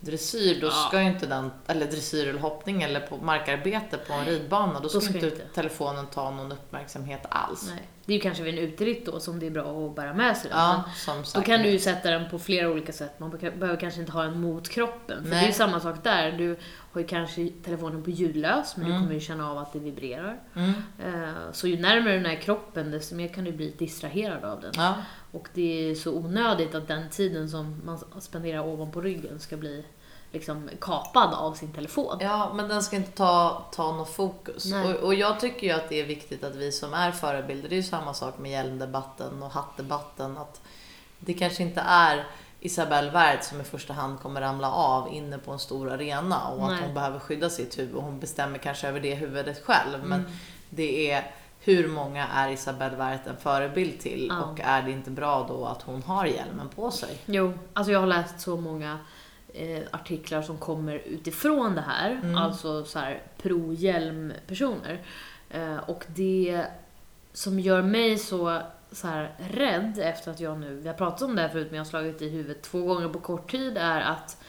dressyr, 0.00 0.60
då 0.60 0.66
Ja. 0.66 0.70
ska 0.88 1.00
ju 1.02 1.06
inte 1.06 1.26
den, 1.26 1.50
eller 1.66 1.86
dressyr 1.86 2.28
eller 2.28 2.40
hoppning 2.40 2.82
eller 2.82 3.00
på 3.00 3.16
markarbete 3.16 3.96
på 4.06 4.12
en 4.12 4.24
ridbana, 4.26 4.80
då 4.80 4.88
ska, 4.88 5.00
ska 5.00 5.14
inte 5.14 5.26
inte. 5.26 5.42
telefonen 5.54 6.06
ta 6.06 6.30
någon 6.30 6.52
uppmärksamhet 6.52 7.20
alls. 7.28 7.68
Nej. 7.74 7.88
Det 8.04 8.12
är 8.12 8.14
ju 8.14 8.20
kanske 8.22 8.42
vid 8.42 8.58
en 8.58 8.64
uteritt 8.64 9.06
då 9.06 9.20
som 9.20 9.40
det 9.40 9.46
är 9.46 9.50
bra 9.50 9.86
att 9.86 9.96
bära 9.96 10.14
med 10.14 10.36
sig 10.36 10.50
den. 10.50 10.58
Ja, 10.58 10.84
som 10.96 11.16
Då 11.18 11.24
sagt. 11.24 11.46
kan 11.46 11.62
du 11.62 11.68
ju 11.68 11.78
sätta 11.78 12.10
den 12.10 12.30
på 12.30 12.38
flera 12.38 12.68
olika 12.68 12.92
sätt. 12.92 13.18
Man 13.20 13.30
be- 13.30 13.50
behöver 13.50 13.80
kanske 13.80 14.00
inte 14.00 14.12
ha 14.12 14.22
den 14.22 14.40
mot 14.40 14.68
kroppen. 14.68 15.22
För 15.22 15.30
Nej. 15.30 15.38
det 15.40 15.44
är 15.44 15.48
ju 15.48 15.52
samma 15.52 15.80
sak 15.80 15.96
där. 16.04 16.32
Du 16.32 16.58
har 16.92 17.00
ju 17.00 17.06
kanske 17.06 17.48
telefonen 17.64 18.02
på 18.02 18.10
ljudlös, 18.10 18.76
men 18.76 18.86
Mm. 18.86 18.96
du 18.96 19.02
kommer 19.04 19.14
ju 19.14 19.20
känna 19.20 19.50
av 19.50 19.58
att 19.58 19.72
det 19.72 19.78
vibrerar. 19.78 20.40
Mm. 20.54 20.72
Eh, 20.98 21.52
Så 21.52 21.68
ju 21.68 21.80
närmare 21.80 22.14
den 22.14 22.26
är 22.26 22.34
kroppen, 22.36 22.90
desto 22.90 23.14
mer 23.14 23.28
kan 23.28 23.44
du 23.44 23.52
bli 23.52 23.70
distraherad 23.78 24.44
av 24.44 24.60
den. 24.60 24.72
Ja, 24.76 24.94
Och 25.32 25.48
det 25.54 25.90
är 25.90 25.94
så 25.94 26.14
onödigt 26.14 26.74
att 26.74 26.88
den 26.88 27.10
tiden 27.10 27.48
som 27.50 27.80
man 27.84 27.98
spenderar 28.20 28.66
ovanpå 28.66 29.00
ryggen 29.00 29.40
ska 29.40 29.56
bli 29.56 29.84
liksom 30.32 30.70
kapad 30.80 31.34
av 31.34 31.54
sin 31.54 31.72
telefon. 31.72 32.18
ja, 32.20 32.52
men 32.54 32.68
den 32.68 32.82
ska 32.82 32.96
inte 32.96 33.12
ta, 33.12 33.64
ta 33.72 33.92
något 33.96 34.10
fokus. 34.10 34.72
Och, 34.84 34.90
och 34.94 35.14
jag 35.14 35.40
tycker 35.40 35.66
ju 35.66 35.72
att 35.72 35.88
det 35.88 36.00
är 36.00 36.06
viktigt 36.06 36.44
att 36.44 36.56
vi 36.56 36.72
som 36.72 36.94
är 36.94 37.12
förebilder, 37.12 37.68
det 37.68 37.74
är 37.74 37.76
ju 37.76 37.82
samma 37.82 38.14
sak 38.14 38.38
med 38.38 38.50
hjälmdebatten 38.50 39.42
och 39.42 39.50
hattdebatten, 39.50 40.38
att 40.38 40.60
det 41.18 41.34
kanske 41.34 41.62
inte 41.62 41.80
är 41.80 42.26
Isabelle 42.60 43.10
Wärd 43.10 43.42
som 43.44 43.60
i 43.60 43.64
första 43.64 43.92
hand 43.92 44.20
kommer 44.20 44.40
ramla 44.40 44.72
av 44.72 45.08
inne 45.14 45.38
på 45.38 45.52
en 45.52 45.58
stor 45.58 45.90
arena 45.92 46.48
och 46.48 46.64
att 46.64 46.70
Nej. 46.70 46.82
hon 46.84 46.94
behöver 46.94 47.18
skydda 47.18 47.50
sitt 47.50 47.78
huvud 47.78 47.94
och 47.94 48.02
hon 48.02 48.20
bestämmer 48.20 48.58
kanske 48.58 48.88
över 48.88 49.00
det 49.00 49.14
huvudet 49.14 49.64
själv. 49.64 49.98
Men 50.04 50.20
Mm. 50.20 50.32
det 50.70 51.10
är 51.10 51.30
hur 51.60 51.88
många 51.88 52.26
är 52.28 52.50
Isabelle 52.50 52.96
Wärd 52.96 53.18
en 53.26 53.36
förebild 53.36 54.00
till 54.00 54.26
Ja. 54.30 54.42
och 54.44 54.60
är 54.60 54.82
det 54.82 54.90
inte 54.90 55.10
bra 55.10 55.46
då 55.48 55.64
att 55.66 55.82
hon 55.82 56.02
har 56.02 56.26
hjälmen 56.26 56.68
på 56.68 56.90
sig? 56.90 57.18
Jo, 57.26 57.52
alltså 57.72 57.92
jag 57.92 58.00
har 58.00 58.06
läst 58.06 58.40
så 58.40 58.56
många 58.56 58.98
eh, 59.54 59.82
artiklar 59.90 60.42
som 60.42 60.58
kommer 60.58 60.94
utifrån 60.94 61.74
det 61.74 61.80
här, 61.88 62.10
Mm. 62.10 62.36
alltså 62.36 62.84
så 62.84 62.98
här 62.98 63.22
pro-hjälm-personer. 63.42 65.00
Eh, 65.50 65.76
och 65.76 66.04
det 66.06 66.66
som 67.32 67.60
gör 67.60 67.82
mig 67.82 68.18
så 68.18 68.60
så 68.92 69.06
här 69.06 69.32
rädd 69.50 69.98
efter 69.98 70.30
att 70.30 70.40
jag 70.40 70.60
nu, 70.60 70.74
vi 70.74 70.88
har 70.88 70.94
pratat 70.94 71.22
om 71.22 71.36
det 71.36 71.42
här 71.42 71.48
förut 71.48 71.66
men 71.70 71.76
jag 71.76 71.84
har 71.84 71.88
slagit 71.90 72.22
i 72.22 72.28
huvudet 72.28 72.62
två 72.62 72.82
gånger 72.82 73.08
på 73.08 73.20
kort 73.20 73.50
tid, 73.50 73.78
är 73.78 74.00
att 74.00 74.42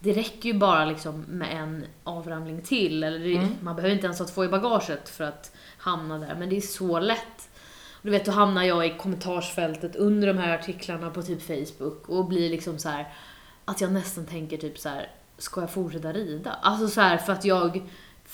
det 0.00 0.12
räcker 0.12 0.48
ju 0.48 0.58
bara 0.58 0.84
liksom 0.84 1.20
med 1.20 1.48
en 1.62 1.84
avramling 2.04 2.62
till. 2.62 3.04
Eller 3.04 3.18
det, 3.18 3.34
Mm. 3.34 3.56
Man 3.60 3.76
behöver 3.76 3.94
inte 3.94 4.06
ens 4.06 4.18
ha 4.18 4.26
två 4.26 4.44
i 4.44 4.48
bagaget 4.48 5.08
för 5.08 5.24
att 5.24 5.52
hamna 5.78 6.18
där, 6.18 6.34
men 6.38 6.48
det 6.48 6.56
är 6.56 6.60
så 6.60 6.98
lätt. 7.00 7.48
Du 8.02 8.10
vet, 8.10 8.24
då 8.24 8.32
hamnar 8.32 8.62
jag 8.62 8.86
i 8.86 8.94
kommentarsfältet 8.98 9.96
under 9.96 10.28
de 10.28 10.38
här 10.38 10.58
artiklarna 10.58 11.10
på 11.10 11.22
typ 11.22 11.42
Facebook 11.42 12.08
och 12.08 12.24
blir 12.24 12.50
liksom 12.50 12.78
så 12.78 12.88
här 12.88 13.12
att 13.64 13.80
jag 13.80 13.92
nästan 13.92 14.26
tänker 14.26 14.56
typ 14.56 14.78
så 14.78 14.88
här, 14.88 15.08
ska 15.38 15.60
jag 15.60 15.70
fortsätta 15.70 16.12
rida? 16.12 16.52
Alltså 16.62 16.88
så 16.88 17.00
här 17.00 17.16
för 17.16 17.32
att 17.32 17.44
jag 17.44 17.82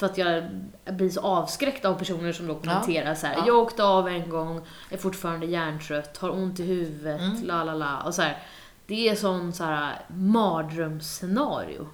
för 0.00 0.06
att 0.06 0.18
jag 0.18 0.44
blir 0.90 1.10
så 1.10 1.20
avskräckt 1.20 1.84
av 1.84 1.94
personer 1.94 2.32
som 2.32 2.46
då 2.46 2.54
kommenterar 2.54 3.14
så 3.14 3.26
här. 3.26 3.34
Ja. 3.36 3.44
Jag 3.46 3.58
åkte 3.58 3.84
av 3.84 4.08
en 4.08 4.30
gång, 4.30 4.60
är 4.90 4.96
fortfarande 4.96 5.46
hjärntrött, 5.46 6.16
har 6.18 6.30
ont 6.30 6.60
i 6.60 6.64
huvudet, 6.64 7.20
Mm. 7.20 7.42
la 7.44 7.64
la 7.64 7.74
la. 7.74 8.02
Och 8.02 8.14
så 8.14 8.22
här, 8.22 8.42
det 8.86 9.08
är 9.08 9.14
sån 9.16 9.52
så 9.52 9.64
här 9.64 10.00
mardrömsscenario. 10.08 11.88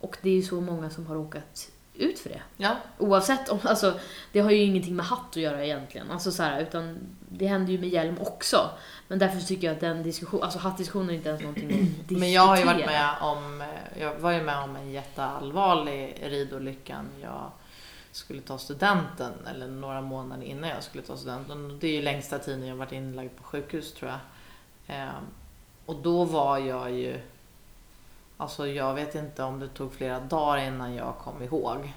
Och 0.00 0.16
det 0.22 0.30
är 0.30 0.34
ju 0.34 0.42
så 0.42 0.60
många 0.60 0.90
som 0.90 1.06
har 1.06 1.14
råkat 1.14 1.68
ut 1.94 2.18
för 2.18 2.28
det. 2.28 2.42
Ja. 2.56 2.76
Oavsett 2.98 3.48
om, 3.48 3.58
alltså 3.62 4.00
det 4.32 4.40
har 4.40 4.50
ju 4.50 4.56
ingenting 4.58 4.96
med 4.96 5.06
hatt 5.06 5.28
att 5.30 5.36
göra 5.36 5.64
egentligen. 5.64 6.10
Alltså 6.10 6.32
så 6.32 6.42
här, 6.42 6.60
utan 6.60 6.98
det 7.28 7.46
händer 7.46 7.72
ju 7.72 7.78
med 7.78 7.88
hjälm 7.88 8.16
också. 8.20 8.70
Men 9.08 9.18
därför 9.18 9.40
tycker 9.40 9.66
jag 9.66 9.74
att 9.74 9.80
den 9.80 10.02
diskussion, 10.02 10.42
alltså 10.42 10.58
hattdiskussionen 10.58 11.10
är 11.10 11.14
inte 11.14 11.28
ens 11.28 11.42
någonting 11.42 11.64
att 11.64 12.08
diskutera. 12.08 12.18
Men 12.20 12.32
jag 12.32 12.46
har 12.46 12.56
ju 12.56 12.64
varit 12.64 12.86
med 12.86 13.14
om, 13.20 13.64
jag 14.00 14.14
var 14.14 14.32
ju 14.32 14.42
med 14.42 14.58
om 14.58 14.76
en 14.76 14.90
jätteallvarlig 14.90 16.18
ridolycka 16.22 17.04
när 17.14 17.28
jag 17.28 17.50
skulle 18.12 18.40
ta 18.40 18.58
studenten, 18.58 19.32
eller 19.54 19.68
några 19.68 20.00
månader 20.00 20.44
innan 20.44 20.70
jag 20.70 20.82
skulle 20.82 21.04
ta 21.04 21.16
studenten. 21.16 21.78
Det 21.80 21.86
är 21.86 21.92
ju 21.92 22.02
längsta 22.02 22.38
tiden 22.38 22.66
jag 22.66 22.76
varit 22.76 22.92
inlagd 22.92 23.36
på 23.36 23.42
sjukhus 23.42 23.92
tror 23.92 24.10
jag. 24.10 24.20
Eh, 24.96 25.14
och 25.86 25.96
då 25.96 26.24
var 26.24 26.58
jag 26.58 26.92
ju, 26.92 27.20
alltså 28.36 28.66
jag 28.66 28.94
vet 28.94 29.14
inte 29.14 29.42
om 29.42 29.60
det 29.60 29.68
tog 29.68 29.94
flera 29.94 30.20
dagar 30.20 30.56
innan 30.66 30.94
jag 30.94 31.14
kom 31.18 31.42
ihåg. 31.42 31.92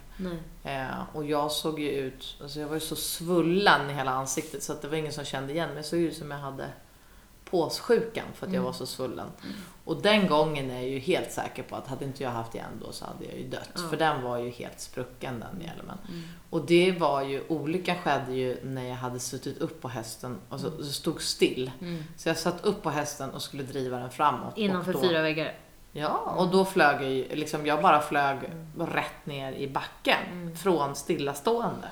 Eh, 0.63 0.86
och 1.13 1.26
jag 1.26 1.52
såg 1.52 1.80
ju 1.80 1.89
ut, 1.89 2.36
alltså 2.41 2.60
jag 2.60 2.67
var 2.67 2.73
ju 2.76 2.80
så 2.80 2.95
svullen 2.95 3.89
i 3.89 3.93
hela 3.93 4.12
ansiktet 4.12 4.63
så 4.63 4.73
att 4.73 4.82
det 4.82 4.88
var 4.88 4.97
ingen 4.97 5.13
som 5.13 5.26
kände 5.26 5.54
igen 5.54 5.67
mig. 5.69 5.78
Jag 5.78 5.86
såg 5.86 6.00
ut 6.00 6.17
som 6.17 6.32
jag 6.32 6.38
hade 6.38 6.67
påssjukan 7.50 8.26
för 8.36 8.45
att 8.45 8.54
jag 8.54 8.60
Mm. 8.60 8.63
var 8.65 8.73
så 8.73 8.86
svullen. 8.86 9.28
Och 9.84 10.02
den 10.02 10.28
gången 10.28 10.71
är 10.71 10.76
jag 10.76 10.89
ju 10.89 11.00
helt 11.00 11.32
säker 11.32 11.63
på 11.63 11.76
att 11.76 11.88
hade 11.88 12.06
inte 12.06 12.23
jag 12.23 12.30
haft 12.30 12.56
hjälm 12.56 12.71
då 12.86 12.91
så 12.91 13.06
hade 13.06 13.26
jag 13.26 13.38
ju 13.38 13.47
dött. 13.47 13.69
Ja. 13.76 13.82
För 13.89 13.97
den 13.97 14.21
var 14.23 14.38
ju 14.38 14.50
helt 14.50 14.80
sprucken 14.80 15.39
den 15.39 15.62
hjälmen. 15.67 15.97
Mm. 16.10 16.23
Och 16.50 16.65
det 16.65 16.91
var 16.91 17.21
ju, 17.21 17.43
olyckan 17.47 17.95
skedde 18.04 18.34
ju 18.34 18.58
när 18.63 18.84
jag 18.88 18.95
hade 18.95 19.19
suttit 19.19 19.58
upp 19.58 19.82
på 19.82 19.88
hästen 19.88 20.38
och 20.50 20.60
så, 20.60 20.71
så 20.84 20.91
stod 20.91 21.21
still. 21.21 21.71
Mm. 21.82 22.04
Så 22.17 22.30
jag 22.30 22.38
satt 22.38 22.65
upp 22.65 22.84
på 22.84 22.89
hästen 22.89 23.30
och 23.30 23.41
skulle 23.41 23.63
driva 23.63 23.97
den 23.97 24.12
framåt. 24.12 24.58
Innanför 24.58 24.93
då, 24.93 25.00
fyra 25.02 25.21
väggar. 25.21 25.54
Ja, 25.91 26.17
och 26.17 26.47
då 26.52 26.65
flög 26.65 26.95
jag 27.02 27.12
ju, 27.12 27.36
liksom 27.36 27.65
jag 27.65 27.82
bara 27.82 28.02
flög 28.02 28.38
Mm. 28.38 28.88
rätt 28.93 29.26
ner 29.26 29.52
i 29.52 29.67
backen 29.67 30.26
Mm. 30.32 30.56
från 30.58 30.95
stillastående. 30.95 31.88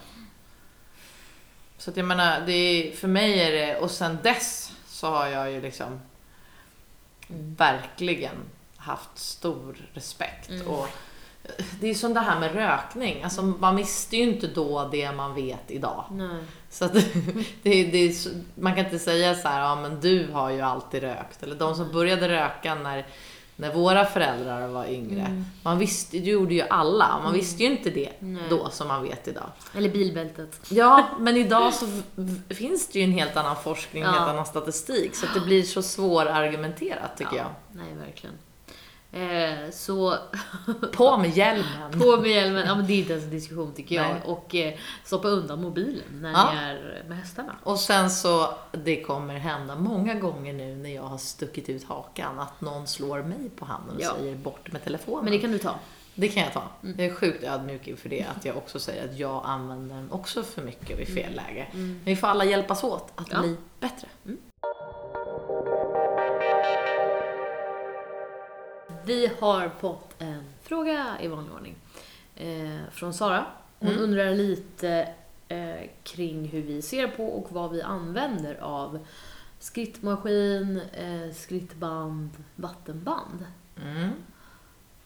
Så 1.78 1.90
att 1.92 1.98
jag 1.98 2.06
menar, 2.06 2.42
det 2.46 2.52
är, 2.54 2.92
för 2.96 3.08
mig 3.08 3.40
är 3.42 3.52
det, 3.52 3.80
och 3.80 3.92
sen 3.92 4.18
dess 4.24 4.72
så 4.88 5.08
har 5.10 5.28
jag 5.28 5.52
ju 5.52 5.62
liksom 5.62 6.00
verkligen 7.58 8.36
haft 8.78 9.18
stor 9.18 9.78
respekt. 9.94 10.50
Mm. 10.50 10.68
Och 10.68 10.88
det 11.80 11.88
är 11.90 11.94
som 11.94 12.14
det 12.14 12.20
här 12.20 12.40
med 12.40 12.54
rökning, 12.54 13.24
alltså 13.24 13.42
man 13.42 13.76
visste 13.76 14.18
ju 14.18 14.24
inte 14.24 14.48
då 14.48 14.88
det 14.92 15.12
man 15.12 15.34
vet 15.36 15.72
idag. 15.72 16.06
Nej. 16.12 16.44
Så 16.70 16.86
att 16.86 16.94
det, 17.64 17.84
det 17.84 18.28
man 18.56 18.76
kan 18.76 18.86
inte 18.86 19.00
säga 19.00 19.36
så 19.36 19.48
här, 19.48 19.62
ja 19.62 19.76
men 19.76 20.02
du 20.02 20.32
har 20.32 20.50
ju 20.50 20.62
alltid 20.62 21.04
rökt. 21.04 21.44
Eller 21.44 21.56
de 21.56 21.76
som 21.76 21.92
började 21.92 22.30
röka 22.30 22.76
när, 22.76 23.06
när 23.56 23.74
våra 23.74 24.06
föräldrar 24.06 24.68
var 24.68 24.86
yngre. 24.86 25.20
Mm. 25.22 25.46
Man 25.64 25.78
visste, 25.80 26.20
det 26.20 26.30
gjorde 26.32 26.54
ju 26.54 26.62
alla. 26.62 27.20
Man 27.24 27.34
visste 27.34 27.64
ju 27.64 27.72
inte 27.72 27.90
det 27.90 28.10
Nej. 28.20 28.44
då 28.50 28.70
som 28.70 28.88
man 28.88 29.04
vet 29.04 29.28
idag. 29.28 29.50
Eller 29.76 29.90
bilbältet. 29.90 30.60
Ja, 30.70 31.06
men 31.20 31.38
idag 31.38 31.74
så 31.74 31.86
finns 32.50 32.88
det 32.88 33.00
ju 33.00 33.06
en 33.06 33.12
helt 33.12 33.38
annan 33.38 33.56
forskning, 33.64 34.04
en 34.04 34.10
Ja. 34.10 34.20
helt 34.20 34.30
annan 34.30 34.46
statistik. 34.46 35.16
Så 35.16 35.26
det 35.34 35.40
blir 35.40 35.64
så 35.64 35.82
svårargumenterat 35.82 37.18
tycker 37.18 37.38
ja. 37.38 37.46
Nej, 37.72 37.94
verkligen. 38.06 38.36
Eh, 39.16 39.70
så. 39.72 40.18
På 40.94 41.18
med 41.18 41.30
hjälmen! 41.38 41.92
på 42.00 42.18
med 42.18 42.32
hjälmen, 42.32 42.64
ja 42.68 42.76
men 42.76 42.88
det 42.88 42.94
är 42.94 42.98
inte 43.00 43.12
ens 43.14 43.26
en 43.26 43.32
diskussion 43.32 43.74
tycker 43.74 43.96
jag. 43.96 44.08
Nej. 44.08 44.22
Och 44.26 44.56
eh, 44.56 44.74
stoppa 45.04 45.28
undan 45.28 45.62
mobilen 45.62 46.04
när 46.22 46.32
Ja. 46.32 46.52
ni 46.54 46.58
är 46.60 47.04
med 47.08 47.18
hästarna. 47.18 47.56
Och 47.64 47.80
sen 47.80 48.10
så, 48.10 48.50
det 48.72 49.02
kommer 49.04 49.34
hända 49.36 49.76
många 49.76 50.14
gånger 50.16 50.54
nu 50.54 50.76
när 50.76 50.90
jag 50.96 51.04
har 51.04 51.18
stuckit 51.18 51.70
ut 51.70 51.84
hakan, 51.84 52.40
att 52.40 52.62
någon 52.62 52.88
slår 52.88 53.24
mig 53.24 53.50
på 53.56 53.66
handen 53.66 53.96
och 53.96 54.02
Ja. 54.02 54.16
säger 54.20 54.36
bort 54.36 54.72
med 54.72 54.84
telefonen. 54.84 55.24
Men 55.24 55.34
det 55.34 55.40
kan 55.40 55.52
du 55.52 55.58
ta. 55.60 55.76
Det 56.16 56.28
kan 56.28 56.44
jag 56.44 56.54
ta. 56.54 56.64
Mm. 56.84 56.96
Jag 57.00 57.08
är 57.08 57.14
sjukt 57.14 57.44
ödmjuk 57.44 57.88
inför 57.88 58.10
det, 58.10 58.26
att 58.38 58.46
jag 58.46 58.58
också 58.58 58.80
säger 58.80 59.06
att 59.10 59.18
jag 59.18 59.42
använder 59.46 59.96
den 59.96 60.12
också 60.12 60.44
för 60.44 60.62
mycket 60.62 61.00
vid 61.00 61.08
fel 61.08 61.34
läge. 61.36 61.68
Mm. 61.74 61.88
Men 61.94 62.06
vi 62.06 62.16
får 62.16 62.28
alla 62.28 62.46
hjälpas 62.46 62.84
åt 62.84 63.12
att 63.16 63.28
Ja. 63.32 63.40
bli 63.42 63.56
bättre. 63.80 64.08
Vi 69.06 69.32
har 69.40 69.70
fått 69.80 70.22
en 70.22 70.44
fråga 70.62 71.18
i 71.22 71.28
vanlig 71.28 71.54
ordning. 71.54 71.76
Eh, 72.36 72.80
från 72.92 73.14
Sara. 73.14 73.46
Hon 73.80 73.90
Mm. 73.90 74.04
undrar 74.04 74.36
lite 74.36 75.14
eh, 75.48 75.90
kring 76.04 76.46
hur 76.48 76.62
vi 76.62 76.82
ser 76.82 77.08
på 77.08 77.26
och 77.28 77.52
vad 77.52 77.72
vi 77.72 77.82
använder 77.82 78.56
av 78.56 79.06
skrittmaskin, 79.60 80.82
eh, 80.94 81.34
skrittband, 81.36 82.30
vattenband. 82.56 83.46
Mm. 83.84 84.10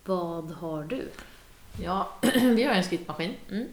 Vad 0.06 0.52
har 0.52 0.84
du? 0.84 1.10
Ja, 1.82 2.10
vi 2.34 2.64
har 2.64 2.74
en 2.74 2.84
skrittmaskin. 2.84 3.36
Mm. 3.50 3.68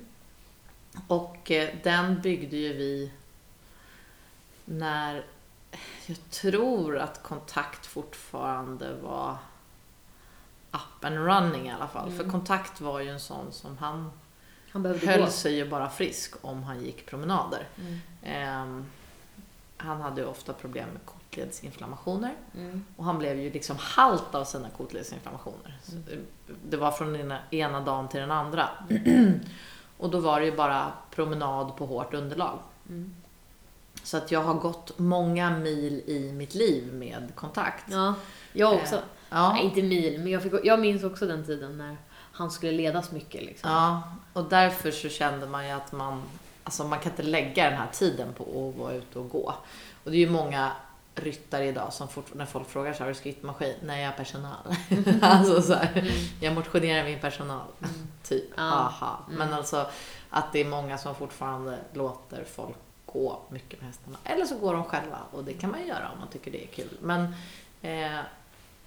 Och 1.07 1.51
eh, 1.51 1.69
den 1.83 2.21
byggde 2.21 2.57
ju 2.57 2.73
vi 2.73 3.13
när 4.65 5.25
jag 6.07 6.31
tror 6.31 6.99
att 6.99 7.23
kontakt 7.23 7.87
fortfarande 7.87 8.95
var 8.95 9.37
up 10.77 11.05
and 11.05 11.17
running 11.19 11.69
i 11.69 11.73
alla 11.73 11.89
fall. 11.89 12.09
Mm. 12.09 12.19
För 12.25 12.31
kontakt 12.31 12.81
var 12.81 13.01
ju 13.01 13.09
en 13.11 13.21
sån 13.21 13.53
som 13.53 13.79
han 13.79 14.11
Han 14.73 14.85
höll 14.85 15.21
gå. 15.21 15.27
sig 15.27 15.55
ju 15.55 15.69
bara 15.71 15.89
frisk 15.91 16.35
om 16.43 16.63
han 16.63 16.81
gick 16.85 17.07
promenader. 17.07 17.69
Mm. 17.79 17.99
Ehm, 18.23 18.85
han 19.77 20.01
hade 20.01 20.21
ju 20.21 20.27
ofta 20.27 20.53
problem 20.53 20.89
med 20.89 21.01
kotledsinflammationer 21.05 22.35
Mm. 22.55 22.85
och 22.97 23.05
han 23.05 23.19
blev 23.19 23.39
ju 23.39 23.51
liksom 23.53 23.77
halt 23.81 24.35
av 24.35 24.45
sina 24.45 24.69
kotledsinflammationer. 24.71 25.79
Mm. 25.93 26.05
det- 26.71 26.77
var 26.77 26.91
från 26.91 27.13
den 27.13 27.21
ena, 27.21 27.39
ena 27.51 27.81
dagen 27.81 28.09
till 28.09 28.21
den 28.21 28.31
andra. 28.31 28.69
och 29.99 30.11
då 30.11 30.21
var 30.21 30.41
det 30.41 30.47
ju 30.47 30.57
bara 30.57 30.93
promenad 31.11 31.77
på 31.77 31.87
hårt 31.87 32.15
underlag. 32.15 32.59
Mm. 32.89 33.15
Så 34.03 34.17
att 34.17 34.31
jag 34.33 34.41
har 34.43 34.55
gått 34.55 34.99
många 34.99 35.51
mil 35.51 36.03
i 36.07 36.33
mitt 36.33 36.55
liv 36.55 36.93
med 36.95 37.33
kontakt. 37.35 37.85
Ja, 37.91 38.15
jag 38.53 38.75
också. 38.75 38.99
Ja, 39.31 39.53
Nej, 39.53 39.65
inte 39.65 39.83
mil, 39.83 40.19
men 40.21 40.33
jag, 40.33 40.43
fick, 40.43 40.53
jag 40.65 40.81
minns 40.81 41.05
också 41.05 41.27
den 41.27 41.47
tiden 41.47 41.79
när 41.79 41.97
han 42.33 42.51
skulle 42.51 42.73
ledas 42.73 43.11
mycket. 43.13 43.43
Liksom. 43.45 43.71
ja, 43.71 44.03
och 44.33 44.45
därför 44.45 44.91
så 44.91 45.09
kände 45.09 45.47
man 45.47 45.67
ju 45.67 45.71
att 45.73 45.93
man, 45.93 46.23
alltså 46.65 46.85
man 46.85 46.99
kan 46.99 47.13
inte 47.13 47.23
lägga 47.23 47.65
den 47.71 47.79
här 47.79 47.89
tiden 47.93 48.33
på 48.33 48.43
att 48.45 48.81
vara 48.81 48.93
ute 48.95 49.19
och 49.19 49.29
gå. 49.31 49.55
Och 50.05 50.11
det 50.11 50.17
är 50.17 50.21
ju 50.21 50.31
många 50.31 50.73
ryttare 51.15 51.67
idag 51.67 51.93
som 51.93 52.09
fort, 52.09 52.35
när 52.35 52.47
folk 52.47 52.69
frågar 52.69 52.93
så 52.93 53.03
har 53.03 53.09
du 53.09 53.15
skrittmaskin? 53.15 53.75
Nej, 53.83 54.03
jag 54.03 54.11
har 54.11 54.17
personal. 54.17 54.57
alltså 55.23 55.63
så 55.63 55.75
här, 55.75 55.93
Mm. 55.97 56.13
jag 56.41 56.55
motionerar 56.55 57.05
min 57.05 57.21
personal. 57.21 57.67
Mm. 57.83 57.95
Typ, 58.23 58.59
aha. 58.59 59.19
Mm. 59.27 59.39
Men 59.39 59.55
alltså 59.55 59.87
att 60.31 60.53
det 60.53 60.61
är 60.61 60.65
många 60.65 60.99
som 60.99 61.15
fortfarande 61.15 61.79
låter 61.93 62.45
folk 62.45 62.77
gå 63.07 63.41
mycket 63.49 63.81
med 63.81 63.87
hästarna. 63.89 64.17
Eller 64.25 64.45
så 64.45 64.59
går 64.59 64.75
de 64.75 64.85
själva 64.85 65.19
och 65.31 65.45
det 65.45 65.53
kan 65.53 65.71
man 65.71 65.87
göra 65.87 66.11
om 66.13 66.19
man 66.19 66.29
tycker 66.29 66.51
det 66.51 66.63
är 66.65 66.67
kul. 66.67 66.97
Men 67.01 67.35
eh, 67.83 68.21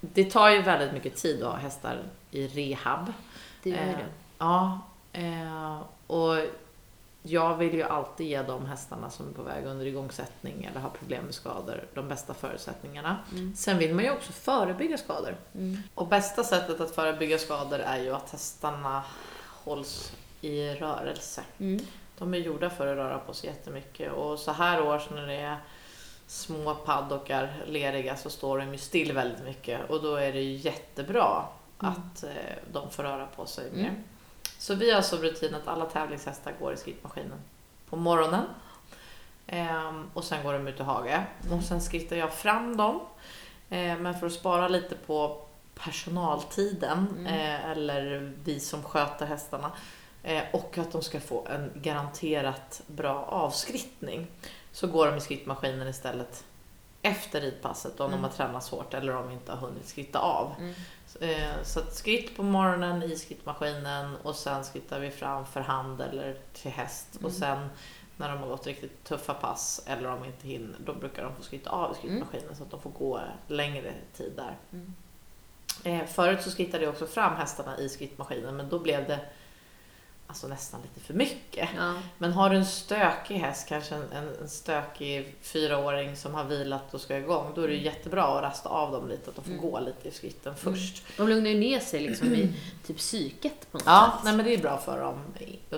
det 0.00 0.30
tar 0.30 0.50
ju 0.50 0.62
väldigt 0.62 0.92
mycket 0.92 1.16
tid 1.16 1.42
att 1.42 1.52
ha 1.52 1.58
hästar 1.58 2.02
i 2.30 2.46
rehab. 2.46 3.12
Det 3.62 3.70
gör 3.70 3.78
Eh, 3.78 3.86
det. 3.86 4.06
Ja, 4.38 4.80
eh, 5.12 5.80
och 6.06 6.36
jag 7.22 7.56
vill 7.56 7.74
ju 7.74 7.82
alltid 7.82 8.26
ge 8.26 8.42
de 8.42 8.66
hästarna 8.66 9.10
som 9.10 9.28
är 9.28 9.32
på 9.32 9.42
väg 9.42 9.64
under 9.66 9.86
igångsättning 9.86 10.64
eller 10.70 10.80
har 10.80 10.90
problem 10.90 11.24
med 11.24 11.34
skador 11.34 11.84
de 11.94 12.08
bästa 12.08 12.34
förutsättningarna. 12.34 13.16
Mm. 13.32 13.56
Sen 13.56 13.78
vill 13.78 13.94
man 13.94 14.04
ju 14.04 14.10
också 14.10 14.32
förebygga 14.32 14.98
skador. 14.98 15.36
Mm. 15.54 15.82
Och 15.94 16.06
bästa 16.06 16.44
sättet 16.44 16.80
att 16.80 16.94
förebygga 16.94 17.38
skador 17.38 17.78
är 17.78 17.98
ju 17.98 18.14
att 18.14 18.30
hästarna 18.30 19.02
hålls 19.46 20.12
i 20.40 20.68
rörelse. 20.74 21.42
Mm. 21.58 21.80
De 22.18 22.34
är 22.34 22.38
gjorda 22.38 22.70
för 22.70 22.86
att 22.86 22.96
röra 22.96 23.18
på 23.18 23.34
sig 23.34 23.50
jättemycket 23.50 24.12
och 24.12 24.38
så 24.38 24.52
här 24.52 24.82
års 24.82 25.10
när 25.10 25.26
det 25.26 25.34
är 25.40 25.56
små 26.30 26.74
paddockar, 26.74 27.62
leriga, 27.66 28.16
så 28.16 28.30
står 28.30 28.58
de 28.58 28.72
ju 28.72 28.78
still 28.78 29.12
väldigt 29.12 29.44
mycket 29.44 29.90
och 29.90 30.02
då 30.02 30.14
är 30.14 30.32
det 30.32 30.40
ju 30.40 30.56
jättebra 30.56 31.44
Mm. 31.82 31.92
att 31.92 32.22
eh, 32.24 32.30
de 32.72 32.90
får 32.90 33.02
röra 33.02 33.26
på 33.26 33.46
sig 33.46 33.68
Mm. 33.68 33.80
mer. 33.82 33.94
Så 34.58 34.74
vi 34.74 34.90
har 34.92 35.02
som 35.02 35.18
rutin 35.18 35.54
att 35.54 35.68
alla 35.68 35.84
tävlingshästar 35.86 36.52
går 36.60 36.72
i 36.72 36.76
skrittmaskinen 36.76 37.38
på 37.88 37.96
morgonen. 37.96 38.44
Ehm, 39.46 40.10
och 40.14 40.24
sen 40.24 40.42
går 40.44 40.52
de 40.52 40.68
ut 40.68 40.80
i 40.80 40.82
hage. 40.82 41.24
Och 41.52 41.62
sen 41.62 41.80
skrittar 41.80 42.16
jag 42.16 42.32
fram 42.34 42.76
dem. 42.76 43.00
Eh, 43.70 43.96
men 43.98 44.18
för 44.18 44.26
att 44.26 44.32
spara 44.32 44.68
lite 44.68 44.94
på 44.94 45.42
personaltiden, 45.74 47.06
Mm. 47.18 47.26
eh, 47.26 47.70
eller 47.70 48.32
vi 48.44 48.60
som 48.60 48.82
sköter 48.82 49.26
hästarna, 49.26 49.72
eh, 50.22 50.42
och 50.52 50.78
att 50.78 50.92
de 50.92 51.02
ska 51.02 51.20
få 51.20 51.46
en 51.46 51.72
garanterat 51.74 52.82
bra 52.86 53.24
avskrittning, 53.28 54.26
så 54.72 54.86
går 54.86 55.06
de 55.06 55.16
i 55.16 55.20
skrittmaskinen 55.20 55.88
istället 55.88 56.44
efter 57.02 57.40
ridpasset 57.40 58.00
om 58.00 58.06
Mm. 58.06 58.22
de 58.22 58.28
har 58.28 58.36
tränat 58.36 58.68
hårt 58.68 58.94
eller 58.94 59.16
om 59.16 59.26
de 59.26 59.32
inte 59.32 59.52
har 59.52 59.58
hunnit 59.58 59.88
skritta 59.88 60.18
av. 60.18 60.52
Mm. 60.58 60.74
Eh, 61.20 61.62
Så 61.62 61.80
att 61.80 61.94
skritt 61.94 62.36
på 62.36 62.42
morgonen 62.42 63.02
i 63.02 63.16
skrittmaskinen 63.16 64.16
och 64.22 64.36
sen 64.36 64.64
skrittar 64.64 65.00
vi 65.00 65.10
fram 65.10 65.46
för 65.46 65.60
hand 65.60 66.00
eller 66.00 66.36
till 66.52 66.70
häst. 66.70 67.08
Mm. 67.14 67.24
Och 67.26 67.32
sen 67.32 67.68
när 68.16 68.28
de 68.28 68.38
har 68.38 68.48
gått 68.48 68.66
riktigt 68.66 69.04
tuffa 69.04 69.34
pass 69.34 69.82
eller 69.86 70.08
om 70.08 70.20
de 70.20 70.26
inte 70.26 70.48
hinner, 70.48 70.76
då 70.84 70.94
brukar 70.94 71.24
de 71.24 71.36
få 71.36 71.42
skritta 71.42 71.70
av 71.70 71.92
i 71.92 71.94
skrittmaskinen 71.94 72.56
så 72.56 72.62
att 72.62 72.70
de 72.70 72.80
får 72.80 72.90
gå 72.90 73.20
längre 73.46 73.92
tid 74.16 74.32
där. 74.36 74.56
Mm. 74.72 74.94
Eh, 75.84 76.06
förut 76.06 76.42
så 76.42 76.50
skrittade 76.50 76.84
jag 76.84 76.92
också 76.92 77.06
fram 77.06 77.36
hästarna 77.36 77.78
i 77.78 77.88
skrittmaskinen 77.88 78.56
men 78.56 78.68
då 78.68 78.78
blev 78.78 79.06
det 79.06 79.20
alltså 80.30 80.48
nästan 80.48 80.80
lite 80.82 81.00
för 81.06 81.14
mycket. 81.14 81.68
Ja. 81.76 81.94
Men 82.18 82.32
har 82.32 82.50
du 82.50 82.56
en 82.56 82.66
stökig 82.66 83.34
häst, 83.34 83.68
kanske 83.68 83.94
en, 83.94 84.12
en, 84.12 84.28
en 84.40 84.48
stökig 84.48 85.34
fyraåring 85.42 86.16
som 86.16 86.34
har 86.34 86.44
vilat 86.44 86.94
och 86.94 87.00
ska 87.00 87.16
igång, 87.16 87.52
då 87.54 87.62
är 87.62 87.68
det 87.68 87.74
ju 87.74 87.82
jättebra 87.84 88.24
att 88.24 88.42
rasta 88.42 88.68
av 88.68 88.92
dem 88.92 89.08
lite, 89.08 89.30
att 89.30 89.36
de 89.36 89.42
får 89.44 89.50
Mm. 89.52 89.62
gå 89.62 89.80
lite 89.80 90.08
i 90.08 90.10
skritten 90.10 90.54
först. 90.56 91.02
De 91.16 91.28
lugnar 91.28 91.50
ju 91.50 91.58
ner 91.58 91.80
sig 91.80 92.00
liksom 92.00 92.34
i 92.34 92.52
typ 92.86 92.96
psyket 92.98 93.72
på 93.72 93.78
något 93.78 93.86
Ja, 93.86 94.12
sätt. 94.16 94.24
nej, 94.24 94.36
men 94.36 94.44
det 94.46 94.54
är 94.54 94.58
bra 94.58 94.78
för 94.78 95.00
dem. 95.00 95.18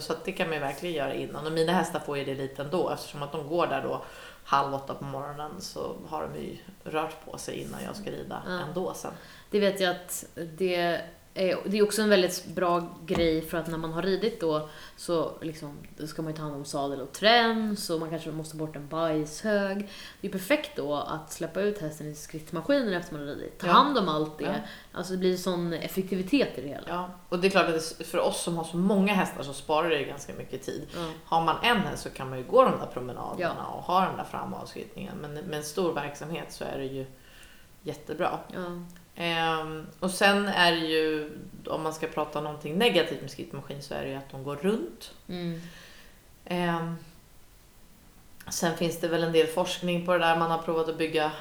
Så 0.01 0.15
det 0.25 0.33
kan 0.33 0.47
man 0.49 0.55
ju 0.55 0.61
verkligen 0.61 0.95
göra 0.95 1.15
innan. 1.15 1.47
Och 1.47 1.53
mina 1.53 1.73
hästar 1.73 2.01
får 2.01 2.19
ju 2.19 2.25
det 2.25 2.35
lite 2.35 2.63
ändå 2.63 2.91
eftersom 2.91 3.23
att 3.23 3.33
de 3.33 3.49
går 3.49 3.67
där 3.67 3.83
då 3.83 4.03
halv 4.45 4.75
åtta 4.75 4.95
på 4.95 5.05
morgonen 5.05 5.61
så 5.61 5.97
har 6.09 6.29
de 6.33 6.41
ju 6.41 6.57
rört 6.85 7.25
på 7.25 7.39
sig 7.39 7.55
innan 7.61 7.83
jag 7.85 7.97
ska 7.97 8.11
rida 8.11 8.43
Ja. 8.47 8.53
ändå 8.53 8.95
sen. 8.95 9.13
Det 9.51 9.61
vet 9.61 9.81
jag 9.81 9.91
att 9.91 10.25
det 10.35 11.01
det 11.35 11.79
är 11.79 11.83
också 11.83 12.03
en 12.03 12.09
väldigt 12.09 12.47
bra 12.47 12.99
grej 13.07 13.43
för 13.43 13.59
att 13.59 13.67
när 13.67 13.79
man 13.79 13.93
har 13.93 14.03
ridit 14.03 14.41
då 14.41 14.69
så 14.97 15.33
liksom, 15.41 15.79
då 15.97 16.07
ska 16.07 16.23
man 16.23 16.33
ju 16.33 16.37
ta 16.37 16.43
hand 16.43 16.55
om 16.57 16.65
sadel 16.65 17.01
och 17.01 17.13
träns 17.13 17.91
och 17.91 18.01
man 18.01 18.11
kanske 18.11 18.31
måste 18.31 18.57
bort 18.57 18.77
en 18.77 18.89
bajshög. 18.89 19.89
Det 20.21 20.27
är 20.29 20.33
perfekt 20.33 20.71
då 20.77 20.95
att 20.95 21.33
släppa 21.33 21.61
ut 21.61 21.79
hästen 21.81 22.07
i 22.07 22.15
skrittmaskinen 22.15 22.93
efter 22.95 23.13
man 23.15 23.29
har 23.29 23.35
ridit. 23.35 23.59
Ta 23.59 23.67
Ja. 23.67 23.73
hand 23.73 23.99
om 23.99 24.09
allt 24.09 24.39
det. 24.39 24.45
Ja. 24.45 24.53
Alltså 24.93 25.13
det 25.13 25.19
blir 25.19 25.37
sån 25.37 25.73
effektivitet 25.73 26.59
i 26.59 26.63
det 26.63 26.69
hela. 26.69 26.85
Ja, 26.89 27.11
och 27.29 27.39
det 27.39 27.47
är 27.49 27.51
klart 27.51 27.69
att 27.69 28.07
för 28.07 28.19
oss 28.19 28.43
som 28.43 28.57
har 28.57 28.65
så 28.65 28.77
många 28.77 29.15
hästar 29.15 29.43
så 29.43 29.53
sparar 29.53 29.89
det 29.91 29.99
ju 29.99 30.05
ganska 30.07 30.33
mycket 30.35 30.63
tid. 30.63 30.87
Ja. 30.95 31.11
Har 31.25 31.45
man 31.45 31.57
en 31.63 31.77
häst 31.77 32.03
så 32.03 32.11
kan 32.11 32.29
man 32.31 32.39
ju 32.39 32.45
gå 32.45 32.65
de 32.65 32.79
där 32.79 32.87
promenaderna 32.93 33.55
Ja. 33.59 33.65
och 33.67 33.83
ha 33.83 34.01
den 34.07 34.17
där 34.17 34.25
framavskrittningen. 34.25 35.17
Men 35.21 35.33
med 35.35 35.55
en 35.55 35.65
stor 35.65 35.93
verksamhet 35.93 36.53
så 36.53 36.65
är 36.65 36.79
det 36.79 36.85
ju 36.87 37.07
jättebra. 37.83 38.39
Ja. 38.55 38.61
Ehm, 39.17 39.87
och 40.01 40.11
sen 40.11 40.49
är 40.49 40.73
det 40.73 40.79
ju, 40.87 41.31
om 41.67 41.83
man 41.83 41.93
ska 41.95 42.07
prata 42.07 42.41
någonting 42.41 42.79
negativt 42.79 43.21
med 43.21 43.31
skrittmaskin 43.31 43.83
så 43.83 43.95
är 43.95 44.03
det 44.03 44.09
ju 44.09 44.15
att 44.15 44.31
de 44.31 44.45
går 44.45 44.57
runt. 44.57 45.15
Mm. 45.29 45.61
Ehm, 46.45 46.97
sen 48.51 48.77
finns 48.77 49.01
det 49.01 49.09
väl 49.09 49.23
en 49.25 49.33
del 49.33 49.47
forskning 49.47 50.07
på 50.07 50.13
det 50.13 50.19
där. 50.19 50.37
Man 50.37 50.51
har 50.51 50.59
provat 50.59 50.89
att 50.89 50.99
bygga 50.99 51.33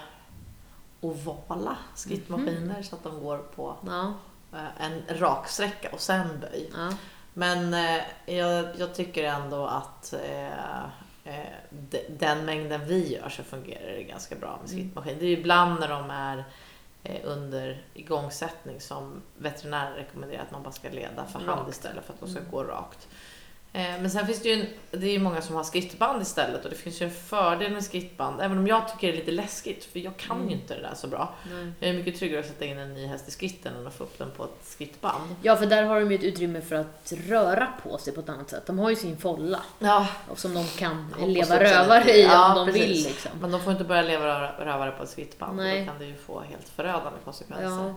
ovala 1.02 1.78
skrittmaskiner 1.96 2.82
så 2.84 2.96
att 2.96 3.04
de 3.04 3.20
går 3.24 3.38
på 3.38 3.76
Ja. 3.86 4.14
eh, 4.54 4.86
en 4.86 5.20
rak 5.20 5.48
sträcka 5.48 5.90
och 5.92 6.00
sen 6.02 6.40
böj. 6.40 6.70
Ja. 6.76 6.90
Men 7.34 7.74
eh, 7.74 8.02
jag, 8.36 8.66
jag 8.78 8.96
tycker 8.96 9.24
ändå 9.24 9.66
att 9.66 10.14
eh, 10.14 10.84
eh, 11.24 11.46
de, 11.70 12.00
den 12.10 12.46
mängden 12.46 12.86
vi 12.88 13.14
gör 13.16 13.30
så 13.30 13.44
fungerar 13.44 13.92
det 13.92 14.04
ganska 14.04 14.36
bra 14.36 14.50
med 14.50 14.58
Mm. 14.58 14.68
skrittmaskin. 14.68 15.18
Det 15.20 15.26
är 15.26 15.38
ibland 15.38 15.80
när 15.80 15.88
de 15.88 16.10
är 16.10 16.44
under 17.24 17.84
igångsättning 17.94 18.82
som 18.82 19.22
veterinären 19.38 19.94
rekommenderar 19.96 20.42
att 20.42 20.52
man 20.52 20.64
bara 20.64 20.72
ska 20.72 20.90
leda 20.90 21.26
för 21.26 21.40
hand 21.40 21.70
istället 21.70 22.06
för 22.06 22.14
att 22.14 22.20
de 22.20 22.30
ska 22.30 22.40
Mm. 22.40 22.52
gå 22.52 22.64
rakt. 22.64 23.08
Eh, 23.74 23.82
Men 24.02 24.10
sen 24.12 24.28
finns 24.28 24.42
det 24.42 24.50
ju, 24.50 24.62
en, 24.62 25.00
det 25.00 25.08
är 25.08 25.12
ju 25.12 25.20
många 25.20 25.42
som 25.42 25.56
har 25.56 25.64
skrittband 25.64 26.22
istället 26.22 26.64
och 26.64 26.70
det 26.70 26.76
finns 26.76 27.02
ju 27.02 27.06
en 27.06 27.12
fördel 27.12 27.72
med 27.72 27.84
skrittband. 27.84 28.42
Även 28.42 28.58
om 28.58 28.68
jag 28.68 28.88
tycker 28.92 29.08
det 29.08 29.14
är 29.14 29.18
lite 29.18 29.32
läskigt 29.32 29.86
för 29.86 30.00
jag 30.00 30.18
kan 30.18 30.38
ju 30.38 30.42
Mm. 30.44 30.54
inte 30.54 30.76
det 30.76 30.82
där 30.82 30.96
så 30.96 31.08
bra. 31.08 31.34
Nej. 31.52 31.72
Jag 31.80 31.90
är 31.90 31.94
mycket 31.94 32.20
tryggare 32.20 32.40
att 32.40 32.46
sätta 32.48 32.66
in 32.66 32.78
en 32.78 32.94
ny 32.94 33.06
häst 33.06 33.28
i 33.28 33.32
skritten 33.32 33.76
än 33.76 33.88
att 33.88 33.94
få 33.94 34.04
upp 34.04 34.18
den 34.18 34.32
på 34.32 34.44
ett 34.44 34.58
skrittband. 34.64 35.36
ja, 35.42 35.56
för 35.56 35.66
där 35.66 35.84
har 35.84 36.00
de 36.00 36.12
ju 36.12 36.18
ett 36.18 36.24
utrymme 36.24 36.62
för 36.62 36.76
att 36.76 37.14
röra 37.28 37.68
på 37.84 37.98
sig 37.98 38.14
på 38.14 38.20
ett 38.22 38.30
annat 38.30 38.50
sätt. 38.50 38.66
De 38.66 38.80
har 38.80 38.90
ju 38.90 38.96
sin 38.96 39.18
folla 39.18 39.60
Ja, 39.80 40.08
och 40.30 40.40
som 40.40 40.54
de 40.54 40.68
kan 40.68 41.14
leva 41.28 41.60
rövare 41.60 42.18
i 42.18 42.26
om 42.26 42.32
Ja, 42.32 42.54
de 42.56 42.66
precis. 42.66 42.82
vill. 42.84 43.04
Liksom. 43.04 43.32
Men 43.42 43.52
de 43.52 43.62
får 43.62 43.72
inte 43.72 43.84
börja 43.86 44.02
leva 44.02 44.26
rö- 44.26 44.66
rövare 44.66 44.92
på 44.92 45.04
ett 45.04 45.10
skrittband. 45.10 45.58
Nej. 45.58 45.80
Då 45.80 45.86
kan 45.92 46.00
det 46.00 46.06
ju 46.06 46.16
få 46.16 46.40
helt 46.40 46.70
förödande 46.70 47.20
konsekvenser. 47.26 47.68
Ja. 47.88 47.94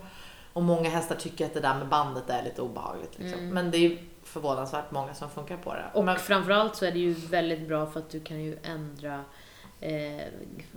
Och 0.53 0.62
många 0.62 0.91
hästar 0.91 1.14
tycker 1.14 1.47
att 1.47 1.55
det 1.55 1.61
där 1.61 1.75
med 1.75 1.87
bandet 1.89 2.31
är 2.31 2.43
lite 2.43 2.62
obehagligt. 2.62 3.12
Liksom. 3.18 3.39
Mm. 3.41 3.55
Men 3.55 3.70
det 3.70 3.77
är 3.77 3.81
ju 3.81 3.99
förvånansvärt 4.35 4.91
många 4.91 5.14
som 5.14 5.30
funkar 5.30 5.57
på 5.57 5.74
det. 5.74 5.85
Och 5.95 6.05
Men, 6.05 6.18
framförallt 6.18 6.76
så 6.76 6.85
är 6.85 6.93
det 6.93 6.99
ju 6.99 7.12
väldigt 7.12 7.68
bra 7.68 7.87
för 7.87 8.01
att 8.01 8.11
du 8.11 8.20
kan 8.20 8.41
ju 8.43 8.59
ändra 8.62 9.24
eh, 9.80 9.91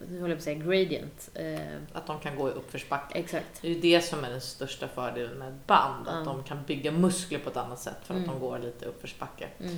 nu 0.10 0.22
håller 0.22 0.22
jag 0.22 0.30
på 0.30 0.34
att 0.38 0.44
säga 0.44 0.56
gradient. 0.66 1.30
Eh, 1.34 1.60
att 1.94 2.08
de 2.08 2.20
kan 2.20 2.36
gå 2.36 2.50
i 2.50 2.52
uppförsbacke. 2.52 3.20
exakt. 3.20 3.62
Det 3.62 3.68
är 3.68 3.72
ju 3.74 3.80
det 3.82 4.02
som 4.02 4.24
är 4.24 4.30
den 4.30 4.42
största 4.42 4.88
fördelen 4.88 5.38
med 5.38 5.48
ett 5.50 5.68
band. 5.68 6.08
Att 6.08 6.16
Ja. 6.16 6.24
de 6.34 6.44
kan 6.44 6.64
bygga 6.64 6.92
muskler 6.92 7.40
på 7.40 7.50
ett 7.50 7.58
annat 7.58 7.80
sätt 7.80 7.98
för 8.04 8.14
att 8.14 8.18
Mm. 8.24 8.30
de 8.30 8.40
går 8.40 8.60
lite 8.60 8.86
i 8.86 8.88
uppförsbacke. 8.88 9.48
Mm. 9.60 9.78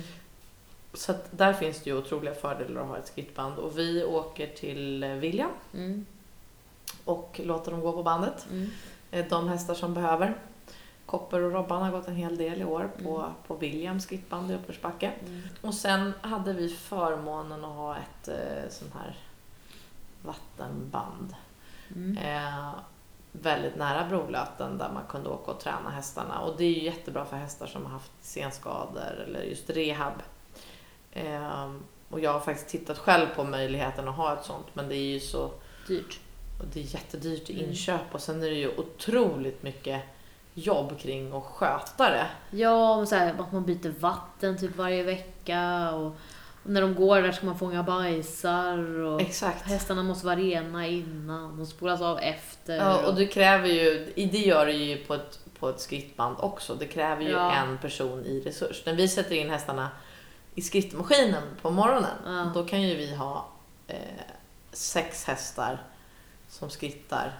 Så 0.94 1.12
att 1.12 1.28
där 1.30 1.52
finns 1.52 1.80
det 1.82 1.90
ju 1.90 1.96
otroliga 1.98 2.34
fördelar 2.34 2.80
att 2.80 2.88
ha 2.88 2.98
ett 2.98 3.06
skrittband. 3.06 3.58
Och 3.58 3.78
vi 3.78 4.04
åker 4.04 4.46
till 4.46 5.02
eh, 5.02 5.10
William 5.10 5.50
Mm. 5.74 6.06
och 7.04 7.40
låter 7.44 7.70
dem 7.70 7.80
gå 7.80 7.92
på 7.92 8.02
bandet. 8.02 8.46
Mm. 8.50 8.70
Eh, 9.10 9.26
De 9.28 9.48
hästar 9.48 9.74
som 9.74 9.94
behöver. 9.94 10.34
Kopper 11.10 11.40
och 11.42 11.52
Robban 11.52 11.82
har 11.82 11.90
gått 11.90 12.08
en 12.08 12.16
hel 12.16 12.36
del 12.36 12.60
i 12.60 12.64
år 12.64 12.90
på, 13.02 13.18
Mm. 13.18 13.30
på 13.46 13.54
Williams 13.56 14.04
skrittband 14.04 14.50
i 14.50 14.54
uppförsbacke. 14.54 15.12
Mm. 15.26 15.42
Och 15.60 15.74
sen 15.74 16.12
hade 16.20 16.52
vi 16.52 16.68
förmånen 16.68 17.64
att 17.64 17.74
ha 17.76 17.96
ett 17.96 18.28
eh, 18.28 18.70
sånt 18.70 18.94
här 18.94 19.16
vattenband. 20.22 21.34
Mm. 21.96 22.18
Eh, 22.18 22.70
väldigt 23.32 23.76
nära 23.76 24.08
Brolöten 24.08 24.78
där 24.78 24.90
man 24.94 25.02
kunde 25.08 25.28
åka 25.28 25.50
och 25.50 25.60
träna 25.60 25.90
hästarna. 25.90 26.40
Och 26.40 26.56
det 26.58 26.64
är 26.64 26.70
ju 26.70 26.82
jättebra 26.84 27.24
för 27.24 27.36
hästar 27.36 27.66
som 27.66 27.84
har 27.84 27.92
haft 27.92 28.12
senskador 28.20 29.24
eller 29.26 29.42
just 29.42 29.70
rehab. 29.70 30.22
Eh, 31.12 31.70
och 32.10 32.20
jag 32.20 32.32
har 32.32 32.40
faktiskt 32.40 32.68
tittat 32.68 32.98
själv 32.98 33.26
på 33.36 33.44
möjligheten 33.44 34.08
att 34.08 34.16
ha 34.16 34.32
ett 34.38 34.44
sånt 34.44 34.66
men 34.72 34.88
det 34.88 34.96
är 34.96 35.12
ju 35.12 35.20
så 35.20 35.50
Dyrt. 35.88 36.20
och 36.60 36.66
det 36.72 36.80
är 36.80 36.94
jättedyrt 36.94 37.50
i 37.50 37.58
Mm. 37.58 37.70
inköp 37.70 38.14
och 38.14 38.20
sen 38.20 38.42
är 38.42 38.50
det 38.50 38.56
ju 38.56 38.76
otroligt 38.78 39.62
mycket 39.62 40.02
jobb 40.66 40.98
kring 40.98 41.32
att 41.32 41.44
sköta 41.44 42.10
det. 42.10 42.26
Ja, 42.50 42.94
och 42.96 43.08
så 43.08 43.14
här, 43.16 43.34
att 43.38 43.52
man 43.52 43.64
byter 43.64 44.00
vatten 44.00 44.58
typ 44.58 44.76
varje 44.76 45.02
vecka 45.02 45.90
och, 45.90 46.06
och 46.62 46.70
när 46.70 46.80
de 46.80 46.94
går 46.94 47.22
där 47.22 47.32
ska 47.32 47.46
man 47.46 47.58
fånga 47.58 47.82
bajsar 47.82 48.78
och 49.00 49.20
Exakt. 49.20 49.62
hästarna 49.62 50.02
måste 50.02 50.26
vara 50.26 50.36
rena 50.36 50.86
innan 50.86 51.60
och 51.60 51.68
spolas 51.68 52.00
av 52.00 52.18
efter. 52.18 52.76
Ja, 52.76 53.06
och 53.06 53.14
det 53.14 53.26
kräver 53.26 53.68
ju, 53.68 54.12
det 54.16 54.38
gör 54.38 54.66
det 54.66 54.72
ju 54.72 55.04
på 55.04 55.14
ett, 55.14 55.38
på 55.58 55.68
ett 55.68 55.80
skrittband 55.80 56.36
också. 56.40 56.74
Det 56.74 56.86
kräver 56.86 57.22
ju 57.22 57.30
Ja. 57.30 57.52
en 57.54 57.78
person 57.78 58.24
i 58.24 58.40
resurs. 58.40 58.82
När 58.86 58.94
vi 58.94 59.08
sätter 59.08 59.34
in 59.34 59.50
hästarna 59.50 59.88
i 60.54 60.62
skrittmaskinen 60.62 61.42
på 61.62 61.70
morgonen, 61.70 62.10
Ja. 62.26 62.50
då 62.54 62.64
kan 62.64 62.82
ju 62.82 62.96
vi 62.96 63.14
ha 63.16 63.48
eh, 63.86 63.96
sex 64.72 65.24
hästar 65.24 65.82
som 66.48 66.70
skrittar 66.70 67.32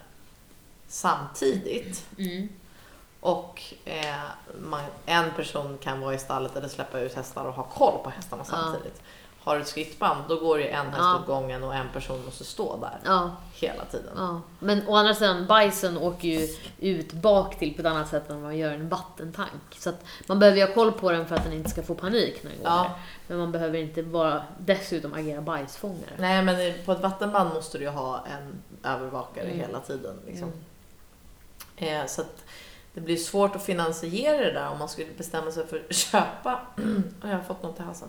samtidigt. 0.88 2.06
Mm. 2.18 2.48
Och 3.20 3.62
eh, 3.84 4.14
man, 4.60 4.80
en 5.06 5.30
person 5.36 5.78
kan 5.78 6.00
vara 6.00 6.14
i 6.14 6.18
stallet 6.18 6.56
eller 6.56 6.68
släppa 6.68 7.00
ut 7.00 7.14
hästar 7.14 7.44
och 7.44 7.54
ha 7.54 7.62
koll 7.62 7.98
på 8.04 8.10
hästarna 8.10 8.44
Ja. 8.50 8.56
samtidigt. 8.56 9.02
Har 9.42 9.54
du 9.56 9.62
ett 9.62 9.68
skrittband, 9.68 10.24
då 10.28 10.36
går 10.40 10.58
det 10.58 10.68
en 10.68 10.86
häst 10.86 10.98
Ja. 10.98 11.18
åt 11.20 11.26
gången 11.26 11.64
och 11.64 11.74
en 11.74 11.88
person 11.92 12.24
måste 12.24 12.44
stå 12.44 12.76
där 12.76 12.98
Ja, 13.04 13.30
hela 13.54 13.84
tiden. 13.84 14.12
ja. 14.16 14.40
Men 14.58 14.88
å 14.88 14.96
andra 14.96 15.14
sidan, 15.14 15.46
bajsen 15.46 15.98
åker 15.98 16.28
ju 16.28 16.48
ut 16.78 17.12
bak 17.12 17.58
till 17.58 17.74
på 17.74 17.80
ett 17.80 17.86
annat 17.86 18.08
sätt 18.08 18.30
än 18.30 18.34
vad 18.36 18.42
man 18.44 18.58
gör 18.58 18.72
en 18.72 18.88
vattentank. 18.88 19.50
Så 19.78 19.90
att 19.90 20.04
man 20.26 20.38
behöver 20.38 20.58
ju 20.58 20.66
ha 20.66 20.74
koll 20.74 20.92
på 20.92 21.10
den 21.12 21.26
för 21.26 21.36
att 21.36 21.44
den 21.44 21.52
inte 21.52 21.70
ska 21.70 21.82
få 21.82 21.94
panik 21.94 22.42
när 22.42 22.50
den 22.50 22.60
går 22.60 22.68
Ja. 22.70 22.82
där. 22.82 22.90
Men 23.26 23.38
man 23.38 23.52
behöver 23.52 23.78
inte 23.78 24.02
bara 24.02 24.42
dessutom 24.58 25.14
agera 25.14 25.40
bajsfångare. 25.40 26.10
Nej, 26.18 26.42
men 26.42 26.84
på 26.84 26.92
ett 26.92 27.00
vattenband 27.00 27.54
måste 27.54 27.78
du 27.78 27.84
ju 27.84 27.90
ha 27.90 28.24
en 28.26 28.62
övervakare 28.92 29.44
Mm. 29.44 29.58
hela 29.58 29.80
tiden. 29.80 30.14
Liksom. 30.26 30.52
Mm. 31.76 32.00
Eh, 32.00 32.06
så 32.06 32.20
att 32.20 32.44
det 32.94 33.00
blir 33.00 33.16
svårt 33.16 33.56
att 33.56 33.62
finansiera 33.64 34.36
det 34.44 34.52
där 34.52 34.68
om 34.68 34.78
man 34.78 34.88
skulle 34.88 35.06
bestämma 35.18 35.50
sig 35.50 35.66
för 35.66 35.82
att 35.88 35.94
köpa. 35.96 36.60
Jag 37.22 37.28
har 37.28 37.40
fått 37.42 37.62
något 37.62 37.80
i 37.80 37.82
halsen. 37.82 38.08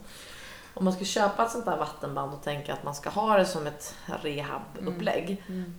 Om 0.73 0.83
man 0.85 0.93
skulle 0.93 1.07
köpa 1.07 1.45
ett 1.45 1.51
sånt 1.51 1.65
där 1.65 1.77
vattenband 1.77 2.33
och 2.33 2.43
tänka 2.43 2.73
att 2.73 2.83
man 2.83 2.95
ska 2.95 3.09
ha 3.09 3.37
det 3.37 3.45
som 3.45 3.67
ett 3.67 3.95
rehabupplägg. 4.23 5.43
Mm. 5.47 5.75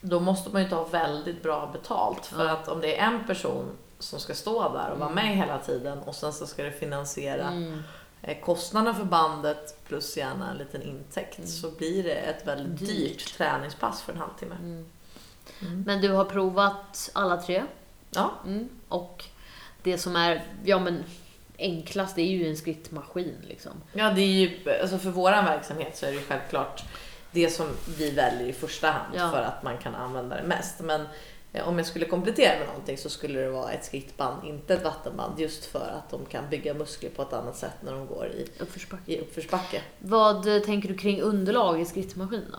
Då 0.00 0.20
måste 0.20 0.50
man 0.50 0.62
ju 0.62 0.68
ta 0.68 0.84
väldigt 0.84 1.42
bra 1.42 1.70
betalt. 1.72 2.26
För 2.26 2.44
Ja. 2.46 2.52
att 2.52 2.68
om 2.68 2.80
det 2.80 2.98
är 2.98 3.06
en 3.06 3.26
person 3.26 3.70
som 3.98 4.20
ska 4.20 4.34
stå 4.34 4.62
där 4.72 4.90
och 4.90 4.98
vara 4.98 5.10
Mm. 5.10 5.14
med 5.26 5.36
hela 5.36 5.58
tiden 5.58 5.98
och 5.98 6.14
sen 6.14 6.32
så 6.32 6.46
ska 6.46 6.62
det 6.62 6.72
finansiera 6.72 7.48
Mm. 7.48 7.82
eh, 8.22 8.40
kostnaden 8.40 8.94
för 8.94 9.04
bandet 9.04 9.84
plus 9.88 10.16
gärna 10.16 10.50
en 10.50 10.56
liten 10.56 10.82
intäkt 10.82 11.38
Mm. 11.38 11.48
så 11.50 11.70
blir 11.70 12.02
det 12.02 12.14
ett 12.14 12.46
väldigt 12.46 12.78
dyrt, 12.78 12.88
Dyrt. 13.18 13.36
träningspass 13.36 14.02
för 14.02 14.12
en 14.12 14.18
halvtimme. 14.18 14.54
Mm. 14.54 14.86
Mm. 15.62 15.82
Men 15.86 16.00
du 16.00 16.08
har 16.12 16.24
provat 16.24 17.10
alla 17.12 17.36
tre. 17.42 17.64
Ja, 18.10 18.32
Mm. 18.46 18.68
Och 18.88 19.24
det 19.82 19.98
som 19.98 20.16
är 20.16 20.42
ja, 20.64 20.78
men 20.78 21.04
enklast 21.58 22.16
det 22.16 22.22
är 22.22 22.26
ju 22.26 22.48
en 22.48 22.56
skrittmaskin. 22.56 23.36
Liksom. 23.48 23.72
ja 23.92 24.10
det 24.10 24.20
är 24.20 24.26
ju, 24.26 24.70
alltså 24.82 24.98
för 24.98 25.10
våran 25.10 25.44
verksamhet 25.44 25.96
så 25.96 26.06
är 26.06 26.10
det 26.10 26.16
ju 26.16 26.22
självklart 26.22 26.82
det 27.32 27.50
som 27.50 27.66
vi 27.98 28.10
väljer 28.10 28.48
i 28.48 28.52
första 28.52 28.90
hand 28.90 29.14
Ja. 29.16 29.30
för 29.30 29.42
att 29.42 29.62
man 29.62 29.78
kan 29.78 29.94
använda 29.94 30.36
det 30.36 30.42
mest. 30.42 30.80
Men 30.80 31.06
eh, 31.52 31.68
om 31.68 31.78
jag 31.78 31.86
skulle 31.86 32.04
komplettera 32.06 32.58
med 32.58 32.66
någonting 32.68 32.98
så 32.98 33.10
skulle 33.10 33.40
det 33.40 33.50
vara 33.50 33.72
ett 33.72 33.84
skrittband, 33.84 34.44
inte 34.48 34.74
ett 34.74 34.84
vattenband. 34.84 35.40
Just 35.40 35.64
för 35.64 35.88
att 35.98 36.10
de 36.10 36.24
kan 36.26 36.48
bygga 36.50 36.74
muskler 36.74 37.10
på 37.10 37.22
ett 37.22 37.32
annat 37.32 37.56
sätt 37.56 37.74
när 37.80 37.92
de 37.92 38.06
går 38.06 38.26
i, 38.26 38.46
Uppförsbacke. 38.58 39.12
i 39.12 39.20
uppförsbacke. 39.20 39.82
Vad 39.98 40.64
tänker 40.64 40.88
du 40.88 40.96
kring 40.96 41.20
underlag 41.20 41.80
i 41.80 41.84
skrittmaskin 41.84 42.44
då? 42.52 42.58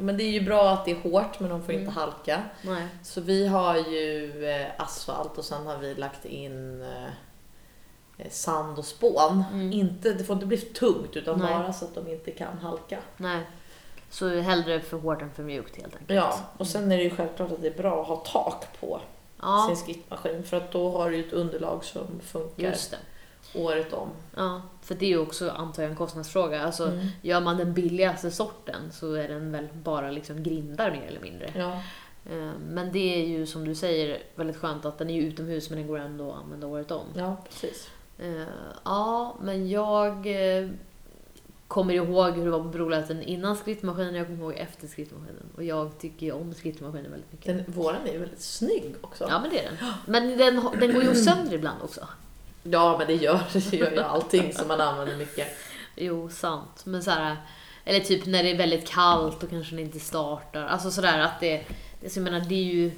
Men 0.00 0.16
det 0.16 0.22
är 0.24 0.30
ju 0.30 0.40
bra 0.40 0.70
att 0.70 0.84
det 0.84 0.90
är 0.90 1.00
hårt 1.10 1.40
men 1.40 1.50
de 1.50 1.62
får 1.62 1.72
Mm. 1.72 1.80
inte 1.86 2.00
halka. 2.00 2.42
Nej. 2.62 2.86
Så 3.02 3.20
vi 3.20 3.46
har 3.46 3.76
ju 3.76 4.44
eh, 4.50 4.66
asfalt 4.78 5.38
och 5.38 5.44
sen 5.44 5.66
har 5.66 5.76
vi 5.78 5.94
lagt 5.94 6.24
in 6.24 6.82
eh, 6.82 7.04
eh, 8.18 8.30
sand 8.30 8.78
och 8.78 8.84
spån. 8.84 9.44
Mm. 9.52 9.72
Inte, 9.72 10.12
det 10.12 10.24
får 10.24 10.34
inte 10.34 10.46
bli 10.46 10.56
för 10.56 10.74
tungt 10.74 11.16
utan 11.16 11.38
Nej. 11.38 11.54
bara 11.54 11.72
så 11.72 11.84
att 11.84 11.94
de 11.94 12.08
inte 12.08 12.30
kan 12.30 12.58
halka. 12.58 12.98
Nej. 13.16 13.40
Så 14.10 14.40
hellre 14.40 14.80
för 14.80 14.96
hårt 14.98 15.22
än 15.22 15.30
för 15.30 15.42
mjukt 15.42 15.76
helt 15.76 15.94
enkelt. 15.96 16.10
Ja, 16.16 16.38
och 16.58 16.66
sen 16.66 16.92
är 16.92 16.96
det 16.96 17.02
ju 17.02 17.10
självklart 17.10 17.52
att 17.52 17.62
det 17.62 17.68
är 17.68 17.82
bra 17.82 18.02
att 18.02 18.08
ha 18.08 18.16
tak 18.16 18.80
på 18.80 19.00
Ja, 19.42 19.64
sin 19.68 19.76
skrittmaskin 19.76 20.44
för 20.44 20.56
att 20.56 20.72
då 20.72 20.90
har 20.90 21.10
du 21.10 21.20
ett 21.26 21.32
underlag 21.32 21.84
som 21.84 22.20
funkar 22.20 22.62
just 22.62 22.90
det. 22.90 22.96
Året 23.54 23.92
om. 23.92 24.08
Ja, 24.36 24.62
för 24.82 24.94
det 24.94 25.06
är 25.06 25.10
ju 25.10 25.18
också 25.18 25.50
antar 25.50 25.82
jag 25.82 25.90
en 25.90 25.96
kostnadsfråga. 25.96 26.62
Alltså, 26.62 26.86
Mm. 26.88 27.06
Gör 27.22 27.40
man 27.40 27.56
den 27.56 27.74
billigaste 27.74 28.30
sorten 28.30 28.92
så 28.92 29.12
är 29.12 29.28
den 29.28 29.52
väl 29.52 29.68
bara 29.72 30.10
liksom 30.10 30.42
grindar 30.42 30.90
mer 30.90 31.06
eller 31.08 31.20
mindre. 31.20 31.52
Ja. 31.56 31.72
Eh, 32.32 32.50
Men 32.68 32.92
det 32.92 33.22
är 33.22 33.26
ju 33.26 33.46
som 33.46 33.64
du 33.64 33.74
säger 33.74 34.22
väldigt 34.34 34.56
skönt 34.56 34.84
att 34.84 34.98
den 34.98 35.10
är 35.10 35.20
utomhus 35.22 35.70
men 35.70 35.78
den 35.78 35.88
går 35.88 35.98
ändå 35.98 36.30
att 36.32 36.36
använda 36.44 36.66
året 36.66 36.90
om. 36.90 37.06
ja, 37.14 37.36
precis. 37.48 37.88
Eh, 38.18 38.42
Ja, 38.84 39.36
men 39.42 39.68
jag 39.70 40.16
eh, 40.60 40.68
kommer 41.68 41.94
ihåg 41.94 42.32
hur 42.32 42.44
det 42.44 42.50
var 42.50 42.58
på 42.62 42.68
Broläten 42.68 43.22
innan 43.22 43.56
skrittmaskinen 43.56 44.14
och 44.14 44.20
jag 44.20 44.26
kommer 44.26 44.40
ihåg 44.42 44.54
efter 44.54 44.86
skrittmaskinen. 44.88 45.42
Och 45.56 45.64
jag 45.64 45.98
tycker 45.98 46.26
ju 46.26 46.32
om 46.32 46.54
skrittmaskinen 46.54 47.10
väldigt 47.10 47.32
mycket. 47.32 47.46
Den, 47.66 47.74
våran 47.74 48.06
är 48.06 48.12
ju 48.12 48.18
väldigt 48.18 48.40
snygg 48.42 48.94
också. 49.00 49.26
Ja, 49.28 49.40
men 49.40 49.50
det 49.50 49.64
är 49.64 49.70
den. 49.70 49.92
Men 50.06 50.38
den, 50.38 50.80
den 50.80 50.94
går 50.94 51.02
ju 51.02 51.14
sönder 51.14 51.54
ibland 51.54 51.82
också. 51.82 52.08
Ja, 52.70 52.98
men 52.98 53.06
det 53.06 53.14
gör, 53.14 53.40
det 53.70 53.76
gör 53.76 53.90
ju 53.90 54.00
allting 54.00 54.52
som 54.52 54.68
man 54.68 54.80
använder 54.80 55.16
mycket. 55.16 55.48
Jo, 55.96 56.30
sant. 56.30 56.82
Men 56.84 57.02
så 57.02 57.10
här, 57.10 57.36
eller 57.84 58.00
typ 58.00 58.26
när 58.26 58.42
det 58.42 58.50
är 58.50 58.56
väldigt 58.56 58.88
kallt 58.88 59.42
och 59.42 59.50
kanske 59.50 59.76
den 59.76 59.84
inte 59.84 60.00
startar. 60.00 60.62
Alltså 60.66 60.90
sådär 60.90 61.18
att 61.18 61.40
det, 61.40 61.64
det, 62.00 62.10
så 62.10 62.18
jag 62.18 62.24
menar, 62.24 62.40
det 62.40 62.54
är 62.54 62.64
ju... 62.74 62.90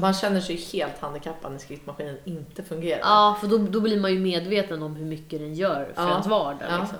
Man 0.00 0.14
känner 0.14 0.40
sig 0.40 0.56
helt 0.56 0.98
handikappad 0.98 1.52
när 1.52 1.58
skrittmaskinen 1.58 2.16
inte 2.24 2.62
fungerar. 2.62 3.00
Ja, 3.00 3.36
för 3.40 3.48
då, 3.48 3.58
då 3.58 3.80
blir 3.80 4.00
man 4.00 4.12
ju 4.12 4.18
medveten 4.18 4.82
om 4.82 4.96
hur 4.96 5.04
mycket 5.04 5.40
den 5.40 5.54
gör 5.54 5.92
för 5.94 6.02
Ja. 6.02 6.10
ens 6.10 6.26
vardag. 6.26 6.68
Ja. 6.70 6.78
Liksom. 6.80 6.98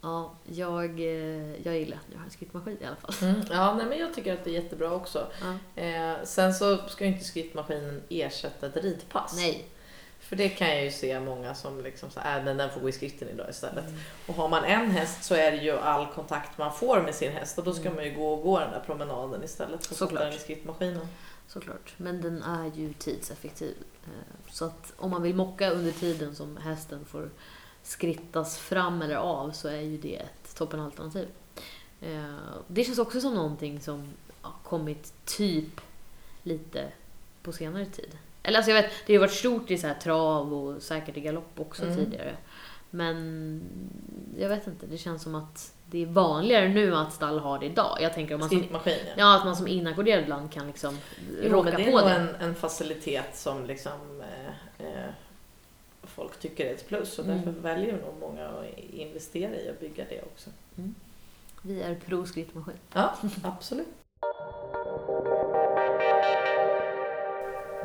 Ja, 0.00 0.34
jag, 0.46 1.00
eh, 1.00 1.62
jag 1.62 1.78
gillar 1.78 1.96
att 1.96 2.12
jag 2.12 2.18
har 2.18 2.24
en 2.24 2.30
skrittmaskin 2.30 2.78
i 2.80 2.84
alla 2.84 2.96
fall. 2.96 3.28
Mm, 3.30 3.42
ja, 3.50 3.74
nej, 3.74 3.86
men 3.86 3.98
jag 3.98 4.14
tycker 4.14 4.32
att 4.34 4.44
det 4.44 4.50
är 4.50 4.54
jättebra 4.54 4.92
också. 4.92 5.26
Ja. 5.40 5.82
Eh, 5.82 6.14
sen 6.24 6.54
så 6.54 6.76
ska 6.88 7.04
ju 7.04 7.10
inte 7.12 7.24
skrittmaskinen 7.24 8.02
ersätta 8.08 8.66
ett 8.66 8.76
ridpass. 8.76 9.36
Nej. 9.36 9.68
För 10.28 10.36
det 10.36 10.48
kan 10.48 10.68
jag 10.68 10.84
ju 10.84 10.90
se 10.90 11.20
många 11.20 11.54
som 11.54 11.80
liksom 11.80 12.10
så 12.10 12.20
äh, 12.20 12.44
den 12.44 12.70
får 12.70 12.80
gå 12.80 12.88
i 12.88 12.92
skritten 12.92 13.28
idag 13.28 13.50
istället. 13.50 13.86
Mm. 13.86 14.00
Och 14.26 14.34
har 14.34 14.48
man 14.48 14.64
en 14.64 14.90
häst 14.90 15.24
så 15.24 15.34
är 15.34 15.50
det 15.50 15.56
ju 15.56 15.78
all 15.78 16.06
kontakt 16.06 16.58
man 16.58 16.72
får 16.72 17.02
med 17.02 17.14
sin 17.14 17.32
häst 17.32 17.58
och 17.58 17.64
då 17.64 17.72
ska 17.72 17.82
Mm. 17.82 17.94
man 17.94 18.04
ju 18.04 18.14
gå 18.14 18.32
och 18.34 18.42
gå 18.42 18.58
den 18.60 18.70
där 18.70 18.80
promenaden 18.86 19.44
istället 19.44 19.86
för 19.86 19.94
att 19.94 19.98
sätta 20.10 20.24
den 20.24 20.32
i 20.34 20.38
skrittmaskinen. 20.38 21.06
Såklart. 21.48 21.94
Men 21.96 22.20
den 22.22 22.42
är 22.42 22.70
ju 22.76 22.92
tidseffektiv. 22.92 23.74
Eh, 24.04 24.50
Så 24.50 24.64
att 24.64 24.92
om 24.96 25.10
man 25.10 25.22
vill 25.22 25.34
mocka 25.34 25.70
under 25.70 25.92
tiden 25.92 26.34
som 26.36 26.56
hästen 26.56 27.04
får 27.04 27.30
skrittas 27.82 28.58
fram 28.58 29.02
eller 29.02 29.16
av 29.16 29.50
så 29.50 29.68
är 29.68 29.80
ju 29.80 29.98
det 29.98 30.16
ett 30.16 30.56
toppenalternativ. 30.56 31.28
Eh, 32.00 32.34
Det 32.66 32.84
känns 32.84 32.98
också 32.98 33.20
som 33.20 33.34
någonting 33.34 33.80
som 33.80 34.12
har 34.40 34.52
kommit 34.64 35.12
typ 35.24 35.80
lite 36.42 36.92
på 37.42 37.52
senare 37.52 37.86
tid. 37.86 38.18
Eller 38.48 38.58
alltså 38.58 38.70
jag 38.72 38.82
vet, 38.82 38.90
det 39.06 39.12
har 39.12 39.14
ju 39.14 39.18
varit 39.18 39.32
stort 39.32 39.70
i 39.70 39.78
så 39.78 39.86
här 39.86 39.94
trav 39.94 40.54
och 40.54 40.82
säkert 40.82 41.16
i 41.16 41.20
galopp 41.20 41.60
också 41.60 41.82
Mm. 41.82 41.96
tidigare. 41.96 42.36
Men 42.90 43.62
jag 44.38 44.48
vet 44.48 44.66
inte, 44.66 44.86
det 44.86 44.98
känns 44.98 45.22
som 45.22 45.34
att 45.34 45.72
det 45.86 46.02
är 46.02 46.06
vanligare 46.06 46.68
nu 46.68 46.94
att 46.96 47.12
stall 47.12 47.38
har 47.38 47.58
det 47.58 47.66
idag. 47.66 47.98
Jag 48.00 48.14
tänker 48.14 48.34
om 48.34 48.40
man 48.40 48.48
som 48.48 48.66
ja. 49.16 49.36
Att 49.36 49.44
man 49.44 49.56
som 49.56 49.68
inackorderad 49.68 50.22
ibland 50.22 50.52
kan 50.52 50.66
liksom 50.66 50.98
Jo, 51.42 51.52
råka 51.52 51.70
det 51.70 51.82
är 51.82 51.90
på 51.90 51.98
nog 51.98 52.06
det. 52.08 52.14
en, 52.14 52.28
en 52.40 52.54
facilitet 52.54 53.36
som 53.36 53.64
liksom 53.66 53.92
eh, 54.20 54.86
eh, 54.86 55.10
folk 56.02 56.40
tycker 56.40 56.66
är 56.66 56.74
ett 56.74 56.88
plus 56.88 57.18
och 57.18 57.24
Mm. 57.24 57.36
därför 57.36 57.60
väljer 57.60 57.92
nog 57.92 58.14
många 58.20 58.46
att 58.48 58.78
investera 58.92 59.54
i 59.56 59.68
att 59.70 59.80
bygga 59.80 60.04
det 60.08 60.22
också. 60.22 60.50
Vi 61.62 61.82
är 61.82 61.94
pro 61.94 62.26
skrittmaskin. 62.26 62.76
Ja, 62.92 63.14
absolut. 63.42 63.86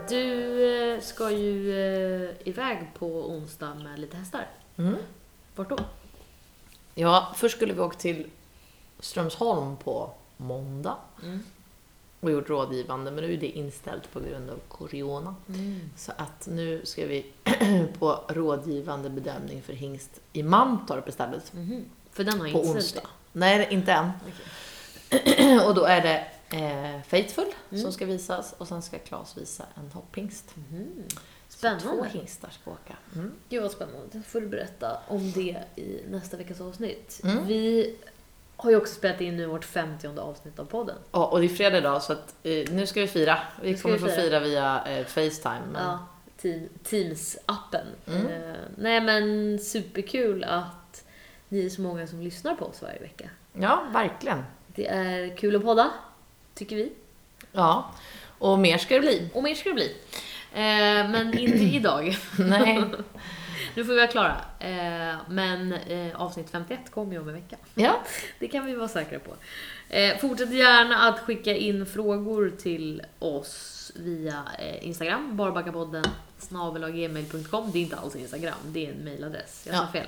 Du 0.09 0.93
eh, 0.93 1.01
ska 1.01 1.31
ju 1.31 1.71
eh, 1.71 2.29
iväg 2.43 2.87
på 2.99 3.29
onsdag 3.31 3.73
med 3.73 3.99
lite 3.99 4.17
hästar. 4.17 4.47
Mm. 4.77 4.95
Vart 5.55 5.69
då? 5.69 5.77
Ja, 6.95 7.33
först 7.35 7.55
skulle 7.55 7.73
vi 7.73 7.79
åka 7.79 7.97
till 7.97 8.29
Strömsholm 8.99 9.77
på 9.77 10.11
måndag 10.37 10.95
och 12.19 12.31
gjort 12.31 12.49
rådgivande 12.49 13.11
men 13.11 13.23
nu 13.23 13.33
är 13.33 13.37
det 13.37 13.47
inställt 13.47 14.11
på 14.13 14.19
grund 14.19 14.49
av 14.49 14.59
corona. 14.67 15.35
Så 15.97 16.11
att 16.17 16.47
nu 16.47 16.81
ska 16.85 17.05
vi 17.05 17.25
på 17.99 18.19
rådgivande 18.27 19.09
bedömning 19.09 19.61
för 19.61 19.73
hingst 19.73 20.21
i 20.33 20.43
Mantorp 20.43 21.09
istället. 21.09 21.53
Mhm. 21.53 21.85
För 22.11 22.23
den 22.23 22.41
har 22.41 22.51
På 22.51 22.61
onsdag. 22.61 23.01
sig. 23.01 23.09
Nej, 23.31 23.67
inte 23.71 23.91
än. 23.91 24.09
Okej. 24.21 25.59
och 25.67 25.75
då 25.75 25.83
är 25.83 26.01
det 26.01 26.27
eh, 26.53 27.01
Faithful 27.07 27.45
Mm. 27.71 27.83
som 27.83 27.91
ska 27.93 28.05
visas 28.05 28.55
och 28.57 28.67
sen 28.67 28.81
ska 28.81 28.99
Claes 28.99 29.37
visa 29.37 29.65
en 29.75 29.91
hopphingst. 29.91 30.49
Så 31.49 31.57
Spännande. 31.57 31.83
två 31.83 32.03
hingstar 32.03 32.49
ska 32.49 32.71
åka. 32.71 32.95
Mm. 33.15 33.31
Gud 33.49 33.61
vad 33.61 33.71
spännande. 33.71 34.21
Får 34.27 34.41
du 34.41 34.47
berätta 34.47 34.97
om 35.07 35.31
det 35.31 35.63
i 35.75 36.01
nästa 36.09 36.37
veckas 36.37 36.61
avsnitt. 36.61 37.19
Mm. 37.23 37.47
Vi 37.47 37.95
har 38.55 38.69
ju 38.71 38.77
också 38.77 38.93
spelat 38.95 39.21
in 39.21 39.37
nu 39.37 39.45
vårt 39.45 39.65
50 39.65 40.07
avsnitt 40.19 40.59
av 40.59 40.65
podden. 40.65 40.95
Ja, 41.11 41.25
och 41.25 41.39
det 41.39 41.45
är 41.45 41.49
fredag 41.49 41.77
idag 41.77 42.03
så 42.03 42.13
att, 42.13 42.35
eh, 42.43 42.71
nu 42.71 42.87
ska 42.87 43.01
vi 43.01 43.07
fira. 43.07 43.39
Vi 43.61 43.77
kommer 43.77 43.95
vi 43.95 44.01
få 44.01 44.07
fira. 44.07 44.15
fira 44.21 44.39
via 44.39 44.83
eh, 44.85 45.05
Facetime. 45.05 45.61
Men... 45.71 45.83
Ja, 45.83 46.07
team, 46.37 46.69
Teams-appen. 46.83 47.85
Mm. 48.07 48.27
Eh, 48.27 48.55
nej 48.77 49.01
men 49.01 49.59
superkul 49.59 50.43
att 50.43 51.03
ni 51.49 51.65
är 51.65 51.69
så 51.69 51.81
många 51.81 52.07
som 52.07 52.21
lyssnar 52.21 52.55
på 52.55 52.65
oss 52.65 52.81
varje 52.81 52.99
vecka. 52.99 53.29
ja, 53.53 53.83
verkligen. 53.93 54.43
Det 54.67 54.87
är 54.87 55.37
kul 55.37 55.55
att 55.55 55.63
podda, 55.63 55.91
tycker 56.55 56.75
vi. 56.75 56.91
Ja, 57.51 57.91
och 58.39 58.59
mer 58.59 58.77
ska 58.77 58.93
det 58.93 58.99
bli. 58.99 59.29
Och 59.33 59.43
mer 59.43 59.55
ska 59.55 59.69
det 59.69 59.75
bli. 59.75 59.95
Eh, 60.53 61.09
men 61.09 61.37
inte 61.39 61.57
idag. 61.75 62.17
Nej. 62.39 62.83
Nu 63.75 63.85
får 63.85 63.91
vi 63.93 63.97
vara 63.99 64.07
klara. 64.07 64.35
Eh, 64.59 65.15
men 65.29 65.73
eh, 65.73 66.21
avsnitt 66.21 66.49
51 66.51 66.79
kommer 66.91 67.13
ju 67.13 67.19
om 67.19 67.27
en 67.27 67.33
vecka. 67.33 67.55
Ja, 67.75 68.03
Det 68.39 68.47
kan 68.47 68.65
vi 68.65 68.75
vara 68.75 68.87
säkra 68.87 69.19
på. 69.19 69.31
Eh, 69.89 70.17
fortsätt 70.17 70.53
gärna 70.53 70.97
att 71.09 71.19
skicka 71.19 71.55
in 71.55 71.85
frågor 71.85 72.51
till 72.61 73.01
oss 73.19 73.91
via 73.95 74.43
eh, 74.59 74.87
Instagram, 74.87 75.37
barbackapodden 75.37 76.03
snabelaggmail.com. 76.39 77.71
Det 77.71 77.79
är 77.79 77.83
inte 77.83 77.95
alls 77.95 78.15
Instagram, 78.15 78.53
det 78.65 78.85
är 78.87 78.91
en 78.91 79.03
mailadress. 79.05 79.63
Jag 79.67 79.75
sa 79.75 79.81
Ja. 79.81 79.91
fel. 79.91 80.07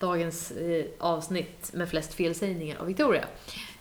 Dagens 0.00 0.50
eh, 0.50 0.84
avsnitt 0.98 1.70
med 1.72 1.88
flest 1.88 2.14
felsägningar 2.14 2.76
av 2.78 2.86
Victoria. 2.86 3.24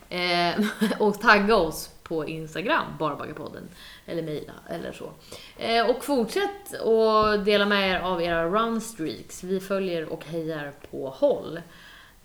Eh, 0.09 0.65
och 0.99 1.21
tagga 1.21 1.55
oss 1.55 1.89
på 2.03 2.27
Instagram, 2.27 2.85
barbackapodden. 2.99 3.69
Eller 4.05 4.21
mejla 4.23 4.53
eller 4.69 4.91
så. 4.91 5.11
Eh, 5.57 5.89
och 5.89 6.05
fortsätt 6.05 6.73
att 6.81 7.45
dela 7.45 7.65
med 7.65 7.89
er 7.91 7.99
av 7.99 8.21
era 8.21 8.45
runstreaks. 8.49 9.43
Vi 9.43 9.59
följer 9.59 10.13
och 10.13 10.25
hejar 10.25 10.73
på 10.91 11.09
håll. 11.09 11.61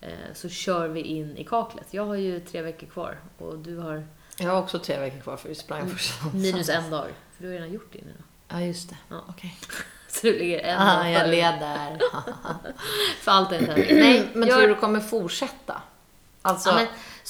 Eh, 0.01 0.09
så 0.33 0.49
kör 0.49 0.87
vi 0.87 1.01
in 1.01 1.37
i 1.37 1.43
kaklet. 1.43 1.87
Jag 1.91 2.05
har 2.05 2.15
ju 2.15 2.39
tre 2.39 2.61
veckor 2.61 2.87
kvar 2.87 3.17
och 3.37 3.57
du 3.57 3.77
har 3.77 4.07
jag 4.37 4.49
har 4.51 4.59
också 4.61 4.79
tre 4.79 4.99
veckor 4.99 5.19
kvar 5.19 5.37
för 5.37 5.49
vi 5.49 5.55
sprang 5.55 5.81
Mm. 5.81 5.95
första 5.95 6.25
minus 6.33 6.69
en 6.69 6.89
dag. 6.89 7.07
För 7.37 7.43
du 7.43 7.47
har 7.47 7.53
redan 7.53 7.71
gjort 7.73 7.89
det 7.93 7.99
nu. 8.05 8.13
Ja, 8.47 8.61
just 8.61 8.89
det. 8.89 8.97
Ja. 9.09 9.23
Okej. 9.29 9.57
Så 10.07 10.27
du 10.27 10.39
ligger 10.39 10.59
en 10.59 10.79
Ah, 10.79 10.95
dag 10.95 11.11
jag 11.11 11.21
före. 11.21 11.31
leder. 11.31 11.99
För 13.21 13.31
allt 13.31 13.51
är 13.51 13.65
tävling. 13.65 13.99
Nej, 13.99 14.27
men 14.33 14.47
jag, 14.49 14.57
tror 14.57 14.67
du 14.67 14.75
kommer 14.75 14.99
fortsätta? 14.99 15.81
Alltså, 16.41 16.69
ja, 16.69 16.75
men, 16.75 16.87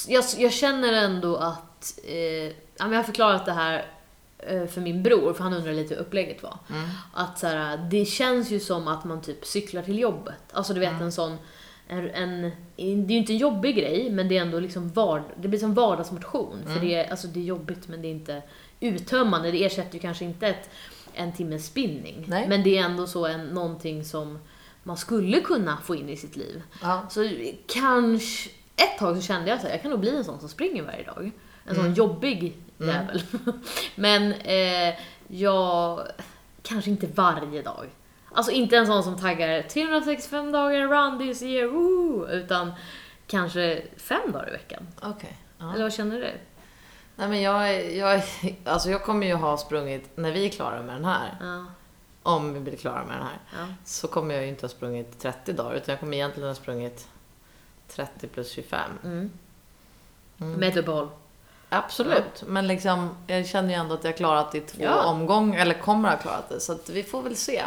jag, 0.08 0.24
jag 0.38 0.54
känner 0.54 0.94
ändå 0.94 1.36
att... 1.36 2.00
Eh, 2.04 2.52
jag 2.78 2.86
har 2.86 3.04
förklarat 3.04 3.46
det 3.46 3.52
här 3.52 3.86
eh, 4.38 4.66
för 4.66 4.82
min 4.82 5.04
bror, 5.04 5.34
för 5.34 5.44
han 5.44 5.54
undrar 5.54 5.74
lite 5.74 5.96
hur 5.96 6.02
upplägget 6.02 6.44
var. 6.44 6.58
Mm. 6.70 6.90
Att 7.14 7.40
så 7.40 7.48
här, 7.48 7.78
det 7.92 8.06
känns 8.06 8.52
ju 8.52 8.60
som 8.60 8.88
att 8.88 9.04
man 9.04 9.22
typ 9.22 9.46
cyklar 9.46 9.82
till 9.82 10.00
jobbet. 10.00 10.42
Alltså 10.52 10.74
du 10.74 10.80
vet 10.80 11.02
en 11.02 11.12
sån, 11.12 11.38
en, 11.88 12.10
en, 12.10 12.42
det 12.76 12.84
är 12.84 13.12
ju 13.12 13.18
inte 13.18 13.34
en 13.34 13.38
jobbig 13.38 13.76
grej, 13.76 14.10
men 14.10 14.28
det 14.28 14.38
är 14.38 14.42
ändå 14.42 14.60
liksom 14.60 14.90
vard, 14.90 15.24
det 15.42 15.48
blir 15.48 15.60
som 15.60 15.74
vardagsmotion. 15.74 16.64
För 16.66 16.80
det 16.80 16.96
är, 16.96 17.12
alltså 17.12 17.28
det 17.28 17.40
är 17.40 17.44
jobbigt 17.44 17.88
men 17.88 18.02
det 18.02 18.08
är 18.08 18.12
inte 18.12 18.42
uttömmande. 18.80 19.52
Det 19.52 19.66
ersätter 19.66 19.94
ju 19.94 20.00
kanske 20.00 20.26
inte 20.26 20.48
ett, 20.48 20.70
en 21.14 21.34
timmes 21.34 21.66
spinning. 21.66 22.26
Nej. 22.28 22.48
Men 22.48 22.64
det 22.64 22.78
är 22.78 22.84
ändå 22.84 23.08
så 23.08 23.26
en, 23.26 23.48
någonting 23.48 24.06
som 24.06 24.40
man 24.84 24.98
skulle 24.98 25.42
kunna 25.42 25.78
få 25.78 25.96
in 25.96 26.10
i 26.10 26.18
sitt 26.18 26.36
liv. 26.36 26.62
Ja. 26.82 27.08
Så 27.10 27.32
kanske, 27.68 28.50
ett 28.76 28.98
tag 29.00 29.16
så 29.16 29.22
kände 29.22 29.50
jag 29.50 29.58
att 29.58 29.64
jag 29.64 29.82
kan 29.82 29.92
nog 29.92 30.00
bli 30.00 30.18
en 30.18 30.24
sån 30.24 30.40
som 30.40 30.50
springer 30.50 30.84
varje 30.84 31.04
dag. 31.04 31.32
En 31.66 31.76
sån 31.76 31.94
jobbig 31.94 32.58
jävel. 32.78 33.24
Men 33.96 34.34
eh, 34.34 34.96
jag, 35.28 36.08
kanske 36.64 36.90
inte 36.90 37.08
varje 37.08 37.62
dag. 37.62 37.90
Alltså 38.32 38.52
inte 38.52 38.78
en 38.78 38.88
sån 38.88 39.04
som 39.04 39.18
taggar 39.18 39.62
365 39.62 40.52
dagar 40.52 40.80
around 40.80 41.20
this 41.20 41.42
year, 41.42 41.68
woo! 41.68 42.28
Utan 42.28 42.72
kanske 43.28 43.82
fem 43.98 44.32
dagar 44.32 44.50
i 44.50 44.52
veckan. 44.52 44.88
Okej. 45.02 45.38
Ja. 45.58 45.74
Eller 45.74 45.84
vad 45.84 45.94
känner 45.94 46.18
du? 46.18 46.32
Nej 47.16 47.30
men 47.30 47.42
jag, 47.42 47.92
jag, 47.96 48.24
alltså 48.64 48.90
jag 48.90 49.04
kommer 49.04 49.28
ju 49.28 49.34
ha 49.34 49.58
sprungit, 49.58 50.18
när 50.18 50.32
vi 50.32 50.46
är 50.46 50.50
klara 50.50 50.84
med 50.84 50.96
den 50.96 51.06
här, 51.06 51.38
Ja, 51.42 51.66
om 52.24 52.54
vi 52.54 52.60
blir 52.60 52.76
klara 52.78 53.06
med 53.06 53.18
den 53.18 53.24
här, 53.24 53.40
ja. 53.54 53.74
så 53.86 54.08
kommer 54.08 54.36
jag 54.36 54.44
ju 54.44 54.50
inte 54.50 54.64
ha 54.64 54.70
sprungit 54.70 55.20
30 55.20 55.54
dagar, 55.54 55.76
utan 55.76 55.94
jag 55.94 56.00
kommer 56.00 56.18
egentligen 56.18 56.50
ha 56.50 56.56
sprungit 56.56 57.08
30 57.88 58.28
plus 58.28 58.52
25. 58.52 58.92
Mm. 59.04 59.32
Mm. 60.42 60.54
Med 60.60 60.70
ett 60.70 60.78
uppehåll. 60.78 61.10
Absolut, 61.70 62.44
men 62.48 62.68
liksom, 62.68 63.10
jag 63.28 63.48
känner 63.48 63.70
ju 63.70 63.76
ändå 63.76 63.94
att 63.94 64.04
jag 64.04 64.18
klarat 64.18 64.52
det 64.52 64.58
i 64.58 64.62
två 64.62 64.84
Ja. 64.84 65.04
omgångar, 65.04 65.60
eller 65.60 65.74
kommer 65.82 66.10
att 66.10 66.16
ha 66.16 66.22
klarat 66.22 66.50
det, 66.50 66.60
så 66.60 66.72
att 66.72 66.90
vi 66.90 67.04
får 67.04 67.22
väl 67.22 67.36
se. 67.36 67.64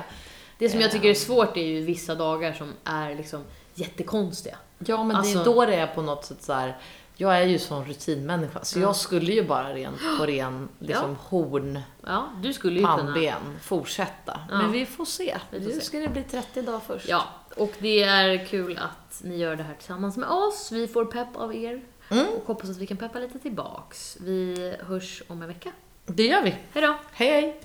Det 0.59 0.69
som 0.71 0.81
jag 0.81 0.91
tycker 0.91 1.09
är 1.11 1.15
svårt 1.15 1.57
är 1.57 1.65
ju 1.65 1.81
vissa 1.81 2.15
dagar 2.15 2.53
som 2.53 2.73
är 2.85 3.15
liksom 3.15 3.43
jättekonstiga. 3.75 4.57
Ja, 4.79 4.97
men 4.97 5.09
det 5.09 5.17
Alltså- 5.17 5.41
är 5.41 5.45
då 5.45 5.67
det 5.67 5.75
är 5.75 5.87
på 5.87 6.03
något 6.03 6.25
sätt 6.25 6.43
så 6.43 6.53
här. 6.53 6.77
Jag 7.19 7.37
är 7.37 7.43
ju 7.43 7.59
sån 7.59 7.85
rutinmänniska, 7.85 8.65
så 8.65 8.79
jag 8.79 8.97
skulle 8.97 9.33
ju 9.33 9.45
bara 9.45 9.75
ren, 9.75 9.95
på 10.19 10.27
ren 10.27 10.69
liksom, 10.79 11.17
horn, 11.29 11.81
Ja, 12.07 12.27
du 12.43 12.53
skulle 12.53 12.81
ju 12.81 12.87
kunna... 12.87 12.97
pannben 12.97 13.59
fortsätta. 13.63 14.41
Ja. 14.51 14.57
Men 14.57 14.73
vi 14.73 14.87
får 14.87 15.05
se. 15.05 15.37
Vi 15.51 15.61
får 15.61 15.67
Nu 15.69 15.75
se. 15.75 15.81
ska 15.81 15.99
det 15.99 16.09
bli 16.09 16.23
30 16.23 16.63
dagar 16.63 16.81
först. 16.87 17.09
Ja, 17.09 17.25
och 17.57 17.73
det 17.79 18.03
är 18.03 18.47
kul 18.47 18.79
att 18.79 19.21
ni 19.25 19.37
gör 19.37 19.57
det 19.57 19.63
här 19.63 19.75
tillsammans 19.75 20.17
med 20.17 20.29
oss. 20.29 20.73
Vi 20.73 20.89
får 20.89 21.05
pepp 21.05 21.37
av 21.37 21.55
er. 21.55 21.83
Mm. 22.11 22.27
Och 22.27 22.47
hoppas 22.47 22.71
att 22.71 22.77
vi 22.77 22.87
kan 22.87 22.97
peppa 22.97 23.19
lite 23.19 23.39
tillbaks. 23.39 24.17
Vi 24.21 24.75
hörs 24.81 25.23
om 25.29 25.43
en 25.43 25.49
vecka. 25.49 25.73
Det 26.07 26.27
gör 26.27 26.43
vi. 26.43 26.55
Hej 26.73 26.83
då! 26.83 26.97
Hej 27.13 27.31
hej! 27.31 27.61